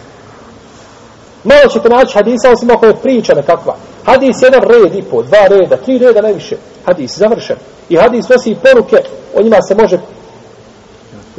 Malo 1.43 1.69
ćete 1.73 1.89
naći 1.89 2.13
hadisa 2.13 2.51
osim 2.51 2.71
ako 2.71 2.85
je 2.85 2.95
priča 2.95 3.33
nekakva. 3.33 3.75
Hadis 4.05 4.41
jedan 4.41 4.61
red 4.61 4.95
i 4.95 5.01
po, 5.01 5.23
dva 5.23 5.47
reda 5.47 5.77
tri 5.77 5.97
reda 5.97 6.21
najviše, 6.21 6.55
hadis 6.85 7.17
završen. 7.17 7.55
I 7.89 7.95
hadis 7.95 8.29
nosi 8.29 8.55
poruke 8.63 8.97
o 9.35 9.41
njima 9.41 9.61
se 9.61 9.75
može 9.75 9.99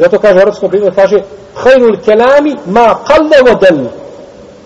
zato 0.02 0.18
kaže 0.18 0.38
u 0.38 0.40
arapskom 0.40 0.70
primjeru 0.70 0.94
kaže 0.94 1.22
hajnul 1.54 1.96
kelami 2.04 2.56
ma 2.66 2.94
kalle 3.06 3.38
vodel 3.52 3.78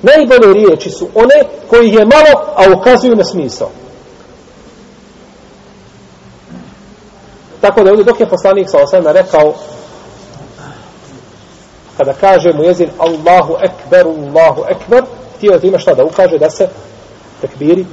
najbolje 0.02 0.52
riječi 0.52 0.90
su 0.90 1.08
one 1.14 1.42
koji 1.70 1.88
je 1.88 2.04
malo 2.04 2.52
a 2.56 2.72
ukazuju 2.76 3.16
na 3.16 3.24
smisao 3.24 3.70
Tako 7.60 7.82
da 7.82 7.90
ovdje 7.90 8.04
dok 8.04 8.20
je 8.20 8.28
poslanik 8.28 8.68
sa 8.70 8.82
osama 8.82 9.12
rekao 9.12 9.54
kada 11.96 12.12
kaže 12.12 12.52
mu 12.52 12.64
jezin 12.64 12.90
Allahu 12.98 13.56
ekber, 13.62 14.06
Allahu 14.06 14.64
ekber, 14.68 15.04
htio 15.36 15.58
da 15.58 15.66
ima 15.66 15.78
šta 15.78 15.94
da 15.94 16.04
ukaže 16.04 16.38
da 16.38 16.50
se 16.50 16.68
tekbiri 17.40 17.86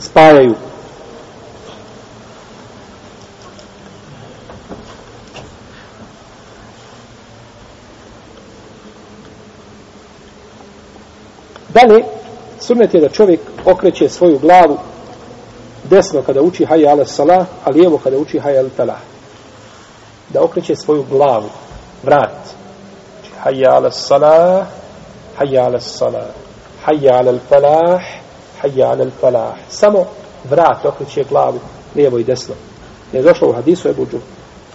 spajaju. 0.00 0.54
Dalje, 11.74 12.04
sunnet 12.60 12.94
je 12.94 13.00
da 13.00 13.08
čovjek 13.08 13.40
okreće 13.64 14.08
svoju 14.08 14.38
glavu 14.38 14.78
desno 15.90 16.22
kada 16.22 16.42
uči 16.42 16.64
hayya 16.64 16.90
ala 16.90 17.04
salah, 17.04 17.46
a 17.64 17.70
lijevo 17.70 17.98
kada 17.98 18.18
uči 18.18 18.38
hayya 18.38 18.58
ala 18.58 18.70
falah. 18.76 19.00
Da 20.28 20.42
okreće 20.42 20.76
svoju 20.76 21.04
glavu, 21.10 21.48
vrat. 22.02 22.38
Znači, 23.20 23.32
hayya 23.44 23.74
ala 23.74 23.90
salah, 23.90 24.66
hayya 25.38 25.64
ala 25.64 25.80
salah, 25.80 26.26
hayya 26.86 27.18
ala 27.18 27.38
falah, 27.48 28.02
hayya 28.62 28.84
ala 28.92 29.10
falah. 29.20 29.54
Samo 29.68 30.04
vrat 30.50 30.84
okreće 30.84 31.24
glavu, 31.28 31.58
lijevo 31.94 32.18
i 32.18 32.24
desno. 32.24 32.54
Je 33.12 33.22
došlo 33.22 33.48
u 33.48 33.52
hadisu 33.52 33.88
Ebu 33.88 34.06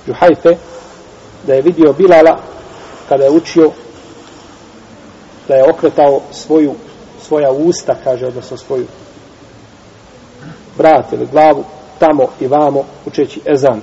Džuhajfe, 0.07 0.55
da 1.47 1.53
je 1.53 1.61
vidio 1.61 1.93
Bilala 1.93 2.37
kada 3.09 3.23
je 3.23 3.31
učio 3.31 3.71
da 5.47 5.55
je 5.55 5.69
okretao 5.69 6.21
svoju 6.31 6.73
svoja 7.21 7.51
usta, 7.51 7.95
kaže, 8.03 8.27
odnosno 8.27 8.57
svoju 8.57 8.85
vrat 10.77 11.13
ili 11.13 11.27
glavu 11.31 11.63
tamo 11.99 12.27
i 12.39 12.47
vamo 12.47 12.83
učeći 13.05 13.41
ezan. 13.45 13.81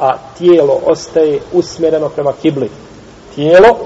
A 0.00 0.16
tijelo 0.38 0.80
ostaje 0.86 1.40
usmjereno 1.52 2.08
prema 2.08 2.32
kibli. 2.42 2.70
Tijelo, 3.34 3.76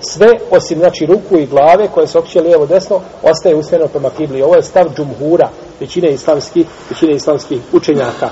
sve 0.00 0.28
osim 0.50 0.78
znači 0.78 1.06
ruku 1.06 1.36
i 1.38 1.46
glave 1.46 1.88
koje 1.94 2.06
se 2.06 2.18
okće 2.18 2.40
lijevo 2.40 2.66
desno, 2.66 3.00
ostaje 3.22 3.54
usmjereno 3.54 3.88
prema 3.88 4.10
kibli. 4.10 4.42
Ovo 4.42 4.54
je 4.54 4.62
stav 4.62 4.86
džumhura 4.96 5.48
većine 5.80 6.12
islamskih, 6.12 6.66
većine 6.90 7.12
islamskih 7.12 7.60
učenjaka. 7.72 8.30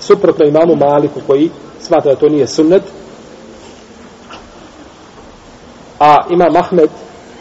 Suprotno 0.00 0.46
imamo 0.46 0.74
Maliku 0.74 1.20
koji 1.26 1.50
smatra 1.80 2.14
da 2.14 2.20
to 2.20 2.28
nije 2.28 2.46
sunnet. 2.46 2.82
A 5.98 6.16
ima 6.30 6.50
Mahmed 6.50 6.90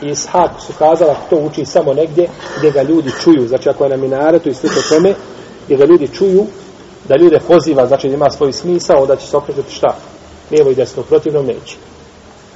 i 0.02 0.08
Ishak 0.08 0.52
su 0.68 0.74
kazala 0.80 1.16
to 1.30 1.36
uči 1.36 1.66
samo 1.66 1.94
negdje 1.94 2.30
gdje 2.58 2.72
ga 2.72 2.82
ljudi 2.82 3.12
čuju, 3.24 3.48
znači 3.48 3.70
ako 3.70 3.84
je 3.84 3.90
na 3.90 3.98
minaretu 3.98 4.50
i 4.50 4.54
sliko 4.54 4.82
tome, 4.90 5.14
gdje 5.66 5.78
ga 5.78 5.86
ljudi 5.86 6.08
čuju, 6.08 6.46
da 7.08 7.16
ljude 7.18 7.40
poziva, 7.48 7.86
znači 7.86 8.08
da 8.08 8.14
ima 8.14 8.30
svoj 8.30 8.54
smisao, 8.54 9.06
da 9.06 9.16
će 9.16 9.28
se 9.28 9.38
okretati 9.38 9.74
šta? 9.74 9.96
Lijevo 10.52 10.72
i 10.72 10.76
desno, 10.76 11.04
protivno 11.04 11.42
neće. 11.42 11.76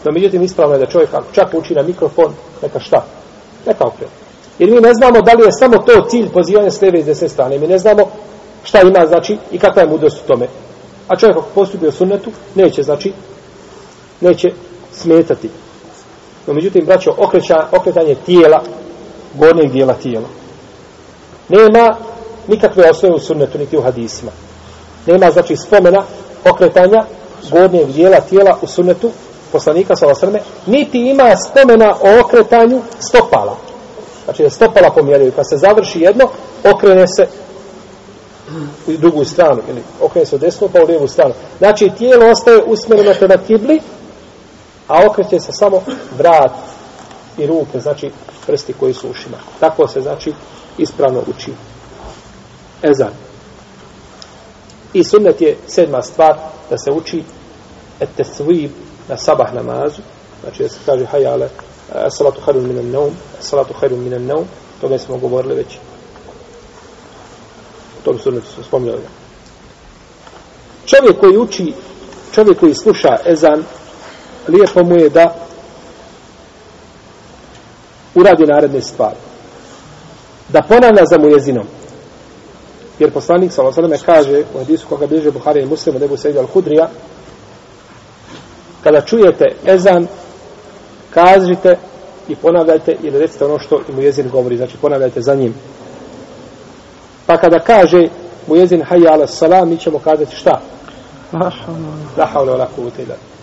No, 0.04 0.12
međutim, 0.12 0.42
ispravno 0.42 0.76
je 0.76 0.80
da 0.80 0.86
čovjek 0.86 1.14
ako 1.14 1.32
čak 1.32 1.54
uči 1.54 1.76
na 1.76 1.84
mikrofon, 1.84 2.34
neka 2.62 2.80
šta? 2.80 3.06
Neka 3.66 3.88
okret. 3.88 4.10
Jer 4.60 4.70
mi 4.70 4.82
ne 4.82 4.94
znamo 4.94 5.22
da 5.22 5.34
li 5.34 5.46
je 5.46 5.52
samo 5.52 5.78
to 5.78 6.06
cilj 6.10 6.30
pozivanja 6.30 6.72
s 6.72 6.82
lijeve 6.82 7.00
i 7.00 7.04
desne 7.04 7.30
strane. 7.30 7.60
Mi 7.60 7.68
ne 7.68 7.78
znamo 7.78 8.10
šta 8.64 8.82
ima, 8.82 9.06
znači, 9.08 9.38
i 9.52 9.60
kakva 9.60 9.82
je 9.82 9.88
mudrost 9.88 10.18
u 10.24 10.28
tome. 10.28 10.48
A 11.08 11.16
čovjek 11.16 11.38
ako 11.38 11.48
postupi 11.56 11.88
u 11.88 11.92
sunnetu, 11.92 12.32
neće, 12.56 12.84
znači, 12.84 13.14
neće 14.22 14.52
smetati. 14.92 15.50
No, 16.48 16.54
međutim, 16.54 16.86
braćo, 16.86 17.16
okreća, 17.18 17.68
okretanje 17.72 18.16
tijela, 18.26 18.62
gornjeg 19.34 19.72
dijela 19.72 19.94
tijela. 19.94 20.28
Nema 21.50 21.96
nikakve 22.48 22.90
osnove 22.90 23.16
u 23.16 23.20
sunnetu, 23.20 23.58
niti 23.58 23.78
u 23.78 23.82
hadisima. 23.82 24.32
Nema, 25.06 25.32
znači, 25.32 25.56
spomena 25.56 26.04
okretanja 26.52 27.04
gornjeg 27.52 27.88
dijela 27.88 28.20
tijela 28.20 28.58
u 28.62 28.68
sunnetu 28.68 29.12
poslanika 29.52 29.96
sa 29.96 30.08
osrme, 30.08 30.40
niti 30.66 30.98
ima 30.98 31.36
spomena 31.50 31.96
o 32.02 32.20
okretanju 32.20 32.82
stopala. 33.00 33.58
Znači, 34.24 34.44
da 34.44 34.50
stopala 34.50 34.90
pomjeraju. 34.90 35.32
Kad 35.32 35.50
se 35.50 35.58
završi 35.58 36.00
jedno, 36.02 36.30
okrene 36.64 37.08
se 37.08 37.28
u 38.88 38.92
drugu 38.92 39.26
stranu, 39.26 39.62
ili 39.70 39.82
okrene 40.02 40.26
se 40.26 40.36
u 40.36 40.40
desnu, 40.40 40.70
pa 40.74 40.82
u 40.82 40.86
lijevu 40.86 41.08
stranu. 41.08 41.34
Znači, 41.58 41.92
tijelo 41.98 42.32
ostaje 42.32 42.64
usmjereno 42.64 43.14
prema 43.20 43.38
kibli, 43.48 43.82
a 44.88 45.08
okreće 45.08 45.40
se 45.40 45.52
samo 45.52 45.82
vrat 46.18 46.52
i 47.38 47.48
ruke, 47.48 47.80
znači 47.80 48.12
prsti 48.48 48.74
koji 48.74 48.94
su 48.94 49.10
ušima. 49.10 49.38
Tako 49.60 49.88
se, 49.88 50.02
znači, 50.02 50.34
ispravno 50.78 51.24
uči 51.28 51.52
ezan. 52.82 53.12
I 54.94 55.04
sunnet 55.04 55.42
je 55.42 55.58
sedma 55.68 56.02
stvar 56.02 56.38
da 56.70 56.78
se 56.78 56.92
uči 56.92 57.24
etesvib 58.00 58.72
na 59.10 59.18
sabah 59.18 59.54
namazu, 59.54 60.02
znači 60.42 60.64
da 60.64 60.70
se 60.70 60.80
kaže 60.86 61.06
hajale, 61.06 61.46
eh, 61.46 62.06
salatu 62.10 62.42
harum 62.42 62.68
minan 62.68 62.92
naum, 62.92 63.12
salatu 63.40 63.74
harum 63.74 64.04
minan 64.04 64.26
naum, 64.26 64.46
tome 64.82 65.00
smo 65.00 65.18
govorili 65.18 65.56
već. 65.56 65.76
U 68.00 68.06
tom 68.06 68.20
sunnetu 68.20 68.48
smo 68.54 68.64
spomljali. 68.64 69.02
Čovjek 70.86 71.20
koji 71.20 71.38
uči, 71.38 71.74
čovjek 72.34 72.60
koji 72.60 72.76
sluša 72.76 73.18
ezan, 73.26 73.64
lijepo 74.48 74.84
mu 74.84 74.96
je 74.96 75.10
da 75.10 75.36
uradi 78.16 78.46
naredne 78.46 78.82
stvari. 78.82 79.16
Da 80.50 80.62
ponavlja 80.62 81.06
za 81.06 81.18
mujezinom. 81.18 81.66
Jer 83.00 83.12
poslanik 83.12 83.52
s.a.v. 83.52 83.98
kaže 84.06 84.44
u 84.56 84.58
hadisu 84.58 84.88
koga 84.88 85.08
bliže 85.08 85.32
Buhari 85.32 85.62
i 85.62 85.66
Muslimu, 85.66 86.00
debu 86.00 86.18
Sejdu 86.18 86.40
al-Hudrija, 86.40 86.88
kada 88.84 89.02
čujete 89.02 89.46
ezan, 89.66 90.08
kažite 91.10 91.78
i 92.28 92.36
ponavljajte 92.36 92.96
ili 93.04 93.20
recite 93.20 93.46
ono 93.46 93.60
što 93.60 93.80
mu 93.96 94.02
jezin 94.02 94.30
govori, 94.30 94.58
znači 94.58 94.78
ponavljajte 94.78 95.22
za 95.22 95.36
njim. 95.36 95.54
Pa 97.26 97.38
kada 97.38 97.60
kaže 97.60 98.08
mu 98.48 98.56
jezin 98.56 98.84
hayya 98.92 99.12
ala 99.12 99.28
salam, 99.28 99.70
mi 99.70 99.78
ćemo 99.78 100.00
kazati 100.00 100.36
šta? 100.36 100.62
La 102.18 102.26
haula 102.26 102.56
la 102.56 102.68
kuvvete 102.76 103.02
illa 103.02 103.16
billah. 103.16 103.34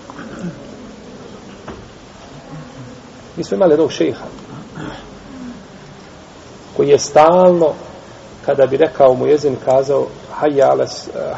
Mi 3.37 3.45
smo 3.45 3.55
imali 3.55 3.73
jednog 3.73 3.93
šeha 3.93 4.25
koji 6.77 6.89
je 6.89 6.99
stalno 6.99 7.73
kada 8.47 8.67
bi 8.67 8.77
rekao 8.77 9.15
mu 9.15 9.27
jezin 9.27 9.57
kazao 9.65 10.07
hayya 10.41 10.71
ala, 10.71 10.87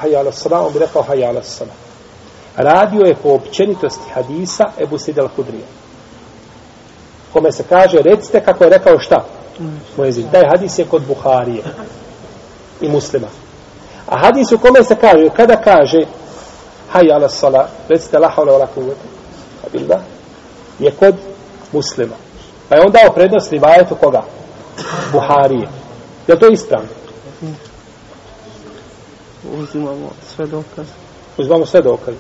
hayya 0.03 0.67
on 0.67 0.73
bi 0.73 0.79
rekao 0.79 1.03
hayya 1.03 1.29
ala. 1.29 1.41
Radio 2.57 3.07
je 3.07 3.15
po 3.15 3.29
općenitosti 3.29 4.11
hadisa 4.15 4.65
Ebu 4.79 4.99
Sid 4.99 5.19
al-Hudrija. 5.19 5.67
Kome 7.33 7.53
se 7.53 7.65
kaže, 7.69 7.99
recite 8.03 8.45
kako 8.45 8.65
je 8.65 8.71
rekao 8.71 8.99
šta? 8.99 9.25
Mu 9.97 10.05
jezin. 10.05 10.29
Taj 10.33 10.45
hadis 10.51 10.79
je 10.79 10.85
kod 10.85 11.03
Buharije 11.07 11.63
i 12.81 12.89
muslima. 12.89 13.29
A 14.07 14.19
hadis 14.19 14.53
u 14.53 14.59
kome 14.59 14.85
se 14.85 14.97
kaže, 14.97 15.29
kada 15.37 15.57
kaže 15.57 16.05
hayya 16.93 17.15
ala 17.15 17.69
recite 17.89 18.19
la 18.19 18.33
hawla 18.37 18.53
wa 18.53 18.59
la 18.59 18.67
kuvvete 18.67 19.13
je 20.79 20.91
kod 20.91 21.15
muslima. 21.73 22.15
Pa 22.69 22.77
je 22.77 22.83
on 22.83 22.93
dao 22.93 23.15
prednost 23.15 23.53
rivajetu 23.53 23.95
koga? 23.95 24.23
Buharije. 25.13 25.69
Je 26.29 26.39
to 26.39 26.49
ispravno? 26.49 26.89
Uzimamo 29.59 30.11
sve 30.35 30.47
dokaze. 30.47 30.93
Uzimamo 31.39 31.67
sve 31.67 31.83
dokaze. 31.83 32.17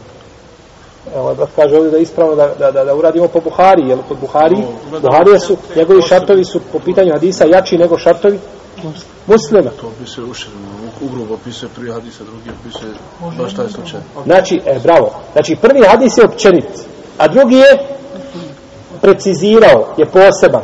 Evo, 1.14 1.34
brat 1.34 1.48
kaže 1.56 1.76
ovdje 1.76 1.90
da 1.90 1.96
je 1.96 2.02
ispravno 2.02 2.34
da, 2.34 2.54
da, 2.58 2.70
da, 2.70 2.84
da 2.84 2.94
uradimo 2.94 3.28
po 3.28 3.40
Buhari, 3.40 3.88
jer 3.88 3.98
kod 4.08 4.18
Buhari, 4.18 4.56
Buharije 5.02 5.40
su, 5.40 5.56
njegovi 5.76 6.02
šartovi 6.02 6.44
su 6.44 6.60
po 6.72 6.78
pitanju 6.78 7.12
hadisa 7.12 7.44
jači 7.44 7.78
nego 7.78 7.98
šartovi 7.98 8.38
muslima. 9.26 9.70
To 9.80 9.90
bi 10.00 10.06
se 10.06 10.22
uširno, 10.22 10.58
ugrubo 11.00 11.34
opisuje 11.34 11.70
prvi 11.74 11.92
hadis, 11.92 12.20
a 12.20 12.24
drugi 12.24 12.50
opisuje 12.60 12.92
baš 13.38 13.54
taj 13.54 13.68
slučaj. 13.68 14.00
Znači, 14.24 14.60
e, 14.66 14.78
bravo. 14.82 15.14
Znači, 15.32 15.56
prvi 15.56 15.86
hadis 15.86 16.18
je 16.18 16.24
općenit, 16.24 16.68
a 17.18 17.28
drugi 17.28 17.56
je 17.56 17.88
precizirao, 19.02 19.86
je 19.96 20.06
poseban. 20.06 20.62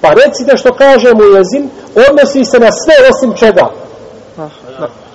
Pa 0.00 0.08
recite 0.14 0.56
što 0.56 0.74
kaže 0.74 1.14
mu 1.14 1.22
jezin, 1.22 1.70
odnosi 2.10 2.44
se 2.44 2.58
na 2.58 2.68
sve 2.72 2.94
osim 3.10 3.32
čega. 3.36 3.70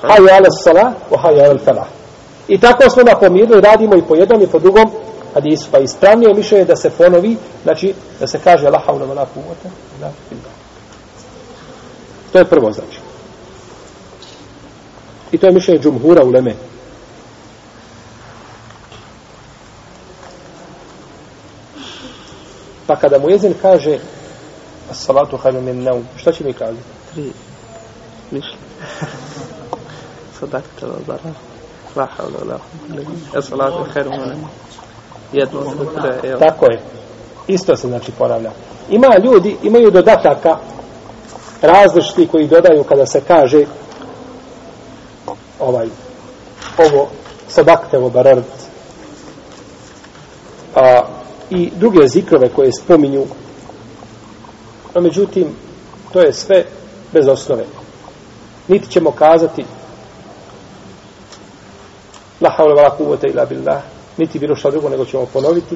Hayya 0.01 0.37
ala 0.37 0.49
salah, 0.63 0.93
wa 1.11 1.17
hayya 1.23 1.49
ala 1.49 1.59
falah. 1.65 1.87
I 2.47 2.59
tako 2.59 2.89
smo 2.89 3.03
napomirili, 3.03 3.61
radimo 3.61 3.95
i 3.95 4.01
po 4.01 4.15
jednom 4.15 4.41
i 4.41 4.47
po 4.47 4.59
drugom 4.59 4.91
hadisu. 5.33 5.67
Pa 5.71 5.79
ispravnije 5.79 6.33
mišljenje 6.33 6.65
da 6.65 6.75
se 6.75 6.89
ponovi, 6.89 7.37
znači 7.63 7.93
da 8.19 8.27
se 8.27 8.39
kaže 8.43 8.69
la 8.69 8.79
haula 8.85 9.05
wa 9.05 9.15
la 9.15 9.25
quwwata 9.35 9.69
illa 9.97 10.11
billah. 10.29 10.53
To 12.31 12.39
je 12.39 12.45
prvo 12.45 12.71
znači. 12.71 12.99
I 15.31 15.37
to 15.37 15.47
je 15.47 15.53
mišljenje 15.53 15.81
džumhura 15.81 16.23
u 16.23 16.29
Leme. 16.29 16.55
Pa 22.87 22.95
kada 22.95 23.19
mu 23.19 23.29
jezin 23.29 23.53
kaže 23.61 23.99
as-salatu 24.91 25.37
khairu 25.37 25.61
min 25.61 25.83
naum, 25.83 26.07
šta 26.17 26.31
će 26.31 26.43
mi 26.43 26.53
kazati? 26.53 26.83
Tri. 27.13 27.31
Ništa. 28.31 28.57
Sadakta 30.39 30.85
wa 30.85 31.05
bara. 31.07 31.33
La 31.95 32.07
hawla 32.17 32.47
la. 32.47 32.59
As-salatu 33.35 33.85
khairu 33.93 34.09
min. 34.09 34.47
Jedno 35.33 35.61
sutra, 35.71 36.15
evo. 36.23 36.39
Tako 36.39 36.65
je. 36.65 36.79
Isto 37.47 37.75
se 37.75 37.87
znači 37.87 38.11
ponavlja. 38.11 38.51
Ima 38.89 39.17
ljudi, 39.23 39.57
imaju 39.63 39.91
dodataka 39.91 40.57
različiti 41.61 42.27
koji 42.27 42.47
dodaju 42.47 42.83
kada 42.83 43.05
se 43.05 43.21
kaže 43.21 43.65
ovaj 45.59 45.87
ovo 46.77 47.07
sadakte 47.47 47.97
o 47.97 48.09
barard 48.09 48.43
a, 50.75 51.01
i 51.49 51.71
druge 51.75 52.07
zikrove 52.07 52.49
koje 52.49 52.71
spominju. 52.71 53.25
A 54.93 54.99
međutim 54.99 55.47
to 56.13 56.19
je 56.19 56.33
sve 56.33 56.65
bez 57.13 57.27
osnove. 57.27 57.65
Niti 58.67 58.91
ćemo 58.91 59.11
kazati 59.11 59.65
la 62.41 62.49
haule 62.49 62.73
vala 62.73 62.97
kuvvete 62.97 63.27
ila 63.27 63.45
billah 63.45 63.81
niti 64.17 64.39
bilo 64.39 64.55
šta 64.55 64.71
drugo 64.71 64.89
nego 64.89 65.05
ćemo 65.05 65.25
ponoviti 65.25 65.75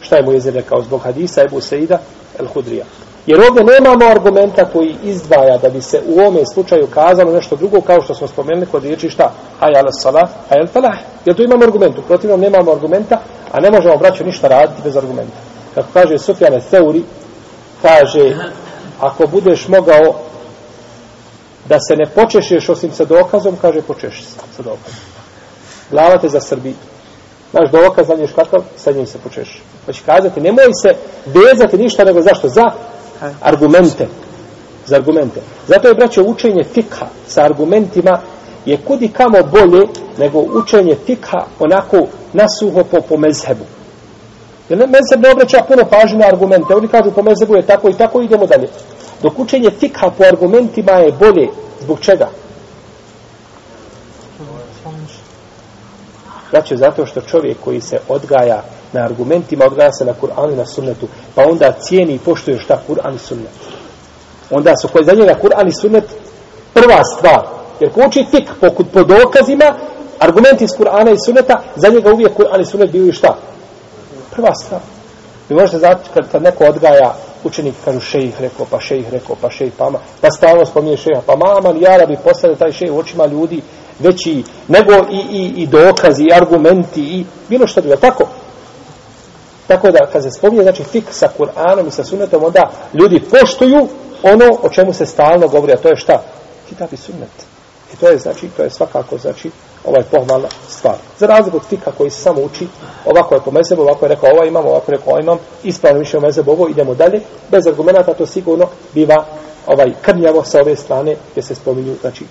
šta 0.00 0.16
je 0.16 0.22
mu 0.22 0.32
jezir 0.32 0.54
rekao 0.54 0.82
zbog 0.82 1.00
hadisa 1.00 1.42
Ebu 1.42 1.60
Seida 1.60 1.98
el 2.38 2.46
Hudrija 2.46 2.84
Jer 3.26 3.40
ovdje 3.40 3.64
nemamo 3.64 4.04
argumenta 4.04 4.64
koji 4.72 4.96
izdvaja 5.02 5.58
da 5.58 5.68
bi 5.68 5.80
se 5.80 6.02
u 6.06 6.20
ovome 6.20 6.40
slučaju 6.54 6.86
kazalo 6.86 7.32
nešto 7.32 7.56
drugo 7.56 7.80
kao 7.80 8.02
što 8.02 8.14
smo 8.14 8.26
spomenuli 8.26 8.66
kod 8.66 8.84
riječi 8.84 9.10
šta? 9.10 9.32
Haj 9.60 9.72
ala 9.74 9.92
salah, 9.92 10.28
haj 10.48 10.60
al 10.60 10.66
falah. 10.66 10.94
Jer 11.24 11.36
tu 11.36 11.42
imamo 11.42 11.64
argumentu. 11.64 12.02
Protivno 12.02 12.36
nemamo 12.36 12.72
argumenta, 12.72 13.20
a 13.52 13.60
ne 13.60 13.70
možemo 13.70 13.96
braću 13.96 14.24
ništa 14.24 14.48
raditi 14.48 14.82
bez 14.84 14.96
argumenta. 14.96 15.36
Kako 15.74 15.88
kaže 15.92 16.18
Sufjane 16.18 16.60
Theuri, 16.70 17.02
kaže, 17.82 18.36
ako 19.00 19.26
budeš 19.26 19.68
mogao 19.68 20.14
da 21.68 21.80
se 21.80 21.96
ne 21.96 22.06
počešeš 22.14 22.68
osim 22.68 22.92
sa 22.92 23.04
dokazom, 23.04 23.56
kaže 23.62 23.82
počeši 23.82 24.24
se 24.24 24.36
sa 24.56 24.62
dokazom. 24.62 25.00
Glava 25.90 26.18
te 26.18 26.28
za 26.28 26.40
Srbiju. 26.40 26.74
Znaš 27.50 27.70
dokaz, 27.70 28.06
znaš 28.06 28.32
kakav, 28.34 28.62
sa 28.76 28.92
njim 28.92 29.06
se 29.06 29.18
počeši. 29.18 29.60
Pa 29.86 29.92
Hoće 29.92 30.02
kazati, 30.06 30.40
nemoj 30.40 30.72
se 30.82 30.96
vezati 31.26 31.78
ništa 31.78 32.04
nego 32.04 32.20
zašto? 32.20 32.48
Za 32.48 32.62
argumente. 33.40 34.06
Za 34.86 34.96
argumente. 34.96 35.40
Zato 35.68 35.88
je, 35.88 35.94
braćo, 35.94 36.22
učenje 36.22 36.64
fikha 36.64 37.06
sa 37.26 37.44
argumentima 37.44 38.20
je 38.66 38.76
kudi 38.76 39.08
kamo 39.08 39.38
bolje 39.42 39.86
nego 40.18 40.38
učenje 40.38 40.96
fikha 41.06 41.44
onako 41.58 42.06
nasuho 42.32 42.84
po, 42.84 43.00
po 43.00 43.16
mezhebu. 43.16 43.64
Jer 44.68 44.78
ne, 44.78 44.86
mezheb 44.86 45.22
ne 45.22 45.30
obraća 45.30 45.64
puno 45.68 45.84
pažnje 45.90 46.18
na 46.18 46.26
argumente. 46.26 46.74
Oni 46.74 46.88
kažu 46.88 47.10
po 47.10 47.22
mezhebu 47.22 47.56
je 47.56 47.66
tako 47.66 47.88
i 47.88 47.92
tako 47.94 48.22
idemo 48.22 48.46
dalje. 48.46 48.68
Dok 49.22 49.38
učenje 49.38 49.70
fikha 49.70 50.10
po 50.10 50.24
argumentima 50.24 50.92
je 50.92 51.12
bolje. 51.12 51.48
Zbog 51.80 52.00
čega? 52.00 52.28
Braćo, 56.54 56.76
zato 56.76 57.06
što 57.06 57.20
čovjek 57.20 57.56
koji 57.64 57.80
se 57.80 57.98
odgaja 58.08 58.62
na 58.92 59.04
argumentima, 59.04 59.64
odgaja 59.64 59.92
se 59.92 60.04
na 60.04 60.12
Kur'anu 60.22 60.52
i 60.52 60.56
na 60.56 60.66
sunnetu, 60.66 61.06
pa 61.34 61.42
onda 61.50 61.72
cijeni 61.80 62.14
i 62.14 62.18
poštuje 62.18 62.58
šta 62.58 62.82
Kur'an 62.88 63.14
i 63.16 63.18
sunnet. 63.18 63.50
Onda 64.50 64.76
su 64.76 64.88
koji 64.88 65.04
za 65.04 65.12
njega 65.12 65.34
Kur'an 65.42 65.68
i 65.68 65.72
sunnet 65.80 66.04
prva 66.74 67.04
stvar. 67.04 67.46
Jer 67.80 67.92
ko 67.92 68.00
uči 68.06 68.26
tik 68.30 68.50
pokud 68.60 68.86
po 68.92 69.02
dokazima, 69.04 69.74
argumenti 70.18 70.64
iz 70.64 70.70
Kur'ana 70.70 71.12
i 71.14 71.24
sunneta, 71.26 71.62
za 71.76 71.88
njega 71.88 72.12
uvijek 72.12 72.36
Kur'an 72.36 72.60
i 72.60 72.64
sunnet 72.64 72.90
bili 72.90 73.12
šta? 73.12 73.36
Prva 74.30 74.54
stvar. 74.54 74.80
Vi 75.48 75.56
možete 75.56 75.78
znati 75.78 76.10
kad, 76.14 76.30
kad 76.32 76.42
neko 76.42 76.64
odgaja 76.64 77.14
učenik 77.44 77.74
kažu 77.84 78.00
šejih 78.00 78.40
rekao, 78.40 78.66
pa 78.70 78.80
šejih 78.80 79.12
rekao, 79.12 79.36
pa 79.40 79.50
šejih 79.50 79.72
pa 79.78 79.90
ma, 79.90 79.98
pa 80.20 80.30
stalno 80.30 80.66
spominje 80.66 80.96
šeha, 80.96 81.20
pa 81.26 81.36
mama, 81.36 81.78
jara 81.80 82.06
bi 82.06 82.16
postane 82.24 82.54
taj 82.54 82.72
šejih 82.72 82.92
u 82.92 82.98
očima 82.98 83.26
ljudi 83.26 83.62
veći 83.98 84.42
nego 84.68 84.92
i, 85.10 85.20
i, 85.30 85.52
i 85.62 85.66
dokazi, 85.66 86.24
i 86.24 86.34
argumenti, 86.34 87.00
i 87.00 87.24
bilo 87.48 87.66
što 87.66 87.80
drugo. 87.80 87.96
Tako, 87.96 88.24
Tako 89.66 89.90
da, 89.90 90.06
kad 90.12 90.22
se 90.22 90.30
spominje, 90.30 90.62
znači, 90.62 90.84
fik 90.84 91.04
sa 91.10 91.28
Kur'anom 91.38 91.88
i 91.88 91.90
sa 91.90 92.04
sunnetom, 92.04 92.44
onda 92.44 92.70
ljudi 92.94 93.22
poštuju 93.30 93.88
ono 94.22 94.58
o 94.62 94.68
čemu 94.68 94.92
se 94.92 95.06
stalno 95.06 95.48
govori, 95.48 95.72
a 95.72 95.76
to 95.76 95.88
je 95.88 95.96
šta? 95.96 96.22
Kitab 96.68 96.92
i 96.92 96.96
sunnet. 96.96 97.30
I 97.92 97.96
to 97.96 98.08
je, 98.08 98.18
znači, 98.18 98.48
to 98.56 98.62
je 98.62 98.70
svakako, 98.70 99.18
znači, 99.18 99.50
ovaj 99.84 100.02
pohvalna 100.02 100.48
stvar. 100.68 100.94
Za 101.18 101.26
razliku 101.26 101.56
od 101.56 101.64
fika 101.68 101.92
koji 101.92 102.10
se 102.10 102.20
samo 102.20 102.40
uči, 102.40 102.66
ovako 103.06 103.34
je 103.34 103.40
po 103.40 103.50
mezebu, 103.50 103.82
ovako 103.82 104.04
je 104.04 104.08
rekao 104.08 104.30
ovaj 104.30 104.48
imam, 104.48 104.66
ovako 104.66 104.92
je 104.92 104.96
rekao 104.96 105.10
ovaj 105.10 105.22
imam, 105.22 105.38
ispravno 105.64 105.98
više 105.98 106.18
o 106.18 106.20
mezebu 106.20 106.50
ovo, 106.50 106.68
idemo 106.68 106.94
dalje, 106.94 107.20
bez 107.50 107.66
argumenta 107.66 108.14
to 108.14 108.26
sigurno 108.26 108.66
biva 108.94 109.24
ovaj 109.66 109.92
krnjavo 110.02 110.44
sa 110.44 110.60
ove 110.60 110.76
strane 110.76 111.16
gdje 111.32 111.42
se 111.42 111.54
spominju, 111.54 111.96
znači, 112.00 112.24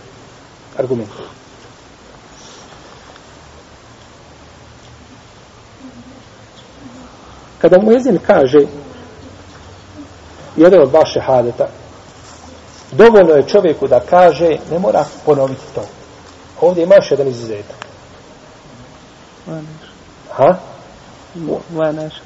argumenti. 0.78 1.14
Kada 7.64 7.82
mu 7.82 7.92
jezin 7.92 8.20
kaže 8.28 8.60
jedan 10.56 10.82
od 10.82 10.92
vaše 10.92 11.20
hadeta, 11.20 11.68
dovoljno 12.92 13.34
je 13.34 13.48
čovjeku 13.48 13.88
da 13.88 14.00
kaže, 14.00 14.58
ne 14.72 14.80
mora 14.80 15.06
ponoviti 15.26 15.62
to. 15.76 15.82
Ovdje 16.62 16.84
imaš 16.84 17.12
jedan 17.12 17.28
izuzetak. 17.28 17.76
Ha? 20.32 20.56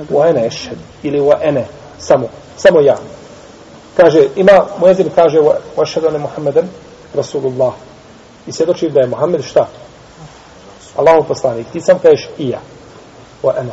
Vajna 0.10 0.46
ešhed. 0.46 0.78
Ili 1.04 1.20
vajna, 1.20 1.62
samo. 2.00 2.28
samo 2.58 2.80
ja. 2.80 2.98
Kaže, 3.98 4.28
ima, 4.36 4.66
muezin 4.80 5.10
kaže, 5.16 5.40
vašadane 5.78 6.18
Muhammeden, 6.18 6.68
Rasulullah. 7.16 7.74
I 8.48 8.52
svjedoči 8.52 8.90
da 8.90 9.02
je 9.02 9.08
Muhammed 9.08 9.44
šta? 9.44 9.68
Allahov 10.96 11.24
poslanik. 11.24 11.68
Ti 11.74 11.82
sam 11.82 12.00
kažeš 12.00 12.30
i 12.38 12.50
ja. 12.50 12.60
Wa 13.44 13.52
ana. 13.60 13.72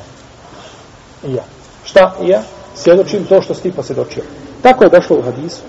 I 1.27 1.35
ja. 1.35 1.45
Šta 1.85 2.15
i 2.23 2.29
ja? 2.29 2.43
Svjedočim 2.75 3.25
to 3.25 3.43
što 3.43 3.55
si 3.55 3.63
ti 3.63 3.73
posvjedočio. 3.73 4.23
Tako 4.63 4.85
je 4.85 4.91
došlo 4.91 5.17
u 5.19 5.23
hadisu 5.23 5.61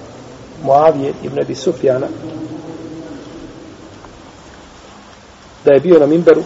Moavije 0.64 1.14
ibn 1.24 1.40
Abi 1.40 1.56
Sufjana 1.56 2.08
da 5.66 5.74
je 5.74 5.80
bio 5.80 6.00
na 6.00 6.06
Mimberu 6.06 6.44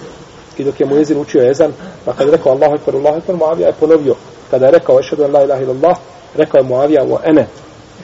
i 0.58 0.64
dok 0.64 0.80
je 0.80 0.86
mu 0.86 0.96
jezin 0.96 1.20
učio 1.20 1.50
ezan, 1.50 1.74
pa 2.06 2.14
kada 2.14 2.32
je 2.32 2.38
rekao 2.38 2.52
Allahu 2.52 2.76
ekber, 2.76 2.96
Allahu 2.96 3.18
ekber, 3.18 3.36
Moavija 3.36 3.68
je 3.68 3.74
ponovio. 3.80 4.16
Kada 4.52 4.66
je 4.66 4.72
rekao 4.72 5.00
ešhedu 5.00 5.24
en 5.24 5.32
la 5.34 5.44
ilaha 5.44 5.62
illallah, 5.62 5.98
rekao 6.36 6.58
je 6.58 6.64
Moavija 6.64 7.06
wa 7.06 7.20
ene. 7.24 7.48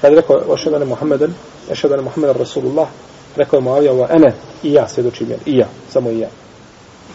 Kada 0.02 0.16
je 0.16 0.22
rekao 0.22 0.54
ešhedu 0.54 0.76
an 0.76 0.88
Muhammeden, 0.88 1.34
ešhedu 1.72 1.94
an 1.94 2.04
Muhammeden 2.04 2.38
Rasulullah, 2.38 2.88
rekao 3.36 3.58
je 3.58 3.62
Moavija 3.62 3.94
wa 3.94 4.16
ene, 4.16 4.34
i 4.64 4.74
ja 4.74 4.88
svjedočim 4.88 5.30
jer, 5.30 5.40
i 5.46 5.58
ja, 5.58 5.68
samo 5.90 6.10
i 6.10 6.20
ja. 6.20 6.30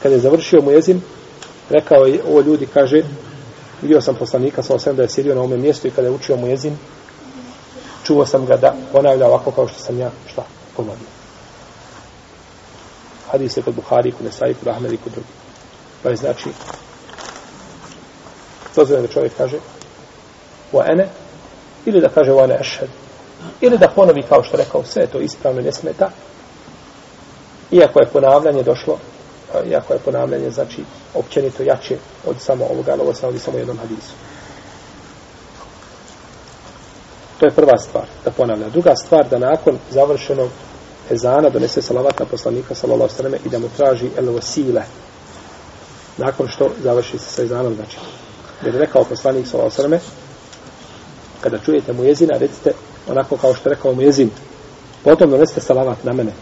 Kada 0.02 0.14
je 0.14 0.20
završio 0.20 0.60
mu 0.62 0.70
jezin, 0.70 1.00
rekao 1.70 2.04
je, 2.04 2.20
ovo 2.28 2.40
ljudi 2.40 2.66
kaže, 2.66 3.02
vidio 3.82 4.00
sam 4.00 4.14
poslanika, 4.14 4.62
sa 4.62 4.74
osam 4.74 4.96
da 4.96 5.02
je 5.02 5.08
sjedio 5.08 5.34
na 5.34 5.40
ovome 5.40 5.56
mjestu 5.56 5.88
i 5.88 5.90
kada 5.90 6.08
je 6.08 6.14
učio 6.14 6.36
mu 6.36 6.46
jezin, 6.46 6.76
čuo 8.04 8.26
sam 8.26 8.46
ga 8.46 8.56
da 8.56 8.74
ponavlja 8.92 9.26
ovako 9.26 9.50
kao 9.50 9.68
što 9.68 9.78
sam 9.78 9.98
ja, 9.98 10.10
šta, 10.26 10.42
ponovio. 10.76 11.10
Hadis 13.30 13.56
je 13.56 13.62
kod 13.62 13.74
Buhari, 13.74 14.12
kod 14.12 14.26
Nesai, 14.26 14.54
kod 14.54 14.68
Ahmed 14.68 14.92
i 14.92 14.96
kod 14.96 15.12
drugi. 15.12 15.28
Pa 16.02 16.08
je 16.10 16.16
znači, 16.16 16.48
dozvoljeno 18.76 19.06
da 19.06 19.12
čovjek 19.12 19.36
kaže, 19.36 19.56
wa 20.72 20.92
ene, 20.92 21.08
ili 21.84 22.00
da 22.00 22.08
kaže 22.08 22.30
wa 22.30 22.44
ene 22.44 22.58
ešhed, 22.60 22.88
ili 23.60 23.78
da 23.78 23.88
ponovi 23.88 24.22
kao 24.28 24.42
što 24.42 24.56
rekao, 24.56 24.84
sve 24.84 25.06
to 25.06 25.20
ispravno 25.20 25.60
ne 25.60 25.72
smeta, 25.72 26.10
iako 27.70 28.00
je 28.00 28.08
ponavljanje 28.12 28.62
došlo, 28.62 28.98
Eh, 29.54 29.68
iako 29.68 29.92
je 29.92 29.98
ponavljanje, 29.98 30.50
znači, 30.50 30.84
općenito 31.14 31.62
jače 31.62 31.96
od 32.26 32.36
samo 32.38 32.64
ovoga, 32.64 32.92
ali 32.92 33.00
ovo 33.00 33.14
se 33.14 33.38
samo 33.38 33.58
jednom 33.58 33.78
hadisu. 33.78 34.12
To 37.38 37.46
je 37.46 37.52
prva 37.52 37.78
stvar, 37.78 38.04
da 38.24 38.30
ponavlja. 38.30 38.68
Druga 38.68 38.96
stvar, 38.96 39.28
da 39.28 39.38
nakon 39.38 39.78
završenog 39.90 40.48
ezana 41.10 41.48
donese 41.48 41.82
salavat 41.82 42.18
na 42.18 42.26
poslanika, 42.26 42.74
sallallahu 42.74 43.14
sallam, 43.14 43.34
i 43.44 43.48
da 43.48 43.58
mu 43.58 43.68
traži 43.76 44.10
el 44.18 44.34
vasile. 44.34 44.82
Nakon 46.16 46.48
što 46.48 46.70
završi 46.82 47.18
se 47.18 47.24
sa 47.24 47.42
ezanom, 47.42 47.74
znači. 47.74 47.98
Jer 48.64 48.74
je 48.74 48.80
rekao 48.80 49.04
poslanik, 49.04 49.46
sallallahu 49.46 49.76
sallam, 49.76 50.00
kada 51.40 51.58
čujete 51.58 51.92
mu 51.92 52.04
jezina, 52.04 52.38
recite 52.38 52.72
onako 53.08 53.36
kao 53.36 53.54
što 53.54 53.68
je 53.68 53.74
rekao 53.74 53.94
mu 53.94 54.02
jezin. 54.02 54.30
Potom 55.04 55.30
donesete 55.30 55.60
salavat 55.60 56.04
na 56.04 56.12
mene. 56.12 56.32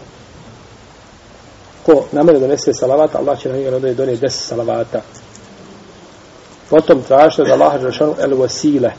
Ko 1.89 2.05
na 2.11 2.23
mene 2.23 2.39
donese 2.39 2.73
salavat, 2.73 3.15
Allah 3.15 3.39
će 3.39 3.49
na 3.49 3.55
njega 3.55 3.71
donije 3.71 3.93
donije 3.93 4.17
deset 4.17 4.47
salavata. 4.47 5.01
Potom 6.69 7.01
tražite 7.01 7.43
da 7.43 7.53
Allah 7.53 7.81
Đelšanu 7.81 8.15
el 8.19 8.31
wasile. 8.37 8.91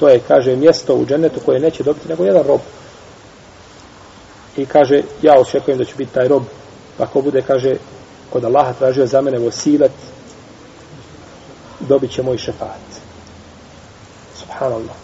To 0.00 0.08
je, 0.08 0.20
kaže, 0.28 0.56
mjesto 0.56 0.94
u 0.94 1.06
džennetu 1.06 1.40
koje 1.44 1.60
neće 1.60 1.82
dobiti 1.82 2.08
nego 2.08 2.24
jedan 2.24 2.42
rob. 2.42 2.60
I 4.56 4.66
kaže, 4.66 5.02
ja 5.22 5.40
očekujem 5.40 5.78
da 5.78 5.84
će 5.84 5.94
biti 5.96 6.14
taj 6.14 6.28
rob. 6.28 6.42
Ako 6.98 7.22
bude, 7.22 7.42
kaže, 7.42 7.76
kod 8.32 8.44
Allaha 8.44 8.72
tražio 8.72 9.06
za 9.06 9.20
mene 9.20 9.38
vosilet, 9.38 9.92
dobit 11.80 12.10
će 12.10 12.22
moj 12.22 12.38
šefat. 12.38 12.86
Subhanallah. 14.34 14.96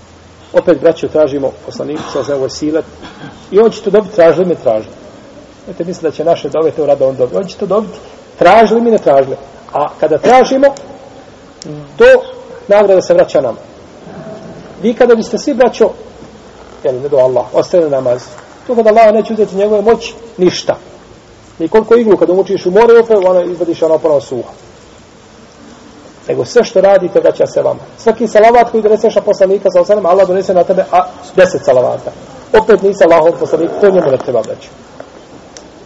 Opet, 0.52 0.80
braćo, 0.80 1.08
tražimo 1.08 1.52
poslaniku 1.66 2.02
sa 2.12 2.22
za 2.22 2.34
vosilet 2.34 2.84
i 3.50 3.58
on 3.58 3.70
će 3.70 3.82
to 3.82 3.90
dobiti, 3.90 4.14
tražili 4.14 4.46
me, 4.46 4.54
tražili. 4.54 5.01
Znate, 5.64 5.84
mislim 5.84 6.02
da 6.02 6.16
će 6.16 6.24
naše 6.24 6.48
dove 6.48 6.70
to 6.70 6.86
rado 6.86 7.08
on 7.08 7.16
dobiti. 7.16 7.36
On 7.36 7.44
će 7.44 7.56
to 7.56 7.66
dobiti, 7.66 7.98
tražili 8.38 8.80
mi, 8.80 8.90
ne 8.90 8.98
tražili. 8.98 9.36
A 9.72 9.88
kada 10.00 10.18
tražimo, 10.18 10.66
to 11.96 12.04
nagrada 12.68 13.02
se 13.02 13.14
vraća 13.14 13.40
nama. 13.40 13.58
Vi 14.82 14.94
kada 14.94 15.14
biste 15.14 15.38
svi 15.38 15.54
braćo, 15.54 15.90
jel, 16.84 16.94
ne 16.94 17.08
do 17.08 17.16
Allah, 17.16 17.44
ostane 17.52 17.90
namaz, 17.90 18.22
to 18.66 18.74
kada 18.74 18.90
Allah 18.90 19.14
neće 19.14 19.32
uzeti 19.32 19.56
njegove 19.56 19.82
moći, 19.82 20.14
ništa. 20.36 20.76
Ni 21.58 21.68
koliko 21.68 21.94
iglu 21.94 22.16
kada 22.16 22.32
mučiš 22.32 22.66
u 22.66 22.70
more, 22.70 22.98
opet 22.98 23.18
ona 23.24 23.42
izvadiš 23.42 23.82
ona 23.82 23.98
ponovno 23.98 24.20
suha. 24.20 24.50
Nego 26.28 26.44
sve 26.44 26.64
što 26.64 26.80
radite, 26.80 27.20
vraća 27.20 27.46
se 27.46 27.62
vama. 27.62 27.80
Svaki 27.98 28.28
salavat 28.28 28.70
koji 28.70 28.82
doneseš 28.82 29.14
na 29.14 29.20
poslanika 29.20 29.70
sa 29.70 29.80
osanem, 29.80 30.06
Allah 30.06 30.28
donese 30.28 30.54
na 30.54 30.64
tebe 30.64 30.84
a, 30.92 31.06
deset 31.36 31.64
salavata. 31.64 32.12
Opet 32.52 32.82
nisi 32.82 33.04
Allahov 33.04 33.40
poslanik, 33.40 33.70
to 33.80 33.90
njemu 33.90 34.10
ne 34.10 34.18
treba 34.18 34.40
vraćati. 34.40 34.91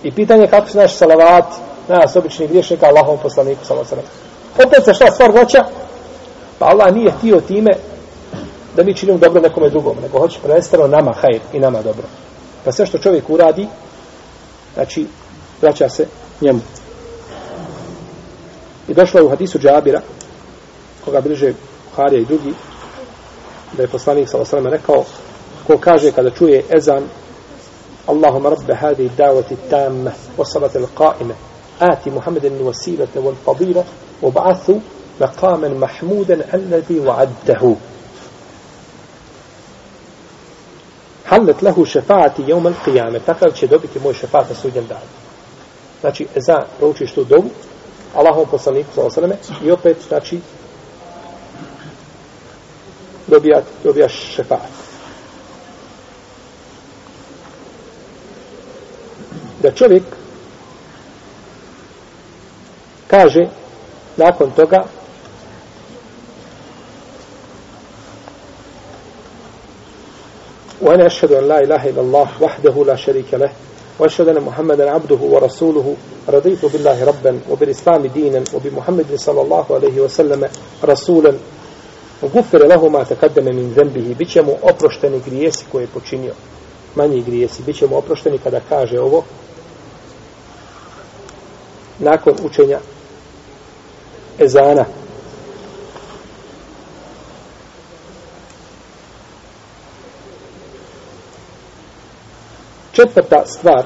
I 0.06 0.10
pitanje 0.10 0.46
kako 0.46 0.68
su 0.68 0.78
naš 0.78 0.96
salavat, 0.96 1.44
nas 1.88 2.16
običnih 2.16 2.48
griješnika 2.48 2.86
Allahov 2.86 3.16
poslaniku 3.22 3.64
sa 3.64 3.74
osanem. 3.74 4.04
Opet 4.66 4.84
se 4.84 4.94
šta 4.94 5.10
stvar 5.10 5.30
vraća? 5.32 5.64
Pa 6.58 6.66
Allah 6.66 6.94
nije 6.94 7.10
htio 7.10 7.40
time 7.40 7.70
da 8.76 8.84
mi 8.84 8.94
činimo 8.94 9.18
dobro 9.18 9.40
nekome 9.40 9.70
drugom, 9.70 9.96
nego 10.02 10.18
hoće 10.18 10.38
prvenstveno 10.42 10.86
nama 10.86 11.12
hajr 11.12 11.40
i 11.52 11.58
nama 11.60 11.82
dobro. 11.82 12.04
Pa 12.64 12.72
sve 12.72 12.86
što 12.86 12.98
čovjek 12.98 13.30
uradi, 13.30 13.68
znači, 14.74 15.06
vraća 15.62 15.88
se 15.88 16.06
njemu. 16.40 16.60
I 18.88 18.94
došlo 18.94 19.20
je 19.20 19.24
u 19.24 19.28
hadisu 19.28 19.58
Džabira, 19.58 20.00
koga 21.04 21.20
bliže 21.20 21.52
Harija 21.96 22.20
i 22.20 22.24
drugi, 22.24 22.54
da 23.76 23.82
je 23.82 23.88
poslanik 23.88 24.28
sa 24.28 24.38
osrame 24.38 24.70
rekao, 24.70 25.04
ko 25.66 25.78
kaže 25.78 26.12
kada 26.12 26.30
čuje 26.30 26.62
ezan, 26.76 27.02
اللهم 28.08 28.46
رب 28.46 28.70
هذه 28.70 29.06
الدعوة 29.06 29.44
التامة 29.50 30.12
والصلاة 30.38 30.70
القائمة. 30.76 31.34
آت 31.80 32.08
محمد 32.08 32.44
الوسيلة 32.44 33.08
والفضيلة 33.16 33.84
وابعثه 34.22 34.80
مقاما 35.20 35.68
محمودا 35.68 36.54
الذي 36.54 37.00
وعدته. 37.00 37.76
حلت 41.26 41.62
له 41.62 41.84
شفاعة 41.84 42.34
يوم 42.38 42.66
القيامة. 42.66 43.20
تقل 43.26 43.56
شدوبك 43.56 43.96
مو 44.04 44.12
شفاعة 44.12 44.52
سوجا 44.52 44.80
دعا 44.80 45.02
znači 46.00 46.26
za 46.36 46.56
proučiš 46.78 47.12
tu 47.12 47.24
dovu 47.24 47.50
Allahom 48.14 48.46
poslaniku 48.50 48.88
sa 48.94 49.02
osaleme 49.02 49.36
i 49.64 49.70
opet 49.70 49.96
znači 50.08 50.40
dobijat, 53.26 53.64
dobijaš 53.84 54.34
šefat. 54.34 54.85
da 59.62 59.70
čovjek 59.70 60.02
kaže 63.06 63.48
nakon 64.16 64.50
toga 64.56 64.84
وانا 70.82 71.06
اشهد 71.06 71.32
ان 71.32 71.48
لا 71.48 71.58
اله 71.60 71.88
الا 71.88 72.00
الله 72.00 72.28
وحده 72.40 72.84
لا 72.84 72.96
شريك 72.96 73.34
له 73.34 73.50
واشهد 73.98 74.28
ان 74.28 74.40
محمدا 74.40 74.90
عبده 74.90 75.16
ورسوله 75.16 75.96
رضيت 76.28 76.64
بالله 76.64 77.04
ربا 77.04 77.40
وبالاسلام 77.50 78.06
دينا 78.06 78.44
وبمحمد 78.54 79.06
صلى 79.16 79.40
الله 79.40 79.66
عليه 79.70 80.00
وسلم 80.00 80.48
رسولا 80.84 81.32
وغفر 82.22 82.66
له 82.66 82.88
ما 82.88 83.02
تقدم 83.02 83.44
من 83.44 83.72
ذنبه 83.76 84.14
بيتشمو 84.18 84.56
اوبروشتني 84.62 85.20
غريسي 85.26 85.64
كوي 85.72 85.86
بوتشينيو 85.94 86.32
ماني 86.96 87.24
غريسي 87.28 87.62
بيتشمو 87.66 88.00
oprošteni 88.00 88.38
kada 88.38 88.60
kaže 88.68 89.00
ovo, 89.00 89.24
nakon 91.98 92.34
učenja 92.42 92.78
ezana 94.38 94.84
Četvrta 102.96 103.42
stvar 103.46 103.84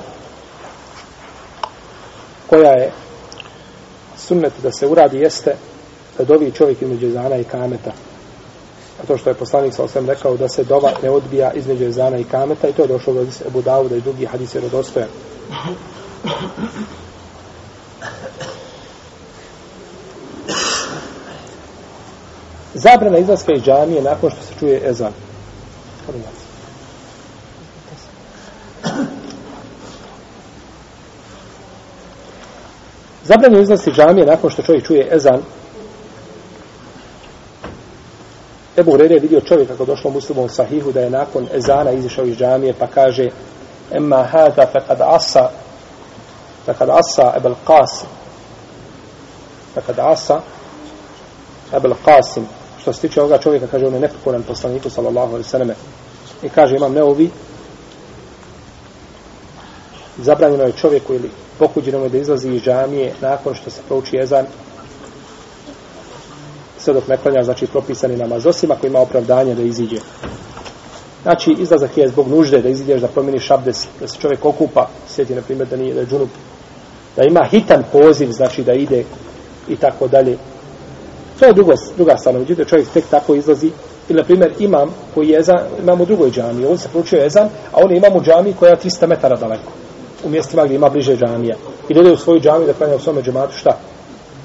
koja 2.46 2.70
je 2.70 2.92
sunnet 4.18 4.52
da 4.62 4.72
se 4.72 4.86
uradi 4.86 5.18
jeste 5.18 5.56
da 6.18 6.24
dovi 6.24 6.52
čovjek 6.52 6.82
između 6.82 7.06
ezana 7.06 7.36
i 7.36 7.44
kameta. 7.44 7.92
A 9.02 9.06
to 9.06 9.18
što 9.18 9.30
je 9.30 9.34
poslanik 9.34 9.74
sa 9.74 9.82
osvijem 9.82 10.08
rekao 10.08 10.36
da 10.36 10.48
se 10.48 10.64
dova 10.64 10.92
ne 11.02 11.10
odbija 11.10 11.52
između 11.52 11.84
ezana 11.84 12.18
i 12.18 12.24
kameta 12.24 12.68
i 12.68 12.72
to 12.72 12.82
je 12.82 12.88
došlo 12.88 13.14
do 13.14 13.26
Ebu 13.46 13.62
Davuda 13.62 13.96
i 13.96 14.00
drugi 14.00 14.26
hadis 14.26 14.54
je 14.54 14.60
Zabrana 22.74 23.18
izlaska 23.18 23.52
iz 23.52 23.62
džamije 23.62 24.02
nakon 24.02 24.30
što 24.30 24.42
se 24.42 24.54
čuje 24.58 24.88
ezan. 24.88 25.12
Hvala 26.06 26.20
Zabranjeno 33.24 33.62
izlasti 33.62 33.90
džamije 33.90 34.26
nakon 34.26 34.50
što 34.50 34.62
čovjek 34.62 34.86
čuje 34.86 35.08
ezan. 35.12 35.42
Ebu 38.76 38.92
Hrere 38.92 39.14
je 39.14 39.20
vidio 39.20 39.40
čovjeka 39.40 39.72
kako 39.72 39.84
došlo 39.84 40.10
muslimom 40.10 40.48
sahihu 40.48 40.92
da 40.92 41.00
je 41.00 41.10
nakon 41.10 41.48
ezana 41.54 41.90
izišao 41.90 42.24
iz 42.24 42.36
džamije 42.36 42.74
pa 42.78 42.86
kaže 42.86 43.28
emma 43.90 44.22
hada 44.22 44.66
fekad 44.72 45.00
asa 45.00 45.50
fekad 46.66 46.88
asa 46.88 47.32
ebel 47.36 47.54
qasim 47.66 48.06
fekad 49.74 49.98
asa 49.98 50.40
ebel 51.72 51.94
qasim 52.04 52.44
što 52.80 52.92
se 52.92 53.00
tiče 53.00 53.20
ovoga 53.20 53.38
čovjeka 53.38 53.66
kaže 53.66 53.86
on 53.86 53.94
je 53.94 54.00
nepokoran 54.00 54.42
poslaniku 54.42 54.90
sallallahu 54.90 55.28
alaihi 55.28 55.48
sallam 55.48 55.70
i 56.42 56.48
kaže 56.48 56.76
imam 56.76 56.92
neovi 56.92 57.30
zabranjeno 60.18 60.64
je 60.64 60.72
čovjeku 60.72 61.14
ili 61.14 61.30
pokuđeno 61.58 61.98
mu 61.98 62.08
da 62.08 62.18
izlazi 62.18 62.48
iz 62.48 62.62
džamije 62.62 63.12
nakon 63.20 63.54
što 63.54 63.70
se 63.70 63.80
prouči 63.88 64.18
ezan 64.18 64.46
sve 66.80 66.94
dok 66.94 67.08
ne 67.08 67.16
klanja, 67.16 67.42
znači 67.42 67.66
propisani 67.66 68.16
namaz, 68.16 68.46
osim 68.46 68.70
ako 68.70 68.86
ima 68.86 69.00
opravdanje 69.00 69.54
da 69.54 69.62
iziđe. 69.62 69.96
Znači, 71.22 71.56
izlazak 71.58 71.96
je 71.96 72.08
zbog 72.08 72.28
nužde 72.28 72.62
da 72.62 72.68
iziđeš, 72.68 73.00
da 73.00 73.08
promijeniš 73.08 73.50
abdes, 73.50 73.86
da 74.00 74.08
se 74.08 74.18
čovjek 74.20 74.44
okupa, 74.44 74.88
sjeti, 75.08 75.34
na 75.34 75.42
primjer, 75.42 75.68
da 75.68 75.76
nije, 75.76 75.94
da 75.94 76.00
je 76.00 76.06
džunup, 76.06 76.28
da 77.16 77.22
ima 77.24 77.44
hitan 77.50 77.84
poziv, 77.92 78.30
znači 78.32 78.62
da 78.62 78.72
ide 78.72 79.04
i 79.68 79.76
tako 79.76 80.08
dalje. 80.08 80.36
To 81.40 81.46
je 81.46 81.52
drugo, 81.52 81.72
druga 81.96 82.16
stvar, 82.16 82.34
međutim, 82.34 82.64
čovjek 82.64 82.88
tek 82.88 83.04
tako 83.10 83.34
izlazi, 83.34 83.70
ili, 84.08 84.18
na 84.18 84.24
primjer, 84.24 84.52
imam 84.58 84.94
koji 85.14 85.28
je 85.28 85.38
ezan, 85.38 85.58
imam 85.82 86.00
u 86.00 86.06
drugoj 86.06 86.30
džami, 86.30 86.66
on 86.66 86.78
se 86.78 86.88
proučio 86.88 87.24
ezan, 87.24 87.48
a 87.72 87.76
on 87.84 87.96
imam 87.96 88.16
u 88.16 88.22
džami 88.22 88.54
koja 88.58 88.70
je 88.70 88.76
300 88.76 89.06
metara 89.06 89.36
daleko, 89.36 89.72
u 90.24 90.28
mjestima 90.28 90.64
gdje 90.64 90.74
ima 90.74 90.88
bliže 90.88 91.16
džamija. 91.16 91.56
I 91.88 91.94
dode 91.94 92.12
u 92.12 92.16
svoju 92.16 92.40
džamiju 92.40 92.66
da 92.66 92.72
klanja 92.72 92.96
u 92.96 92.98
svome 92.98 93.22
džematu, 93.22 93.52
šta? 93.56 93.78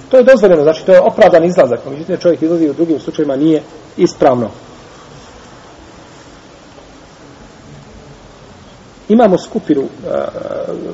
To 0.09 0.17
je 0.17 0.23
dozvoljeno, 0.23 0.63
znači 0.63 0.85
to 0.85 0.93
je 0.93 1.01
opravdan 1.01 1.43
izlazak. 1.43 1.79
Međutim, 1.89 2.17
čovjek 2.17 2.41
izlazi 2.41 2.69
u 2.69 2.73
drugim 2.73 2.99
slučajima 2.99 3.35
nije 3.35 3.61
ispravno. 3.97 4.49
Imamo 9.09 9.37
skupinu 9.37 9.81
uh, 9.81 9.89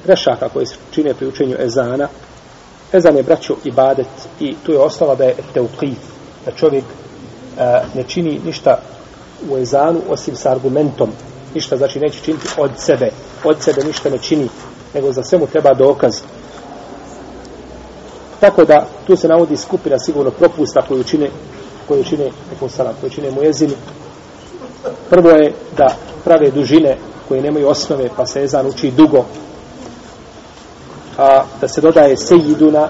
grešaka 0.06 0.50
koje 0.50 0.66
se 0.66 0.76
čine 0.92 1.14
pri 1.14 1.28
učenju 1.28 1.56
ezana. 1.60 2.08
Ezan 2.94 3.18
je 3.18 3.24
braćo 3.24 3.56
i 3.64 3.72
badet 3.72 4.08
i 4.40 4.56
tu 4.66 4.72
je 4.72 4.80
osnova 4.80 5.16
da 5.16 5.24
je 5.24 5.36
teuqif, 5.56 5.96
da 6.46 6.52
čovjek 6.52 6.84
a, 7.60 7.82
ne 7.96 8.04
čini 8.04 8.40
ništa 8.46 8.80
u 9.50 9.58
ezanu 9.58 10.02
osim 10.10 10.36
sa 10.36 10.52
argumentom. 10.52 11.10
Ništa 11.56 11.78
znači 11.78 12.00
neće 12.00 12.20
činiti 12.24 12.48
od 12.58 12.72
sebe. 12.78 13.12
Od 13.44 13.56
sebe 13.60 13.84
ništa 13.84 14.10
ne 14.10 14.18
čini, 14.18 14.50
nego 14.94 15.12
za 15.12 15.24
sve 15.24 15.38
mu 15.40 15.48
treba 15.48 15.74
dokaz. 15.74 16.22
Tako 18.40 18.66
da 18.66 18.88
tu 19.08 19.16
se 19.16 19.28
navodi 19.28 19.58
skupina 19.58 20.00
sigurno 20.00 20.32
propusta 20.32 20.82
koju 20.88 21.04
čine 21.04 21.30
koju 21.92 22.04
čine 22.04 22.32
nekom 22.52 22.70
salam, 22.70 22.94
koju 23.02 23.10
čine 23.10 23.32
mujezini. 23.32 23.74
Prvo 25.10 25.30
je 25.30 25.54
da 25.78 25.96
prave 26.24 26.52
dužine 26.52 26.98
koje 27.28 27.42
nemaju 27.42 27.68
osnove, 27.68 28.10
pa 28.18 28.26
se 28.26 28.44
ezan 28.44 28.68
uči 28.68 28.92
dugo. 28.92 29.26
A 31.18 31.44
da 31.62 31.68
se 31.68 31.82
dodaje 31.82 32.18
sejiduna, 32.18 32.88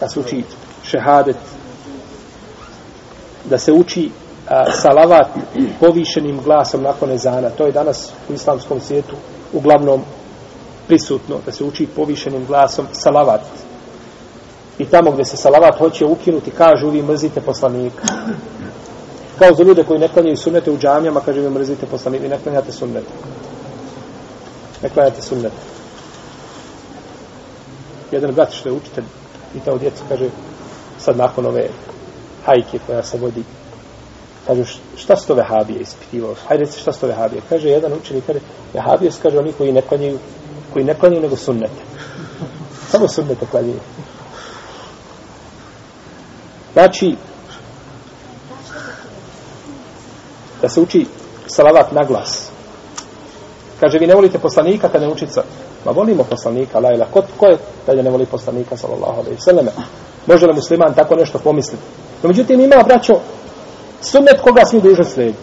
da 0.00 0.08
se 0.08 0.20
uči 0.20 0.44
šehadet, 0.84 1.36
da 3.44 3.58
se 3.58 3.72
uči 3.72 4.10
a, 4.48 4.72
salavat 4.72 5.28
povišenim 5.80 6.40
glasom 6.44 6.82
nakon 6.82 7.10
ezana. 7.10 7.50
To 7.50 7.66
je 7.66 7.72
danas 7.72 8.10
u 8.28 8.32
islamskom 8.32 8.80
svijetu 8.80 9.16
uglavnom 9.52 10.02
prisutno, 10.86 11.38
da 11.46 11.52
se 11.52 11.64
uči 11.64 11.86
povišenim 11.96 12.46
glasom 12.46 12.86
salavat 12.92 13.40
i 14.78 14.84
tamo 14.84 15.10
gdje 15.10 15.24
se 15.24 15.36
salavat 15.36 15.78
hoće 15.78 16.04
ukinuti, 16.06 16.50
kažu 16.50 16.90
vi 16.90 17.02
mrzite 17.02 17.40
poslanika. 17.40 18.02
Kao 19.38 19.54
za 19.54 19.62
ljude 19.62 19.84
koji 19.84 20.00
ne 20.00 20.08
klanjaju 20.08 20.36
sunnete 20.36 20.70
u 20.70 20.78
džamijama, 20.78 21.20
kaže 21.20 21.40
vi 21.40 21.50
mrzite 21.50 21.86
poslanika, 21.86 22.22
vi 22.22 22.28
ne 22.28 22.38
klanjate 22.38 22.72
sunnete. 22.72 23.12
Ne 24.82 24.88
klanjate 24.88 25.22
sunnete. 25.22 25.71
Jedan 28.12 28.34
brat 28.34 28.52
što 28.52 28.68
je 28.68 28.72
učitelj, 28.72 29.04
pitao 29.52 29.78
djecu, 29.78 30.02
kaže, 30.08 30.28
sad 30.98 31.16
nakon 31.16 31.46
ove 31.46 31.68
hajke 32.46 32.78
koja 32.86 33.02
se 33.02 33.18
vodi, 33.18 33.44
kaže, 34.46 34.64
šta 34.96 35.16
su 35.16 35.26
to 35.26 35.34
vehabije 35.34 35.80
ispitivao? 35.80 36.34
Hajde 36.48 36.64
reci 36.64 36.80
šta 36.80 36.92
su 36.92 37.00
to 37.00 37.06
vehabije? 37.06 37.42
Kaže, 37.48 37.68
jedan 37.68 37.92
učenik, 37.92 38.26
kaže, 38.26 38.40
vehabije 38.74 39.12
su, 39.12 39.18
kaže, 39.22 39.38
oni 39.38 39.52
koji 39.52 39.72
ne 39.72 39.82
klanjaju, 39.82 40.18
koji 40.72 40.84
ne 40.84 40.94
klanjaju 40.94 41.22
nego 41.22 41.36
sunnete. 41.36 41.82
Samo 42.90 43.08
sunnete 43.08 43.46
klanjaju. 43.50 43.80
Znači, 46.72 47.16
da 50.62 50.68
se 50.68 50.80
uči 50.80 51.06
salavat 51.46 51.92
na 51.92 52.04
glas. 52.04 52.51
Kaže, 53.82 53.98
vi 53.98 54.06
ne 54.06 54.14
volite 54.14 54.38
poslanika 54.38 54.88
kada 54.88 55.06
ne 55.06 55.12
učica. 55.12 55.42
Ma 55.84 55.92
volimo 55.92 56.24
poslanika, 56.24 56.78
lajla. 56.78 57.06
Ko, 57.12 57.22
ko 57.36 57.46
je 57.46 57.58
da 57.86 58.02
ne 58.02 58.10
voli 58.10 58.26
poslanika, 58.26 58.76
sallallahu 58.76 59.20
alaihi 59.20 59.40
sallam? 59.40 59.66
Može 60.26 60.46
li 60.46 60.54
musliman 60.54 60.94
tako 60.94 61.16
nešto 61.16 61.38
pomisliti? 61.38 61.82
No, 62.22 62.28
međutim, 62.28 62.60
ima, 62.60 62.82
braćo, 62.86 63.18
sunnet 64.00 64.40
koga 64.40 64.64
smo 64.64 64.80
dužni 64.80 65.04
slijediti. 65.04 65.38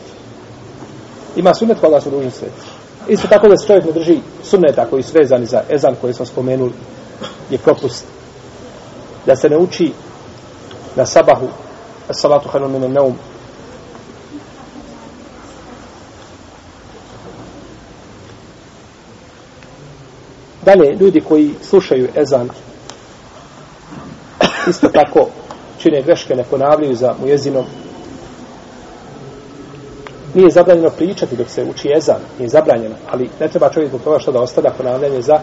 Ima 1.35 1.53
sunnet 1.53 1.79
koga 1.81 2.01
smo 2.01 2.11
dužni 2.11 2.31
slijediti. 2.31 2.61
Isto 3.07 3.27
tako 3.27 3.47
da 3.47 3.57
se 3.57 3.67
čovjek 3.67 3.85
ne 3.85 3.91
drži 3.91 4.19
sunneta 4.43 4.85
koji 4.85 5.03
su 5.03 5.17
vezani 5.19 5.45
za 5.45 5.61
ezan 5.69 5.95
koji 6.01 6.13
smo 6.13 6.25
spomenuli 6.25 6.73
je 7.49 7.57
propust. 7.57 8.05
Da 9.25 9.35
se 9.35 9.49
ne 9.49 9.57
uči 9.57 9.91
na 10.95 11.05
sabahu 11.05 11.47
salatu 12.11 12.49
hanu 12.49 12.67
minu 12.67 12.89
neum 12.89 13.15
dalje 20.69 20.95
ljudi 20.99 21.21
koji 21.21 21.51
slušaju 21.61 22.07
ezan 22.15 22.49
isto 24.69 24.87
tako 24.87 25.27
čine 25.77 26.01
greške 26.01 26.35
ne 26.35 26.43
ponavljaju 26.43 26.95
za 26.95 27.15
mujezinom. 27.21 27.65
Nije 30.33 30.49
zabranjeno 30.49 30.89
pričati 30.89 31.35
dok 31.35 31.49
se 31.49 31.63
uči 31.63 31.91
ezan 31.97 32.21
nije 32.39 32.49
zabranjeno 32.49 32.95
ali 33.11 33.29
ne 33.39 33.47
treba 33.47 33.69
čovjek 33.69 33.89
zbog 33.89 34.01
toga 34.01 34.19
što 34.19 34.31
da 34.31 34.41
ostavlja 34.41 34.71
ponavljanje 34.77 35.21
za 35.21 35.39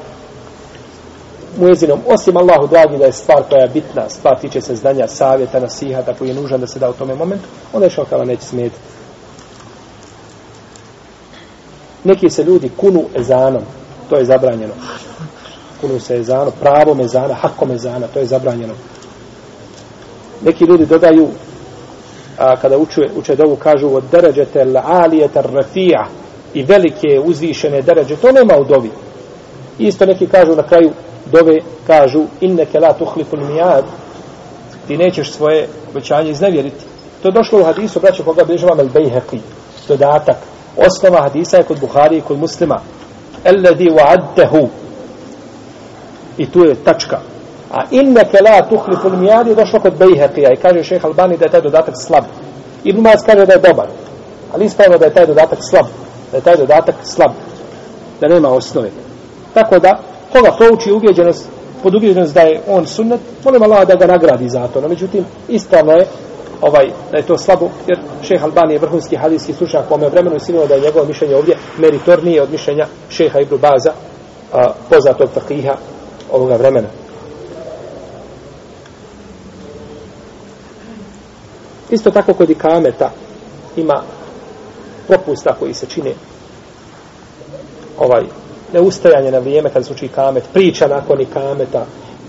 mujezinom, 1.60 2.00
osim 2.06 2.36
Allahu 2.36 2.66
dragi 2.66 2.98
da 2.98 3.04
je 3.04 3.12
stvar 3.12 3.42
koja 3.48 3.62
je 3.62 3.68
bitna, 3.68 4.08
stvar 4.08 4.40
tiče 4.40 4.60
se 4.60 4.76
znanja, 4.76 5.08
savjeta, 5.08 5.60
nasihata 5.60 6.14
koji 6.14 6.28
je 6.28 6.34
nužan 6.34 6.60
da 6.60 6.66
se 6.66 6.78
da 6.78 6.90
u 6.90 6.92
tome 6.92 7.14
momentu, 7.14 7.44
onda 7.72 7.86
je 7.86 7.90
šokala 7.90 8.24
neće 8.24 8.42
smetiti. 8.42 8.80
Neki 12.04 12.30
se 12.30 12.44
ljudi 12.44 12.70
kunu 12.76 13.04
ezanom, 13.14 13.62
to 14.10 14.16
je 14.16 14.24
zabranjeno. 14.24 14.74
Kunu 15.80 16.00
se 16.00 16.14
ezanu, 16.14 16.52
pravo 16.60 16.94
mezana, 16.94 17.34
hako 17.34 17.66
mezana, 17.66 18.06
to 18.06 18.18
je 18.18 18.26
zabranjeno. 18.26 18.74
Neki 20.44 20.64
ljudi 20.64 20.86
dodaju, 20.86 21.28
a, 22.38 22.56
kada 22.56 22.78
uče, 22.78 23.00
uče 23.16 23.36
dovu, 23.36 23.56
kažu 23.56 23.94
od 23.94 24.04
deređete 24.12 24.64
l'alijete 24.64 25.42
rafija 25.42 26.06
i 26.54 26.62
velike 26.62 27.20
uzvišene 27.24 27.82
deređe, 27.82 28.16
to 28.16 28.32
nema 28.32 28.56
u 28.56 28.64
dovi. 28.64 28.90
Isto 29.78 30.06
neki 30.06 30.26
kažu 30.26 30.56
na 30.56 30.62
kraju 30.62 30.90
dove 31.32 31.58
kažu 31.86 32.24
inneke 32.40 32.80
la 32.80 32.92
tuhliful 32.92 33.40
mijad 33.40 33.84
ti 34.88 34.96
nećeš 34.96 35.32
svoje 35.32 35.68
obećanje 35.90 36.30
iznevjeriti. 36.30 36.84
To 37.22 37.28
je 37.28 37.32
došlo 37.32 37.60
u 37.60 37.64
hadisu, 37.64 38.00
braćo, 38.00 38.24
koga 38.24 38.44
bližava 38.44 38.76
Melbejheqi, 38.76 39.38
dodatak. 39.88 40.36
Osnova 40.76 41.22
hadisa 41.22 41.56
je 41.56 41.62
kod 41.62 41.80
Buhari 41.80 42.16
i 42.16 42.20
kod 42.20 42.38
muslima. 42.38 42.80
Elledi 43.46 43.90
wa'addehu. 43.90 44.68
I 46.38 46.46
tu 46.50 46.64
je 46.64 46.74
tačka. 46.74 47.20
A 47.70 47.84
inneke 47.90 48.38
la 48.42 48.62
tuhliful 48.62 49.16
mijad 49.16 49.46
je 49.46 49.54
došlo 49.54 49.80
kod 49.80 49.92
Bejheqija 49.98 50.52
i 50.52 50.60
kaže 50.62 50.82
šeha 50.82 51.08
Albani 51.08 51.36
da 51.36 51.44
je 51.44 51.50
taj 51.50 51.60
dodatak 51.60 51.94
slab. 52.06 52.24
Ibn 52.84 53.00
Maz 53.00 53.22
kaže 53.26 53.46
da 53.46 53.52
je 53.52 53.58
dobar. 53.58 53.86
Ali 54.52 54.64
ispravno 54.64 54.98
da 54.98 55.04
je 55.04 55.14
taj 55.14 55.26
dodatak 55.26 55.58
slab. 55.70 55.86
Da 56.30 56.36
je 56.36 56.42
taj 56.42 56.56
dodatak 56.56 56.94
slab. 57.02 57.30
Da 58.20 58.28
nema 58.28 58.48
osnove. 58.48 58.90
Tako 59.54 59.78
da, 59.78 59.98
koga 60.32 60.50
prouči 60.56 60.92
ubjeđenost, 60.92 61.48
pod 61.82 61.94
ubjeđenost 61.94 62.34
da 62.34 62.40
je 62.40 62.60
on 62.68 62.86
sunnet, 62.86 63.20
molim 63.44 63.62
Allah 63.62 63.86
da 63.86 63.94
ga 63.94 64.06
nagradi 64.06 64.48
za 64.48 64.68
to. 64.68 64.80
No, 64.80 64.88
međutim, 64.88 65.24
ispravno 65.48 65.92
je 65.92 66.06
ovaj, 66.60 66.90
da 67.12 67.18
je 67.18 67.26
to 67.26 67.38
slabo, 67.38 67.70
jer 67.86 67.98
Šejh 68.22 68.44
Albani 68.44 68.74
je 68.74 68.78
vrhunski 68.78 69.16
hadijski 69.16 69.52
slučak 69.52 69.88
po 69.88 69.94
ome 69.94 70.08
vremenu 70.08 70.36
i 70.36 70.40
sigurno 70.40 70.66
da 70.66 70.74
je 70.74 70.80
njegovo 70.80 71.04
mišljenje 71.04 71.36
ovdje 71.36 71.56
meritornije 71.78 72.42
od 72.42 72.50
mišljenja 72.50 72.86
šeha 73.10 73.40
Ibru 73.40 73.58
Baza, 73.58 73.92
a, 74.52 74.72
poznatog 74.90 75.28
fakiha 75.34 75.74
ovoga 76.32 76.56
vremena. 76.56 76.88
Isto 81.90 82.10
tako 82.10 82.34
kod 82.34 82.50
ikameta 82.50 83.10
ima 83.76 84.02
propusta 85.06 85.54
koji 85.58 85.74
se 85.74 85.86
čine 85.86 86.12
ovaj 87.98 88.24
neustajanje 88.72 89.30
na 89.30 89.38
vrijeme 89.38 89.70
kad 89.70 89.86
se 89.86 89.92
uči 89.92 90.08
kamet, 90.08 90.44
priča 90.52 90.86
nakon 90.86 91.20
ikameta 91.20 91.86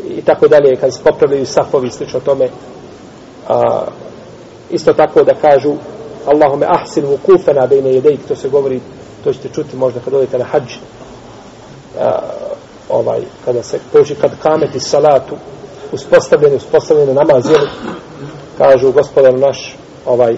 i 0.10 0.22
tako 0.22 0.48
dalje, 0.48 0.76
kad 0.76 0.94
se 0.94 1.04
popravljaju 1.04 1.46
safovi, 1.46 1.92
slično 1.92 2.20
tome. 2.20 2.50
A, 3.48 3.86
isto 4.70 4.94
tako 4.94 5.24
da 5.24 5.34
kažu 5.34 5.74
Allahume 6.26 6.66
ahsin 6.70 7.06
vukufena 7.06 7.68
bejne 7.68 7.94
jedejk, 7.94 8.20
to 8.28 8.36
se 8.36 8.50
govori, 8.50 8.82
to 9.24 9.34
ćete 9.34 9.50
čuti 9.50 9.76
možda 9.76 10.00
kad 10.00 10.14
odete 10.14 10.38
na 10.38 10.46
hađ, 10.46 10.74
a, 12.00 12.20
ovaj, 12.90 13.22
kada 13.46 13.64
se 13.64 13.80
poži 13.94 14.16
kad 14.16 14.32
kameti 14.40 14.80
salatu, 14.80 15.36
uspostavljeni, 15.92 16.56
uspostavljeni 16.56 17.14
namaz, 17.14 17.46
jel, 17.50 17.66
kažu 18.58 18.92
gospodar 18.92 19.40
naš, 19.40 19.76
ovaj, 20.06 20.38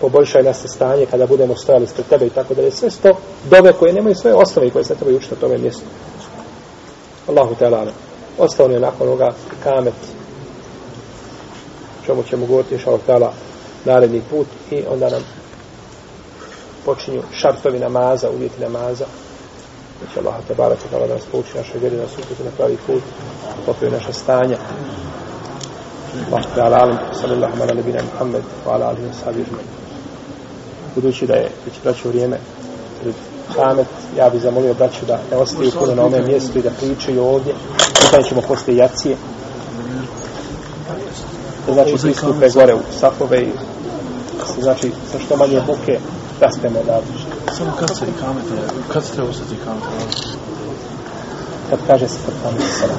poboljšaj 0.00 0.42
nas 0.42 0.66
stanje 0.66 1.06
kada 1.06 1.26
budemo 1.26 1.56
stojali 1.56 1.84
ispred 1.84 2.06
tebe 2.06 2.26
i 2.26 2.30
tako 2.30 2.54
da 2.54 2.62
je 2.62 2.70
sve 2.70 2.90
sto 2.90 3.10
dove 3.50 3.72
koje 3.72 3.92
nemaju 3.92 4.14
svoje 4.14 4.36
osnove 4.36 4.68
i 4.68 4.70
koje 4.70 4.84
se 4.84 4.94
trebaju 4.94 5.16
učiti 5.16 5.34
na 5.34 5.40
tome 5.40 5.58
mjestu. 5.58 5.84
Allahu 7.28 7.54
te 7.54 7.66
alana. 7.66 7.90
Ostao 8.38 8.66
je 8.66 8.80
nakon 8.80 9.08
onoga 9.08 9.30
kamet 9.64 9.94
čemu 12.06 12.22
ćemo 12.22 12.46
govoriti 12.46 12.74
inša 12.74 12.90
Allah 12.90 13.32
naredni 13.84 14.22
put 14.30 14.46
i 14.70 14.82
onda 14.88 15.10
nam 15.10 15.22
počinju 16.84 17.22
šartovi 17.32 17.78
namaza, 17.78 18.30
uvjeti 18.30 18.60
namaza. 18.60 19.04
Znači 19.98 20.18
Allah 20.18 20.34
te 20.48 20.54
barak 20.54 20.78
i 20.78 21.08
da 21.08 21.14
nas 21.14 21.22
pouči 21.32 21.56
naše 21.56 21.78
vjeri, 21.78 21.96
nas 21.96 22.12
uputi 22.18 22.44
na 22.44 22.50
pravi 22.56 22.76
put, 22.86 23.02
popravi 23.66 23.94
naše 23.94 24.12
stanja. 24.12 24.56
Allah 26.32 26.44
te 26.54 26.60
alam, 26.60 26.98
sallallahu 27.20 27.62
ala 27.62 27.74
nebina 27.74 28.02
Muhammed, 28.12 28.42
wa 28.66 28.72
ala 28.72 28.86
alihi 28.86 29.06
wa 29.06 29.20
sahabi 29.20 29.44
Budući 30.94 31.26
da 31.26 31.34
je 31.34 31.50
već 31.66 31.74
braću 31.84 32.08
vrijeme 32.08 32.38
pred 33.02 33.14
kamet, 33.54 33.86
ja 34.16 34.30
bih 34.30 34.42
zamolio 34.42 34.74
braću 34.74 35.06
da 35.06 35.18
ne 35.30 35.36
ostaju 35.36 35.70
puno 35.78 35.94
na 35.94 36.04
ome 36.04 36.22
mjestu 36.22 36.58
i 36.58 36.62
da 36.62 36.70
pričaju 36.70 37.24
ovdje. 37.24 37.54
Pitanje 38.00 38.28
ćemo 38.28 38.40
poslije 38.40 38.76
jacije. 38.76 39.16
To 41.66 41.74
znači 41.74 41.92
pristupe 42.02 42.48
gore 42.54 42.74
u 42.74 42.80
safove 43.00 43.42
i 43.42 43.52
znači 44.60 44.92
sa 45.12 45.18
što 45.18 45.36
manje 45.36 45.60
buke 45.66 45.98
raspemo 46.40 46.80
odavde. 46.80 47.12
Samo 47.52 47.72
kad 47.78 47.98
se 47.98 48.04
i 48.04 48.20
kamete, 48.20 48.74
kad 48.92 49.04
se 49.04 49.12
treba 49.12 49.30
ustati 49.30 49.56
kamete? 49.64 49.86
Kad 51.70 51.78
kaže 51.86 52.08
se 52.08 52.18
kad 52.26 52.34
kamete 52.42 52.72
sada. 52.80 52.94